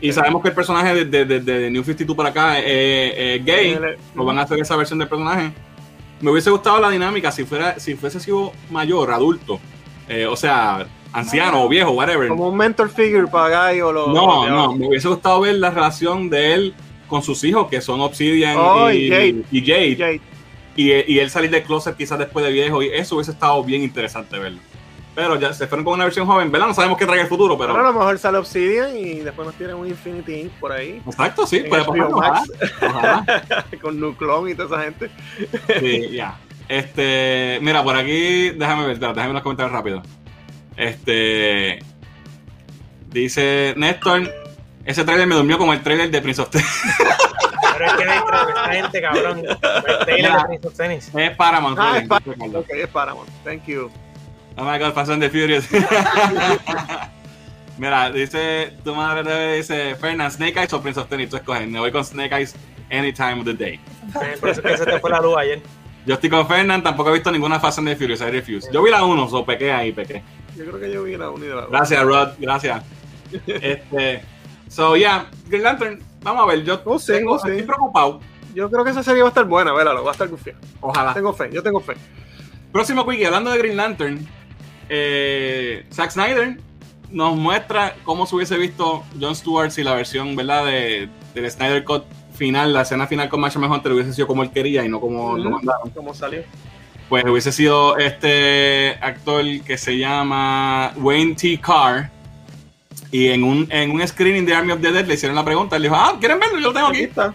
[0.00, 3.44] Y sabemos que el personaje de, de, de- de New 52 para acá es es
[3.44, 3.78] gay.
[4.14, 5.52] No van a hacer esa versión del personaje.
[6.20, 9.60] Me hubiese gustado la dinámica si fuera si fuese sido mayor, adulto,
[10.08, 12.28] eh, o sea, anciano o viejo, whatever.
[12.28, 14.08] Como un mentor figure para Guy o los.
[14.08, 16.74] No, no, me hubiese gustado ver la relación de él
[17.08, 19.44] con sus hijos, que son Obsidian Oh, y, y Jade.
[19.50, 20.20] y Jade, Jade.
[20.76, 24.38] y, él salir del closet quizás después de viejo, y eso hubiese estado bien interesante
[24.38, 24.58] verlo.
[25.14, 26.66] Pero ya se fueron con una versión joven, ¿verdad?
[26.66, 27.70] No sabemos qué trae el futuro, pero.
[27.70, 30.52] Ahora a lo mejor sale Obsidian y después nos tienen un Infinity Inc.
[30.54, 31.00] por ahí.
[31.06, 32.12] Exacto, sí, puede pasar.
[32.12, 32.42] Ojalá,
[32.82, 33.64] ojalá.
[33.80, 35.10] con Nuclon y toda esa gente.
[35.78, 36.36] Sí, ya.
[36.68, 40.02] Este, mira, por aquí, déjame ver, déjame los comentarios rápido.
[40.76, 41.78] Este,
[43.10, 44.32] dice Néstor,
[44.84, 46.68] ese trailer me durmió como el trailer de Prince of Tennis.
[47.76, 49.42] Pero es que dentro de esta gente, cabrón.
[49.46, 51.10] El trailer de Prince of Tennis.
[51.14, 51.78] es Paramount.
[51.80, 52.10] Ah, es.
[52.54, 53.28] Ok, es Paramount.
[53.44, 53.90] Thank you.
[54.56, 55.66] Oh my god, Fast and the Furious.
[57.78, 61.66] Mira, dice, tu madre dice, Fernand, Snake Eyes o Prince of Tennis, tú escoges.
[61.68, 62.54] Me voy con Snake Eyes
[62.90, 63.80] any time of the day.
[64.22, 65.60] Eh, Por eso que se te fue la luz ayer.
[66.06, 68.68] Yo estoy con Fernand, tampoco he visto ninguna Fast and the Furious, I refuse.
[68.72, 70.22] Yo vi la 1, so pequé ahí, pequé.
[70.56, 71.66] Yo creo que yo vi la unidad.
[71.70, 72.82] Gracias, Rod, gracias.
[73.46, 74.22] Este,
[74.68, 77.48] so, yeah, Green Lantern, vamos a ver, yo Oh, sí, tengo- oh, sí.
[77.50, 78.20] estoy preocupado.
[78.54, 80.54] Yo creo que esa serie va a estar buena, vélalo, va a estar gufia.
[80.80, 81.12] Ojalá.
[81.14, 81.94] Tengo fe, yo tengo fe.
[82.70, 84.24] Próximo quickie, hablando de Green Lantern,
[84.88, 86.58] eh, Zack Snyder
[87.10, 90.66] nos muestra cómo se hubiese visto John Stewart si la versión, ¿verdad?
[90.66, 92.04] De, del Snyder Cut
[92.34, 95.36] final, la escena final con Marshall Hunter hubiese sido como él quería y no como
[95.38, 95.90] lo mandaron.
[95.90, 96.42] ¿Cómo salió?
[97.08, 101.60] Pues hubiese sido este actor que se llama Wayne T.
[101.60, 102.10] Carr
[103.12, 105.76] Y en un, en un screening de Army of the Dead le hicieron la pregunta.
[105.76, 106.58] Él dijo, ah, ¿quieren verlo?
[106.58, 107.34] Yo lo tengo Aquí está.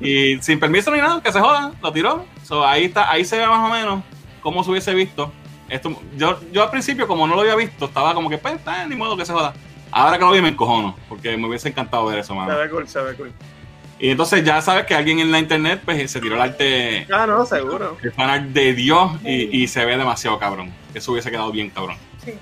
[0.00, 2.24] Y sin permiso ni nada, que se jodan, lo tiró.
[2.44, 4.02] So, ahí está, ahí se ve más o menos
[4.40, 5.32] cómo se hubiese visto.
[5.68, 8.86] Esto, yo, yo al principio, como no lo había visto, estaba como que, pues, está,
[8.86, 9.52] ni modo que se joda.
[9.90, 12.56] Ahora que lo vi me encojono, porque me hubiese encantado ver eso, Se mano.
[12.56, 13.32] ve cool, se ve cool.
[14.00, 17.26] Y entonces ya sabes que alguien en la internet pues se tiró el arte, Ah,
[17.26, 17.96] no, seguro.
[18.02, 20.72] el fanart de Dios y, y se ve demasiado cabrón.
[20.94, 21.96] Eso hubiese quedado bien cabrón.
[22.24, 22.32] Sí.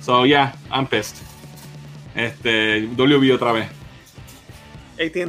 [0.00, 1.16] So, yeah, I'm pissed.
[2.14, 3.66] Este, WB otra vez.
[4.94, 5.28] AT&T.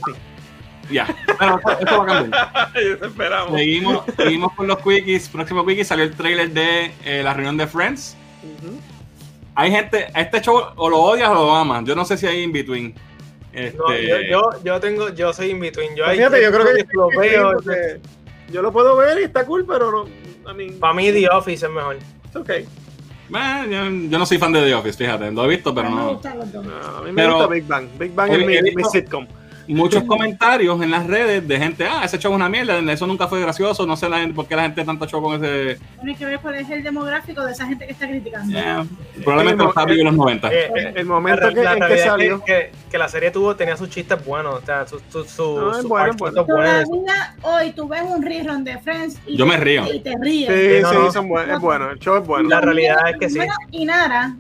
[0.90, 2.72] Ya, eso- eso va a cambiar.
[3.04, 3.52] Esperamos.
[3.60, 5.28] Seguimos, seguimos con los quickies.
[5.28, 8.16] Próximo quickie salió el trailer de eh, la reunión de Friends.
[9.56, 11.84] Hay gente, este show o lo odias o lo amas.
[11.84, 12.94] Yo no sé si hay in between.
[13.58, 15.96] Este, No, yo, yo, yo tengo, yo soy in between.
[15.96, 17.52] Yo, Pues fíjate, yo creo que lo veo.
[17.54, 18.00] porque
[18.52, 20.06] yo lo puedo ver y está cool, pero no.
[20.50, 21.96] I mean, Para mí The Office es mejor.
[21.96, 22.66] it's okay.
[23.34, 25.32] eh, yo, yo no soy fan de The Office, fíjate.
[25.32, 26.68] Lo he visto, pero No me no.
[26.98, 27.88] a mí me Pero- gusta Big Bang.
[27.98, 29.28] Big Bang es mi, sitcom.
[29.68, 33.28] Muchos comentarios en las redes de gente, ah, ese show es una mierda, eso nunca
[33.28, 35.80] fue gracioso, no sé la gente, por qué la gente tanto show con ese...
[36.00, 38.52] Tienes que ver cuál es el demográfico de esa gente que está criticando.
[38.54, 38.86] Yeah,
[39.24, 40.48] probablemente los Happy de los 90.
[40.52, 42.44] Eh, eh, El momento la, que, la en que salió.
[42.44, 44.56] que, que, la serie tuvo, tenía sus chistes buenos.
[44.56, 46.46] O sea, sus su, su, No, es sus bueno, bueno.
[46.46, 46.84] buenos.
[46.86, 49.84] Todavía hoy tú ves un rerun de Friends y Yo me río.
[49.94, 50.50] Y te ríes.
[50.50, 51.12] Sí, no, sí, no.
[51.12, 51.90] son buen- es bueno.
[51.92, 52.50] El show es bueno.
[52.50, 53.38] La realidad es que sí.
[53.38, 54.36] Bueno, Y Nara.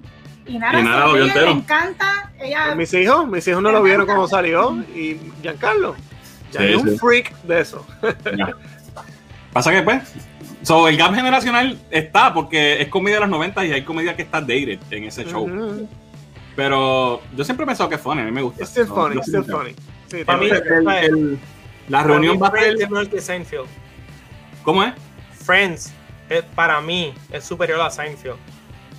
[0.48, 1.45] Y Nara, Y lo vio ríe, entero.
[1.48, 2.32] me encanta.
[2.40, 4.76] Ella, Mis hijos, mis hijos no lo vieron cuando salió.
[4.95, 5.95] Y Giancarlo.
[6.52, 7.86] Ya Sí, es un freak de eso.
[8.38, 8.53] Ya.
[9.52, 10.03] Pasa que pues,
[10.61, 14.22] so, el gap generacional está porque es comedia de los 90 y hay comedia que
[14.22, 15.88] está dated en ese show.
[16.56, 18.61] Pero yo siempre he pensado que es funny, a mí me gusta.
[18.61, 19.76] It's still funny, yo still funny.
[20.10, 21.40] Sí, Para mí, tiene- El- el-
[21.90, 22.74] la reunión va a ser.
[22.82, 23.68] es mejor que Seinfeld.
[24.64, 24.94] ¿Cómo es?
[25.45, 25.94] Friends,
[26.56, 28.38] para mí, es superior a Seinfeld.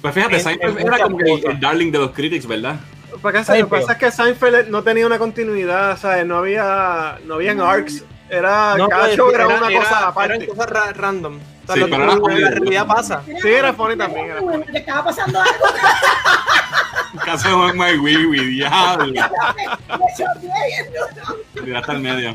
[0.02, 2.76] Pues fíjate, Seinfeld era como que el, el darling de los critics, ¿verdad?
[3.10, 3.80] Lo que pasa- lo que Seinfeld.
[3.82, 6.24] pasa es que Seinfeld no tenía una continuidad, ¿sabes?
[6.26, 8.04] No había, no habían arcs.
[8.30, 10.46] Era, No, cada pues, show era, una era- cosa Eran aparte.
[10.48, 11.36] cosas ra- random.
[11.38, 12.40] O sea, Sí, pero en funny.
[12.40, 13.22] la realidad pasa.
[13.26, 14.64] Sí, era funny también, era funny.
[14.74, 15.64] Estaba pasando algo.
[17.24, 19.06] Caso de My Wee, diablo.
[19.12, 19.14] me
[20.16, 21.64] choqué bien duro.
[21.64, 22.34] Tiraste al medio.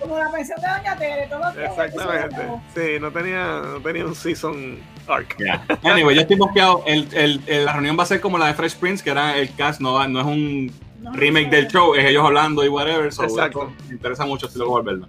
[0.00, 1.26] Como la pensión de Doña Tere.
[1.28, 2.36] Todo lo que- Exactamente.
[2.74, 5.36] Sí, no tenía, no tenía un season arc.
[5.38, 5.64] Yeah.
[5.84, 6.82] Anyway, yo estoy boqueado.
[6.86, 9.36] El, el- el- la reunión va a ser como la de Fresh Prince, que era
[9.36, 10.72] el cast, no, no es un
[11.02, 13.12] No, remake no, del show, es ellos hablando y whatever.
[13.12, 13.72] So, Exacto.
[13.88, 15.06] Me interesa mucho si luego volverlo.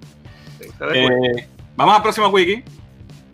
[0.60, 0.68] Sí.
[0.94, 2.64] Eh, vamos al próximo wiki.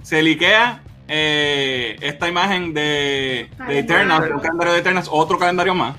[0.01, 3.79] Se liquea eh, esta imagen de, de.
[3.79, 5.95] Eternals, un calendario de Eternals, otro calendario más.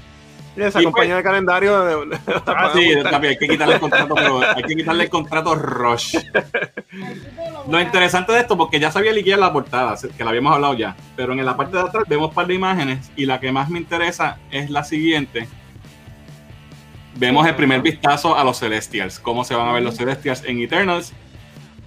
[0.57, 1.81] Esa y compañía de calendario.
[1.85, 2.81] de- de- Ah, sí,
[3.27, 6.17] hay que quitarle el contrato, pero hay que quitarle el contrato Rush.
[7.69, 10.97] lo interesante de esto, porque ya sabía liquear la portada, que la habíamos hablado ya,
[11.17, 13.69] pero en la parte de atrás vemos un par de imágenes y la que más
[13.69, 15.49] me interesa es la siguiente.
[17.17, 20.61] Vemos el primer vistazo a los Celestials, cómo se van a ver los Celestials en
[20.61, 21.13] Eternals.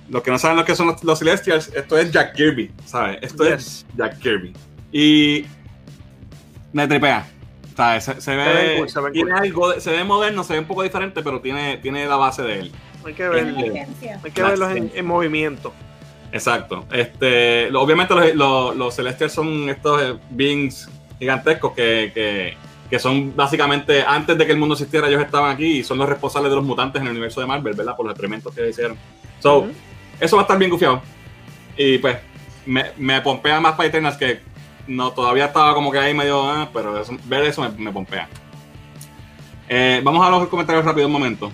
[0.10, 3.18] Los que no saben lo que son los, los Celestials, esto es Jack Kirby, ¿sabes?
[3.22, 3.54] Esto Yes.
[3.54, 4.54] es Jack Kirby.
[4.92, 5.46] Y
[6.72, 7.26] me tripea.
[8.02, 9.40] Se, ve, cool, se ven tiene cool.
[9.40, 12.60] algo se ve moderno, se ve un poco diferente, pero tiene, tiene la base de
[12.60, 12.72] él.
[13.06, 14.20] Hay que, ver, Esencia.
[14.24, 15.72] hay que verlos en, en movimiento.
[16.32, 16.86] Exacto.
[16.92, 20.90] Este, lo- obviamente los, los, los Celestials son estos eh, beings
[21.20, 22.58] gigantescos que, que,
[22.90, 26.10] que son básicamente, antes de que el mundo existiera, ellos estaban aquí y son los
[26.10, 27.96] responsables de los mutantes en el universo de Marvel, ¿verdad?
[27.96, 28.98] Por los experimentos que hicieron.
[29.40, 29.68] So,
[30.20, 31.02] eso va a estar bien gufiado.
[31.78, 32.18] Y pues,
[32.66, 34.42] me, me pompea más para Eternals que
[34.88, 38.28] no, todavía estaba como que ahí medio, ah, pero eso- ver eso me, me pompea.
[39.70, 41.52] Eh, vamos a los comentarios rápido un momento.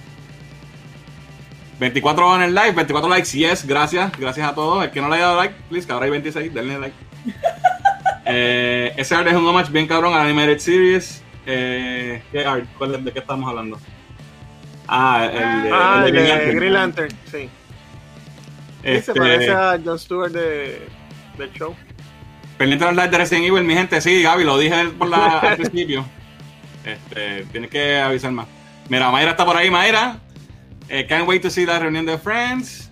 [1.80, 4.84] 24 en el live, 24 likes, yes, gracias, gracias a todos.
[4.84, 6.96] El que no le haya dado like, please, que ahora hay 26, denle like.
[8.26, 11.24] eh, ese art es un homage bien cabrón a Animated Series.
[11.46, 12.66] Eh, ¿Qué art?
[12.78, 13.80] ¿Cuál es- ¿De qué estamos hablando?
[14.88, 16.58] Ah, el de, Ah, el el de de Green Lantern.
[16.60, 17.38] Green Lantern, sí.
[17.42, 17.50] Sí,
[18.84, 20.88] Este, se parece a Jon Stewart de,
[21.38, 21.76] del show.
[22.58, 25.40] Pendiente de los likes de Resident Evil, mi gente, sí, Gaby, lo dije por la,
[25.40, 26.06] al principio.
[26.86, 28.48] Este, tienes que avisar más.
[28.90, 30.20] Mira, Mayra está por ahí, Mayra.
[30.90, 32.92] Eh, can't wait to see la reunión de Friends.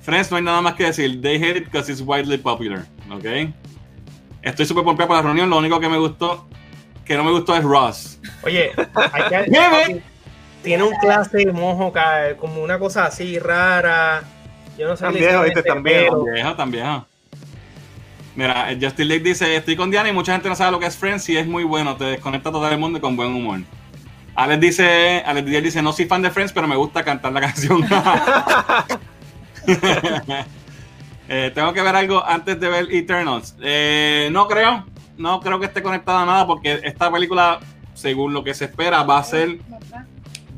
[0.00, 1.20] Friends, no hay nada más que decir.
[1.20, 2.84] They hate it because it's widely popular.
[3.10, 3.24] ¿Ok?
[4.42, 5.48] Estoy súper pompeado por la reunión.
[5.48, 6.46] Lo único que me gustó,
[7.04, 8.18] que no me gustó es Ross.
[8.42, 8.72] Oye,
[9.12, 10.02] hay que-
[10.62, 11.92] tiene un clase de mojo
[12.38, 14.22] como una cosa así rara.
[14.78, 15.04] Yo no sé.
[15.04, 15.58] Tan viejo, ¿viste?
[15.60, 16.24] este Tan viejo.
[16.56, 17.06] Tan tan.
[18.36, 20.86] Mira, eh, Justin Lake dice: Estoy con Diana y mucha gente no sabe lo que
[20.86, 21.96] es Friends y es muy bueno.
[21.96, 23.60] Te desconecta todo el mundo y con buen humor.
[24.34, 27.40] Alex dice: Alex Díaz dice: No soy fan de Friends, pero me gusta cantar la
[27.42, 27.84] canción.
[31.26, 33.56] Eh, tengo que ver algo antes de ver Eternals.
[33.62, 34.84] Eh, no creo.
[35.16, 37.60] No creo que esté conectada a nada porque esta película
[37.94, 39.58] según lo que se espera, va a ser,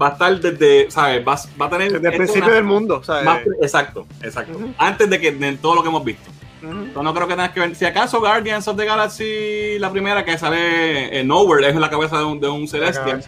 [0.01, 1.23] va a estar desde, ¿sabes?
[1.25, 1.93] Va, va a tener...
[1.93, 3.25] Desde el principio una- del mundo, ¿sabes?
[3.25, 4.59] más- exacto, exacto.
[4.79, 6.31] Antes de que de todo lo que hemos visto.
[6.63, 7.75] Entonces, no creo que tengas que ver.
[7.75, 12.19] Si acaso Guardians of the Galaxy, la primera que sale en Nowhere, es la cabeza
[12.19, 13.25] de un, de un Celestial.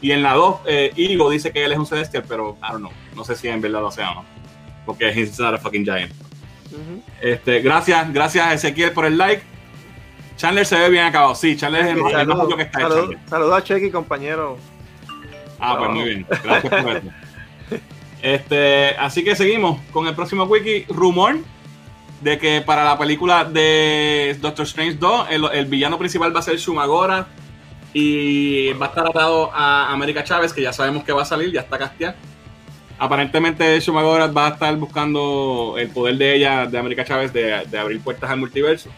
[0.00, 0.92] Y en la 2, eh,
[1.30, 2.92] dice que él es un Celestial, pero I don't know.
[3.14, 4.24] No sé si en verdad lo sea o no.
[4.86, 6.12] Porque he's not a fucking giant.
[7.20, 9.42] Este, gracias, gracias Ezequiel por el like.
[10.36, 11.34] Chandler se ve bien acabado.
[11.34, 12.12] Sí, Chandler es el más,
[12.56, 12.80] que está
[13.28, 14.56] saludos- a Chequi, compañero.
[15.58, 16.26] Ah, pues muy bien.
[16.42, 17.02] Gracias por.
[18.22, 20.84] Este, así que seguimos con el próximo wiki.
[20.88, 21.38] Rumor
[22.20, 26.42] de que para la película de Doctor Strange 2, el, el villano principal va a
[26.42, 27.26] ser Shumagora
[27.92, 31.52] y va a estar atado a América Chávez, que ya sabemos que va a salir,
[31.52, 32.16] ya está casteada.
[32.98, 37.78] Aparentemente Shumagora va a estar buscando el poder de ella, de América Chávez, de, de
[37.78, 38.90] abrir puertas al multiverso.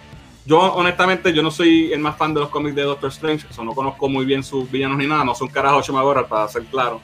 [0.45, 3.65] Yo, honestamente, yo no soy el más fan de los cómics de Doctor Strange, eso
[3.65, 7.01] no conozco muy bien sus villanos ni nada, no son carajo Shumagora, para ser claro.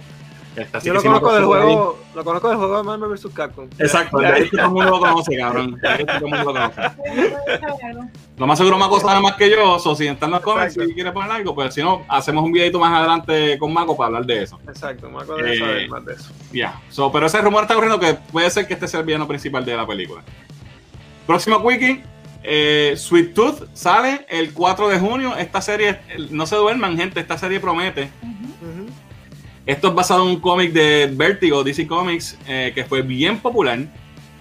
[0.73, 3.27] Así Yo lo si conozco del juego, lo conozco del juego de Marvel vs.
[3.33, 3.69] Capcom.
[3.79, 5.79] Exacto, de ahí que todo el mundo lo conoce, cabrón.
[5.81, 6.81] De ahí que todo el mundo lo conoce.
[8.37, 10.95] Lo más seguro Mako sabe más que yo, o si está en los cómics y
[10.95, 14.27] quiere poner algo, pues si no, hacemos un videito más adelante con Mako para hablar
[14.27, 14.59] de eso.
[14.69, 16.31] Exacto, me acuerdo de Eh, saber más de eso.
[16.53, 19.27] Ya, So, pero ese rumor está corriendo que puede ser que este sea el villano
[19.29, 20.23] principal de la película.
[21.27, 22.03] Próximo wiki,
[22.43, 25.37] eh, Sweet Tooth sale el 4 de junio.
[25.37, 26.01] Esta serie,
[26.31, 28.11] no se duerman gente, esta serie promete.
[29.69, 33.79] Esto es basado en un cómic de Vertigo, DC Comics, eh, que fue bien popular.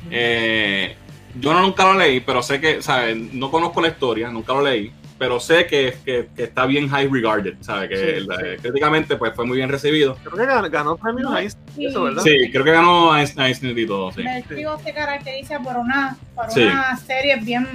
[0.10, 0.96] Eh,
[1.38, 3.18] yo no nunca lo leí, pero sé que, ¿sabes?
[3.34, 7.10] No conozco la historia, nunca lo leí, pero sé que, que- que está bien high
[7.12, 7.90] regarded, ¿sabes?
[7.90, 8.44] Que Sí, la- sí.
[8.62, 10.16] críticamente pues fue muy bien recibido.
[10.24, 11.86] Creo que ganó, ganó premios ahí, Sí.
[11.88, 12.24] eso, ¿verdad?
[12.24, 14.24] Sí, creo que ganó a Einstein y todo, sí.
[14.24, 16.62] Vertigo se caracteriza por una, por Sí.
[16.62, 17.68] una serie bien,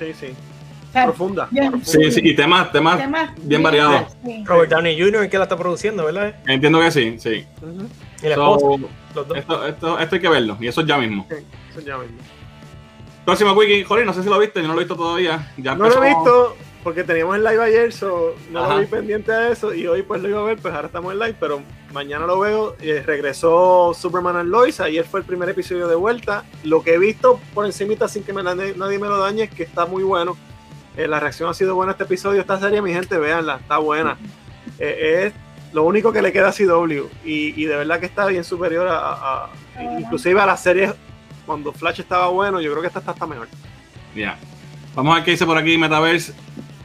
[0.00, 0.26] Sí, sí.
[0.92, 1.48] Sea, Profunda.
[1.50, 1.90] bien- profunda.
[1.90, 4.12] Sí, sí, y temas, temas, temas bien variados.
[4.24, 4.42] sí.
[4.44, 5.28] Robert Downey Jr.
[5.28, 6.34] que la está produciendo, ¿verdad?
[6.46, 7.44] entiendo que sí, sí.
[7.62, 7.86] Ujú.
[8.22, 8.82] Y la So, esposa,
[9.14, 9.36] los dos.
[9.38, 11.26] esto, esto, esto hay que verlo, y eso ya mismo.
[11.30, 11.36] Sí,
[11.70, 12.18] eso ya mismo.
[13.24, 15.52] Próximo wiki, Jolín, no sé si lo viste, yo no lo he visto todavía.
[15.56, 18.74] Ya No lo he visto porque teníamos el live ayer, so no Ajá.
[18.74, 21.12] lo vi pendiente de eso y hoy pues lo iba a ver, pues ahora estamos
[21.12, 21.62] en live, pero
[21.92, 22.74] mañana lo veo.
[22.80, 26.42] Eh, regresó Superman and Lois, ayer fue el primer episodio de vuelta.
[26.64, 29.50] Lo que he visto por encimita sin que me la- nadie me lo dañe es
[29.50, 30.36] que está muy bueno.
[30.96, 33.78] Eh, la reacción ha sido buena a este episodio, esta serie, mi gente, véanla, está
[33.78, 34.16] buena.
[34.78, 35.32] Eh, es
[35.72, 38.86] lo único que le queda a CW y, y de verdad que está bien superior
[38.88, 40.92] a, a- a- inclusive a las series
[41.46, 43.48] cuando Flash estaba bueno, yo creo que esta está hasta mejor.
[44.14, 44.36] Ya.
[44.94, 46.34] Vamos a ver qué dice por aquí Metaverse.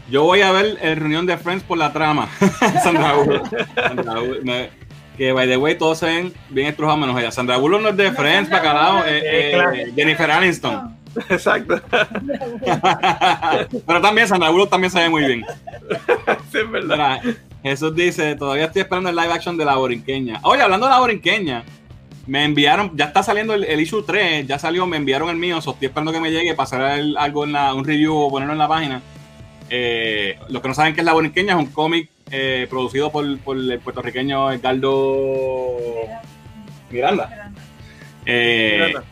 [0.09, 2.29] Yo voy a ver el reunión de Friends por la trama.
[2.83, 3.47] Sandra Bullock.
[3.75, 4.69] Sandra Bullock, me-
[5.17, 7.31] que, by the way, todos se ven bien estrujados menos ella.
[7.31, 8.99] Sandra Bullock no es de Friends, bacalao.
[9.05, 9.71] Eh, eh, claro.
[9.95, 10.95] Jennifer Aniston.
[11.29, 11.81] Exacto,
[13.87, 15.45] Pero también Sandra Bullock también se ve muy bien.
[16.51, 17.19] sí, es verdad.
[17.23, 20.39] Mira, Jesús dice, todavía estoy esperando el live action de la borinqueña.
[20.43, 21.63] Oye, hablando de la borinqueña,
[22.27, 25.59] me enviaron, ya está saliendo el, el issue 3, ya salió, me enviaron el mío,
[25.61, 28.29] so estoy esperando que me llegue para hacer el- algo en la, un review o
[28.29, 29.01] ponerlo en la página.
[29.69, 33.37] Eh, los que no saben qué es la borinqueña es un cómic eh, producido por,
[33.39, 35.77] por el puertorriqueño Edgardo
[36.89, 37.51] Miranda.
[38.25, 39.03] Eh, Miranda.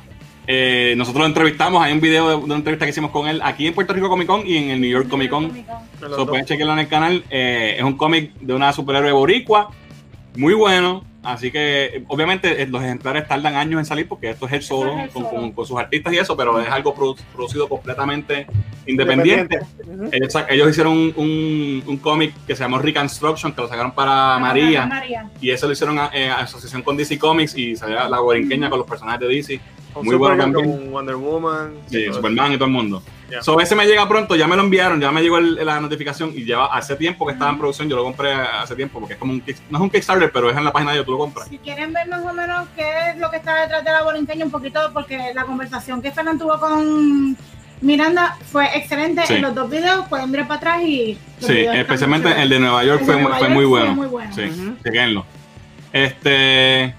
[0.47, 3.41] Eh, nosotros lo entrevistamos, hay un video de, de una entrevista que hicimos con él
[3.43, 5.51] aquí en Puerto Rico Comic Con y en el New York Comic Con.
[5.51, 5.65] Me
[6.01, 7.23] los So, pueden chequearlo en el canal.
[7.29, 9.71] Eh, es un cómic de una superhéroe boricua.
[10.35, 11.03] Muy bueno.
[11.23, 14.95] Así que, obviamente, eh, los ejemplares tardan años en salir porque esto es el solo,
[14.95, 15.35] es él con, solo.
[15.41, 18.45] con- con sus artistas y eso, pero es algo produ- producido completamente
[18.85, 19.59] independiente.
[19.87, 20.09] Ujú.
[20.49, 24.85] Ellos, hicieron un, un- un cómic que se llamó Reconstruction, que lo sacaron para María.
[24.85, 25.27] María.
[25.41, 26.05] Y eso lo hicieron a
[26.37, 29.59] asociación con DC Comics y salía la borinqueña con los personajes de DC.
[29.95, 30.69] Con Muy bueno también.
[30.77, 31.73] Con Wonder Woman.
[31.89, 33.01] Sí, Superman y todo el mundo.
[33.31, 33.41] Ya.
[33.41, 36.31] So, ese me llega pronto, ya me lo enviaron, ya me llegó el- la notificación
[36.35, 39.19] y lleva hace tiempo que estaba en producción, yo lo compré hace tiempo porque es
[39.19, 41.47] como un no es un Kickstarter, pero es en la página de tú lo compras.
[41.47, 44.45] Si quieren ver más o menos qué es lo que está detrás de la borinqueña,
[44.45, 47.35] un poquito, porque la conversación que Fernando tuvo con
[47.81, 49.35] Miranda fue excelente Sí.
[49.35, 51.17] en los dos videos, pueden ver para atrás y...
[51.39, 53.79] Sí, especialmente muy el de Nueva York fue, de mu- Nueva fue York muy fue
[53.79, 53.95] bueno.
[53.95, 54.35] muy bueno.
[54.35, 55.25] Sí, chequenlo.
[55.91, 56.93] Este,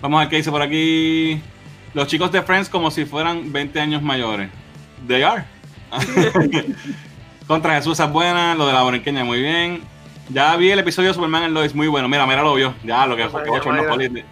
[0.00, 1.40] vamos a ver qué dice por aquí.
[1.94, 4.50] Los chicos de Friends como si fueran 20 años mayores.
[5.06, 5.44] They are.
[7.46, 9.82] Contra Jesús es buena, lo de la borinqueña muy bien.
[10.32, 12.08] Ya vi el episodio de Superman en Lois, muy bueno.
[12.08, 12.72] Mira, mira lo vio.
[12.84, 14.22] Ya, lo que Pues, fue.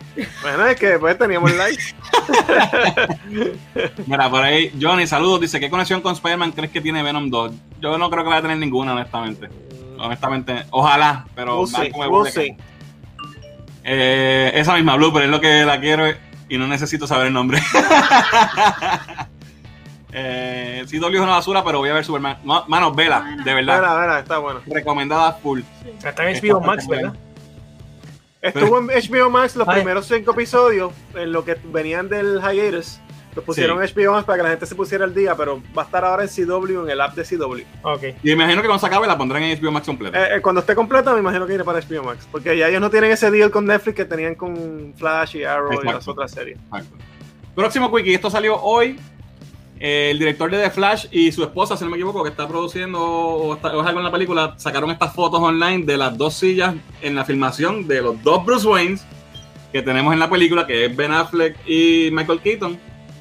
[0.42, 1.82] Bueno, es que después teníamos el like.
[4.06, 5.40] Mira, por ahí, Johnny, saludos.
[5.40, 7.52] Dice, ¿qué conexión con Spider-Man crees que tiene Venom 2?
[7.80, 9.48] Yo no creo que vaya a tener ninguna, honestamente.
[9.98, 12.56] Honestamente, ojalá, pero We'll see.
[13.82, 16.06] Eh, esa misma Blue, pero es lo que la quiero
[16.48, 17.60] y no necesito saber el nombre.
[20.10, 22.38] Eh, CW es una basura, pero voy a ver Superman.
[22.42, 23.78] Ma- Mano, vela, de verdad.
[23.78, 24.60] Mira, mira, está bueno.
[24.66, 25.60] Recomendada full.
[26.02, 27.14] Está en HBO Max, ¿verdad?
[28.40, 29.76] Estuvo en HBO Max los Ay.
[29.76, 33.00] primeros cinco episodios, en lo que venían del hiatus.
[33.38, 35.82] Los pusieron en HBO Max para que la gente se pusiera al día, pero va
[35.82, 37.62] a estar ahora en CW, en el app de CW.
[37.82, 38.02] Ok.
[38.22, 40.18] Y imagino que cuando se acabe la pondrán en HBO Max completa.
[40.34, 42.26] Eh, eh, cuando esté completa, me imagino que iré para HBO Max.
[42.30, 45.72] Porque ya ellos no tienen ese deal con Netflix que tenían con Flash y Arrow
[45.82, 46.58] y las otras series.
[46.58, 46.96] Exacto.
[47.54, 48.98] Próximo quickie, esto salió hoy.
[49.80, 52.48] Eh, el director de The Flash y su esposa, si no me equivoco, que está
[52.48, 56.18] produciendo o, está- o es algo en la película, sacaron estas fotos online de las
[56.18, 59.04] dos sillas en la filmación de los dos Bruce Waynes
[59.72, 62.78] que tenemos en la película, que es Ben Affleck y Michael Keaton.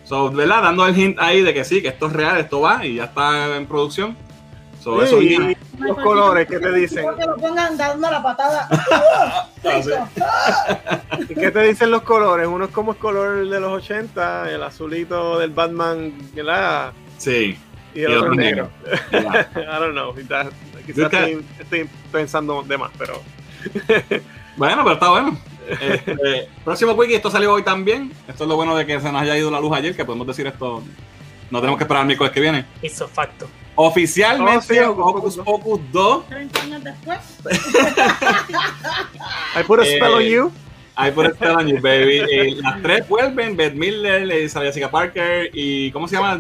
[0.08, 0.64] So, ¿verdad?
[0.64, 3.04] Dando el hint ahí de que sí, que esto es real, esto va y ya
[3.06, 4.16] está en producción.
[4.82, 5.58] So, eso Sí, viene.
[5.78, 7.06] y los colores, ¿qué te dicen?
[7.18, 8.70] Que lo pongan dando la patada.
[11.28, 12.48] ¿Y qué te dicen los colores?
[12.48, 16.94] Uno es como el color de los 80, el azulito del Batman, ¿verdad?
[17.18, 17.60] Sí.
[17.94, 18.70] Y el, otro es negro.
[19.12, 19.20] Ya.
[19.56, 20.16] I don't know.
[20.16, 20.48] Quizás,
[20.88, 23.22] estoy, estoy pensando de más, pero.
[24.56, 25.38] Bueno, pero está bueno.
[25.70, 28.12] Este, próximo wiki, esto salió hoy también.
[28.28, 30.26] Esto es lo bueno de que se nos haya ido la luz ayer, que podemos
[30.28, 30.84] decir esto.
[31.50, 32.66] No tenemos que esperar el miércoles que viene.
[32.82, 33.48] Hizo facto.
[33.76, 36.28] Oficialmente, Oh, sí, Hocus Hocus Pocus Pocus 2.
[36.30, 37.20] 30 años después.
[39.56, 40.52] I put a Eh, spell on you.
[40.96, 42.18] Ahí por este año, baby.
[42.32, 45.92] Eh, las tres vuelven: Beth Miller, eh, Sarah Jessica Parker y.
[45.92, 46.40] ¿Cómo se llama?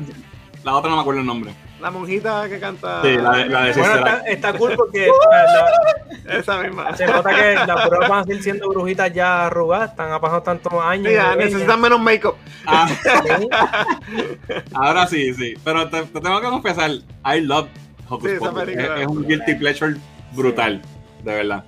[0.67, 1.53] La otra no me acuerdo el nombre.
[1.79, 3.01] La monjita que canta.
[3.01, 5.07] Sí, la, de- la de Bueno, está, cool porque
[6.25, 6.93] la- Esa misma.
[6.97, 10.41] se nota que las pruebas van a seguir siendo brujitas ya arrugadas, están ha pasado
[10.43, 11.07] tantos años.
[11.07, 11.37] Ellas.
[11.37, 12.35] necesitan menos make-up.
[12.65, 12.85] Ah,
[14.73, 15.53] ahora sí, sí.
[15.63, 17.69] Pero te, te tengo que confesar: I love
[18.09, 18.63] Hocus Sí, Pocus.
[18.67, 19.95] Es un guilty pleasure
[20.33, 20.81] brutal,
[21.23, 21.63] de verdad.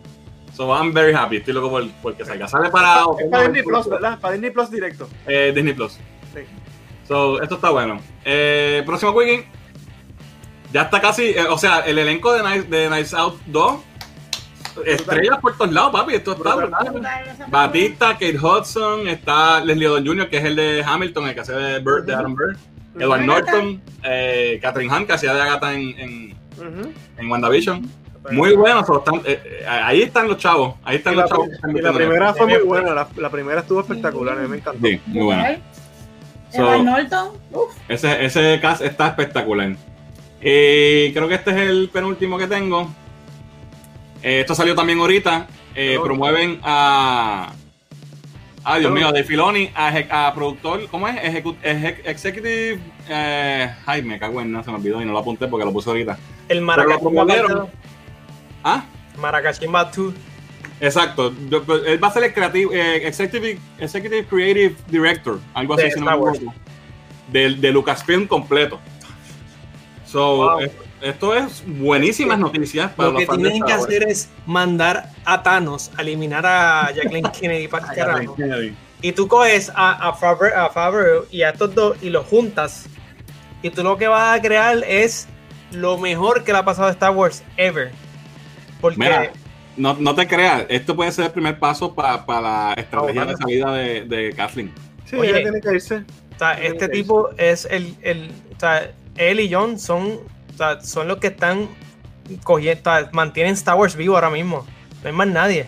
[0.53, 1.37] So I'm very happy.
[1.37, 2.49] Estoy loco por, por que salga.
[2.49, 3.03] Sale para.
[3.17, 4.19] Es para Disney Plus, ¿verdad?
[4.19, 5.07] Para Disney Plus directo.
[5.25, 5.93] Eh, Disney Plus.
[6.33, 6.41] Sí.
[7.09, 7.99] So, esto está bueno.
[8.23, 9.45] Eh, próximo weekend.
[10.71, 11.23] Ya está casi.
[11.31, 13.79] eh, o sea, el elenco de Nice, de Nice Out 2.
[14.85, 16.13] Estrellas por todos lados, papi.
[16.13, 16.89] Esto está Brutal.
[16.91, 17.23] brutal.
[17.47, 21.53] Batista, Kate Hudson, está Leslie Odom Jr., que es el de Hamilton, el que hace
[21.53, 22.57] de Bird, de Adam Bird.
[22.99, 23.21] Edward.
[23.25, 26.35] Norton, eh, Catherine Hahn, que hacía de Agatha en,
[27.17, 27.89] en, WandaVision.
[28.31, 30.75] Muy bueno, so, están- eh, eh, ahí están los chavos.
[30.83, 31.47] Ahí están Y los la, chavos.
[31.73, 32.93] y la primera fue muy buena.
[32.93, 34.37] La, la primera estuvo espectacular.
[34.37, 34.85] A mí me encantó.
[34.85, 35.57] Sí, muy buena.
[36.51, 37.27] So- Edward Norton.
[37.51, 37.75] Uf.
[37.87, 39.69] Ese, ese cast está espectacular.
[40.41, 42.89] Y creo que este es el penúltimo que tengo.
[44.23, 45.47] Eh, esto salió también ahorita.
[45.75, 47.51] Eh, promueven a.
[48.63, 50.87] Ay, Dios mío, de Filoni a, a productor.
[50.89, 51.15] ¿Cómo es?
[51.15, 52.79] Ejecu- eje- executive.
[53.07, 55.71] Eh, ay, me cago en nada, se me olvidó y no lo apunté porque lo
[55.71, 56.17] puse ahorita.
[56.49, 56.61] El.
[56.61, 57.25] Maracachimba
[58.63, 58.83] Ah,
[59.17, 60.13] Maracachimba 2.
[60.79, 61.33] Exacto.
[61.65, 65.91] Pues, él va a ser el creativo, eh, executive, executive Creative Director, algo así, De
[65.91, 66.39] si no me.
[67.31, 68.79] De, de Lucasfilm completo.
[70.05, 70.59] So, Wow.
[70.61, 75.09] eh, esto es buenísimas noticias para Lo los que fans tienen que hacer es mandar
[75.23, 78.35] a Thanos a eliminar a Jacqueline Kennedy para el carajo.
[79.01, 82.85] Y tú coges a, a, Favre- a Favreau y a estos dos y los juntas.
[83.61, 85.27] Y tú lo que vas a crear es
[85.71, 87.91] lo mejor que le ha pasado a Star Wars ever.
[88.81, 89.31] Porque Mira,
[89.79, 93.73] no, no te creas, esto puede ser el primer paso para la estrategia de salida
[93.73, 94.73] de, de Kathleen.
[95.05, 95.29] Sí, Oye.
[95.29, 95.95] ella tiene que irse.
[96.35, 100.19] o sea, este tipo es el, el o sea, él y John son,
[100.53, 101.69] o sea, son los que están
[102.43, 104.65] cogiendo, o sea, mantienen Star Wars vivo ahora mismo.
[105.01, 105.65] No hay más nadie.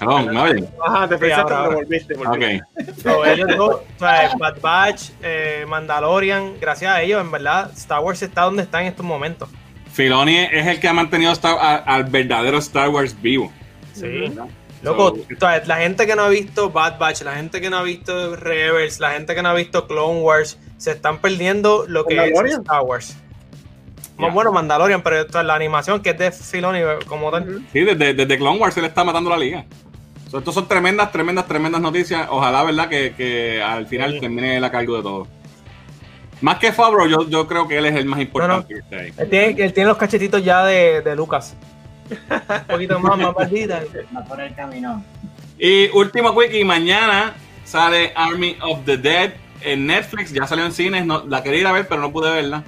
[0.00, 0.68] Hello, ¿me oyen?
[0.84, 1.76] Ajá, te pensaste, pero ahora.
[1.76, 2.14] volviste.
[2.14, 2.56] volviste.
[2.56, 2.96] Ok.
[3.02, 8.00] So, ellos dos, o sea, Bad Batch, eh, Mandalorian, gracias a ellos, en verdad, Star
[8.00, 9.48] Wars está donde está en estos momentos.
[9.98, 13.52] Filoni es el que ha mantenido Star- a- al verdadero Star Wars vivo.
[13.94, 14.32] Sí.
[14.84, 17.82] Loco, So, la gente que no ha visto Bad Batch, la gente que no ha
[17.82, 22.14] visto Rebels, la gente que no ha visto Clone Wars, se están perdiendo lo que
[22.14, 22.32] es.
[22.52, 23.16] Star Wars.
[24.20, 24.28] Ya.
[24.30, 27.64] bueno, Mandalorian, pero esto es la animación que es de Filoni como tal.
[27.72, 29.64] Sí, desde, desde Clone Wars se le está matando la liga.
[30.30, 32.28] So, estos son tremendas, tremendas, tremendas noticias.
[32.30, 32.88] Ojalá, ¿verdad?
[32.88, 34.20] Que, que al final Sí.
[34.20, 35.26] termine la cargo de todo.
[36.40, 39.12] Más que Fabro, yo, yo creo que él es el más importante que está ahí.
[39.16, 41.56] Él tiene, él tiene los cachetitos ya de, de Lucas.
[42.10, 43.82] Un poquito más, más perdida.
[44.16, 45.02] Va por el camino.
[45.58, 47.34] Y último quickie, mañana
[47.64, 49.32] sale Army of the Dead
[49.62, 50.32] en Netflix.
[50.32, 51.04] Ya salió en cines.
[51.04, 52.62] No, la quería ir a ver, pero no pude verla.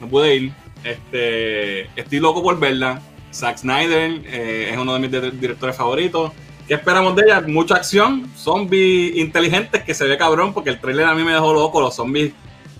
[0.00, 0.52] No pude ir.
[0.84, 3.00] Este, estoy loco por verla.
[3.32, 6.32] Zack Snyder eh, es uno de mis di- directores favoritos.
[6.68, 7.40] ¿Qué esperamos de ella?
[7.46, 11.52] Mucha acción, zombies inteligentes que se ve cabrón, porque el trailer a mí me dejó
[11.52, 11.80] loco.
[11.80, 12.32] Los zombies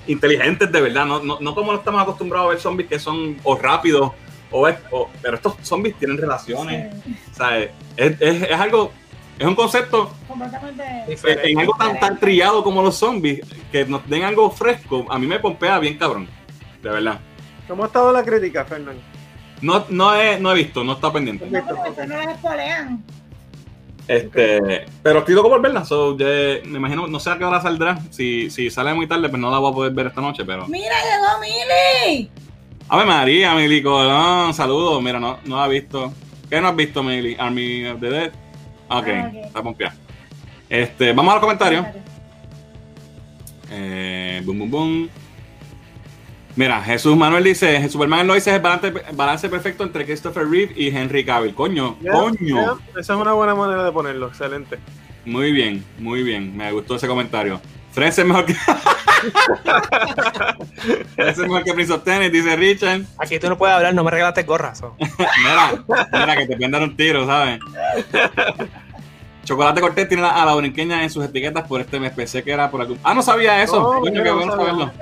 [0.07, 3.37] inteligentes de verdad, no, no, no como lo estamos acostumbrados a ver zombies que son
[3.43, 4.12] o rápidos,
[4.51, 6.95] o, es- o- pero estos zombies tienen relaciones.
[7.05, 7.16] Sí.
[7.33, 8.93] O sea, es, es- es algo,
[9.39, 11.51] es un concepto completamente Diferente.
[11.51, 13.41] En algo tan, tan trillado como los zombies,
[13.73, 16.28] que nos den algo fresco, a mí me pompea bien cabrón.
[16.83, 17.20] De verdad.
[17.69, 19.01] ¿Cómo ha estado la crítica, Fernando?
[19.61, 21.47] No, no, he, no he visto, no está pendiente.
[21.51, 23.03] No, porque ustedes no las espolean.
[24.09, 25.85] Este, pero estoy loco por verla.
[25.85, 26.27] So, ya-
[26.65, 27.99] me imagino, no sé a qué hora saldrá.
[28.11, 30.45] Si, si sale muy tarde, pues no la voy a poder ver esta noche.
[30.45, 30.66] Pero.
[30.69, 32.31] ¡Mira, llegó Mili!
[32.89, 35.03] A ver, María, Mili Colón, saludos.
[35.03, 36.12] Mira, no, no ha visto.
[36.49, 37.37] ¿Qué no has visto, Mili?
[37.39, 38.28] Army of the Dead.
[38.89, 39.35] Ok, Ah, ok.
[39.47, 39.95] está pompeada.
[40.69, 41.85] Este, vamos a los comentarios.
[43.73, 45.11] Eh, boom, boom, boom.
[46.57, 50.73] Mira, Jesús Manuel dice: Superman lo dice es el balance, balance perfecto entre Christopher Reeve
[50.74, 51.55] y Henry Cavill.
[51.55, 52.39] Coño, coño.
[52.95, 54.78] ya, Esa es una buena manera de ponerlo, excelente.
[55.27, 56.57] Muy bien, muy bien.
[56.57, 57.61] Me gustó ese comentario.
[57.93, 58.55] Fred es mejor que.
[61.15, 63.03] Fred es mejor que Prince of Tennis, dice Richard.
[63.19, 64.78] Aquí tú no puedes hablar, no me regalaste gorras.
[64.78, 64.95] so.
[64.99, 67.59] Mira, mira, que te pueden dar un tiro, ¿sabes?
[69.45, 72.12] Chocolate Cortés tiene a la borinqueña en sus etiquetas por este mes.
[72.12, 72.99] Pensé que era por algún.
[73.05, 73.81] Ah, no sabía eso.
[73.81, 74.66] No, Coño, mira, qué no bueno sabía.
[74.73, 74.93] saberlo.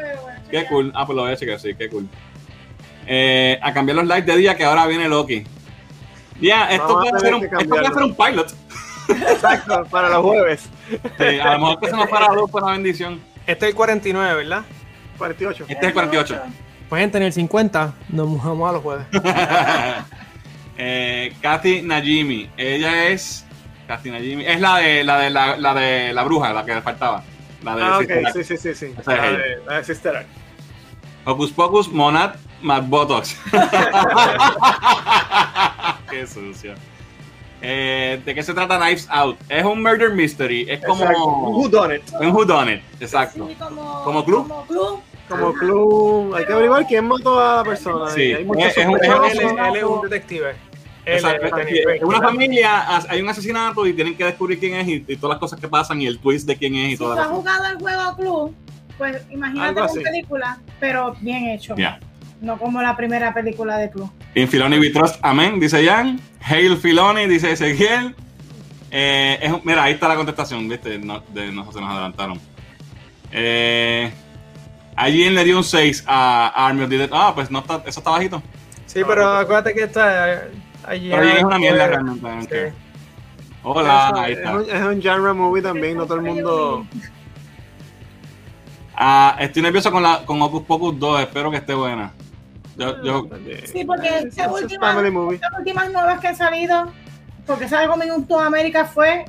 [0.55, 0.93] Qué cool.
[0.95, 2.07] Ah, pues lo voy a checar, sí, qué cool.
[3.09, 5.43] Eh, a cambiar los likes de día que ahora viene Loki.
[6.41, 7.95] Ya, esto puede ser un, que esto puede cambiarlo.
[7.95, 8.55] ser un pilot.
[9.33, 10.69] Exacto, para los jueves.
[11.19, 13.21] Sí, a lo mejor que se nos para dos por una bendición.
[13.49, 14.63] Este es el 49, ¿verdad?
[15.19, 15.65] 48.
[15.69, 16.41] Este es el 48.
[16.89, 19.07] Pues gente, en el 50 nos mojamos a los jueves.
[20.79, 22.51] eh, Kathy Najimi.
[22.57, 23.45] Ella es.
[23.89, 24.47] Kathy Najimi.
[24.47, 27.25] Es la de la de la, la de la bruja, la que le faltaba.
[27.65, 28.37] La de Ah, Sister ok, Act.
[28.37, 28.95] sí, sí, sí, sí.
[28.99, 30.29] Esa es La de, la de Sister Act.
[31.25, 33.37] Hocus Pocus, Monad, Mad Botox.
[36.11, 36.75] Qué sucio.
[37.67, 39.39] Eh, ¿De qué se trata Knives Out?
[39.49, 40.67] Es un murder mystery.
[40.69, 41.03] Es como.
[41.03, 41.25] Exacto.
[41.27, 42.03] Who done it?
[42.21, 42.83] Un whodunit.
[43.01, 43.49] Exacto.
[43.49, 44.49] Sí, como, ¿Como club?
[44.49, 45.01] Como club.
[45.31, 46.35] Como club.
[46.35, 48.11] Hay que averiguar quién mató a la persona.
[48.11, 49.03] Sí, Hay es- es un- es.
[49.09, 50.51] Él, es- él es un detective.
[51.07, 51.59] Él Exacto.
[51.59, 55.35] en una familia hay un asesinato y tienen que descubrir quién es y, y todas
[55.35, 57.65] las cosas que pasan y el twist de quién es y Si todas has jugado
[57.67, 58.55] el juego club,
[58.99, 61.75] pues imagínate una película, pero bien hecho.
[61.77, 61.99] Ya.
[62.41, 64.11] No como la primera película de club.
[64.35, 66.21] In Filoni we trust, amén, dice Jan.
[66.41, 68.15] Hail Filoni, dice Ezequiel.
[68.91, 70.99] Eh, es mira, ahí está la contestación, ¿viste?
[70.99, 72.39] No, de, no se nos adelantaron.
[73.33, 74.13] Eh,
[74.95, 77.11] allí le dio un 6 a Army of the Dead.
[77.13, 78.43] Ah, pues no está, eso está bajito.
[78.87, 80.43] Sí, pero acuérdate que está
[80.87, 81.11] allí.
[81.11, 82.71] Pero allí es una mierda realmente.
[82.71, 82.77] sí.
[83.67, 84.53] Hola, Eso, ahí es, está.
[84.57, 86.87] un, es un genre movie también, no todo el mundo.
[88.97, 92.13] Ah, estoy nervioso con, la, con Opus Pocus 2, espero que esté buena.
[92.77, 93.29] Yo, yo,
[93.73, 96.93] Sí, porque Eh, estas últimas, nuevas que han salido,
[97.47, 99.25] porque esa de Coming in to America fue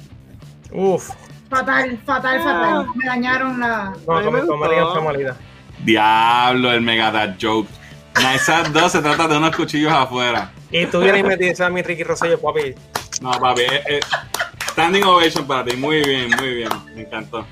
[0.72, 1.12] Uf,
[1.50, 2.44] fatal, fatal, Ah.
[2.44, 2.88] fatal.
[2.96, 3.94] Me dañaron la.
[4.08, 4.58] no, mí me fue
[5.04, 5.36] malita.
[5.84, 7.70] diablo, el Mega Dad Joke.
[8.18, 10.52] Nice Out 2 se trata de unos cuchillos afuera.
[10.72, 12.74] Y tú vienes y me dices a mi Ricky Rosselló, papi.
[13.22, 14.00] No, papi, eh, eh,
[14.72, 15.76] standing ovation para ti.
[15.76, 16.70] Muy bien, muy bien.
[16.96, 17.46] Me encantó.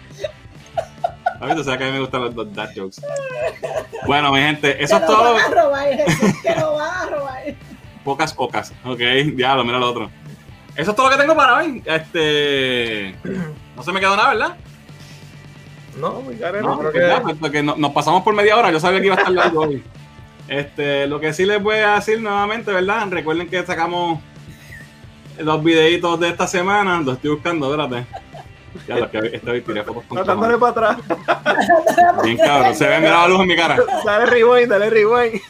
[1.44, 3.02] Papi, tú sabes que a mí me gustan los, los dad jokes.
[4.08, 5.34] Bueno, mi gente, eso es que lo todo.
[5.34, 7.44] van a robar, Jesús, que lo van a robar.
[8.04, 8.74] Pocas ocas.
[8.86, 9.00] Ok,
[9.36, 10.10] diablo, mira lo otro.
[10.76, 11.82] Eso es todo lo que tengo para hoy.
[11.86, 13.16] Este.
[13.76, 14.56] No se me quedó nada, ¿verdad?
[16.00, 18.58] No, got it No, creo pues que- ya, pues, porque no- nos pasamos por media
[18.58, 18.72] hora.
[18.72, 19.84] Yo sabía que iba a estar largo hoy.
[20.48, 23.08] Este, lo que sí les voy a decir nuevamente, ¿verdad?
[23.10, 24.20] Recuerden que sacamos
[25.38, 27.00] los videitos de esta semana.
[27.02, 28.06] Los estoy buscando, espérate.
[28.88, 30.98] Ya, lo que este tiré fotos con Tratándole para atrás.
[32.24, 33.78] Bien cabrón, se ve la luz en mi cara.
[34.06, 35.42] Dale rewind, dale rewind.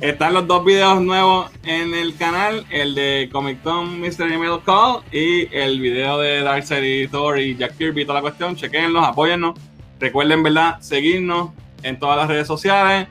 [0.00, 5.02] Están los dos videos nuevos en el canal, el de Comic Con Mystery Mail Call
[5.12, 8.56] y el video de Darkseid y Thor y Jack Kirby y toda la cuestión.
[8.56, 9.58] Chequenlos, apóyennos.
[10.00, 10.80] Recuerden, ¿verdad?
[10.80, 11.50] Seguirnos
[11.84, 13.06] en todas las redes sociales.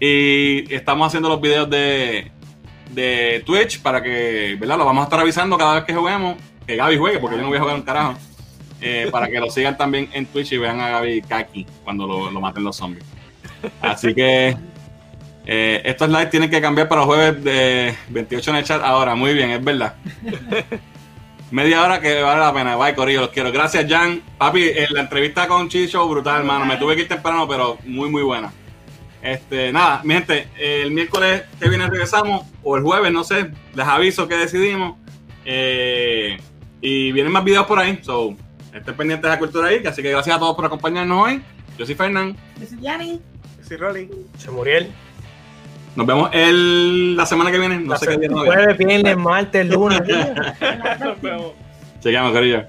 [0.00, 2.32] Y estamos haciendo los videos de,
[2.90, 4.78] de Twitch para que, ¿verdad?
[4.78, 6.36] Los vamos a estar avisando cada vez que juguemos.
[6.66, 8.14] Que Gaby juegue, porque yo no voy a jugar un carajo.
[8.80, 12.30] Eh, para que lo sigan también en Twitch y vean a Gaby Kaki cuando lo,
[12.30, 13.04] lo maten los zombies.
[13.80, 14.56] Así que
[15.46, 19.14] eh, estos likes tienen que cambiar para los jueves de 28 en el chat ahora.
[19.14, 19.94] Muy bien, es verdad.
[21.50, 22.76] Media hora que vale la pena.
[22.76, 23.52] Bye, Corillo, los quiero.
[23.52, 24.22] Gracias, Jan.
[24.38, 26.64] Papi, eh, la entrevista con Chicho, brutal, hermano.
[26.64, 28.52] Me tuve que ir temprano, pero muy, muy buena.
[29.22, 33.86] Este, nada, mi gente, el miércoles que viene regresamos, o el jueves, no sé, les
[33.86, 34.96] aviso que decidimos.
[35.44, 36.38] Eh,
[36.84, 38.36] y vienen más videos por ahí, so,
[38.70, 39.82] estén pendientes de la cultura ahí.
[39.86, 41.42] Así que gracias a todos por acompañarnos hoy.
[41.78, 42.36] Yo soy Fernán.
[42.60, 43.20] Yo soy Yanni.
[43.62, 44.10] Sí, Rolly.
[44.36, 44.92] Se Muriel.
[45.96, 47.78] Nos vemos el, la semana que viene.
[47.78, 48.28] No sé qué día.
[48.30, 50.02] Jueves, viernes, martes, lunes.
[51.00, 51.52] Nos vemos.
[52.00, 52.64] Chequeamos, Corillo.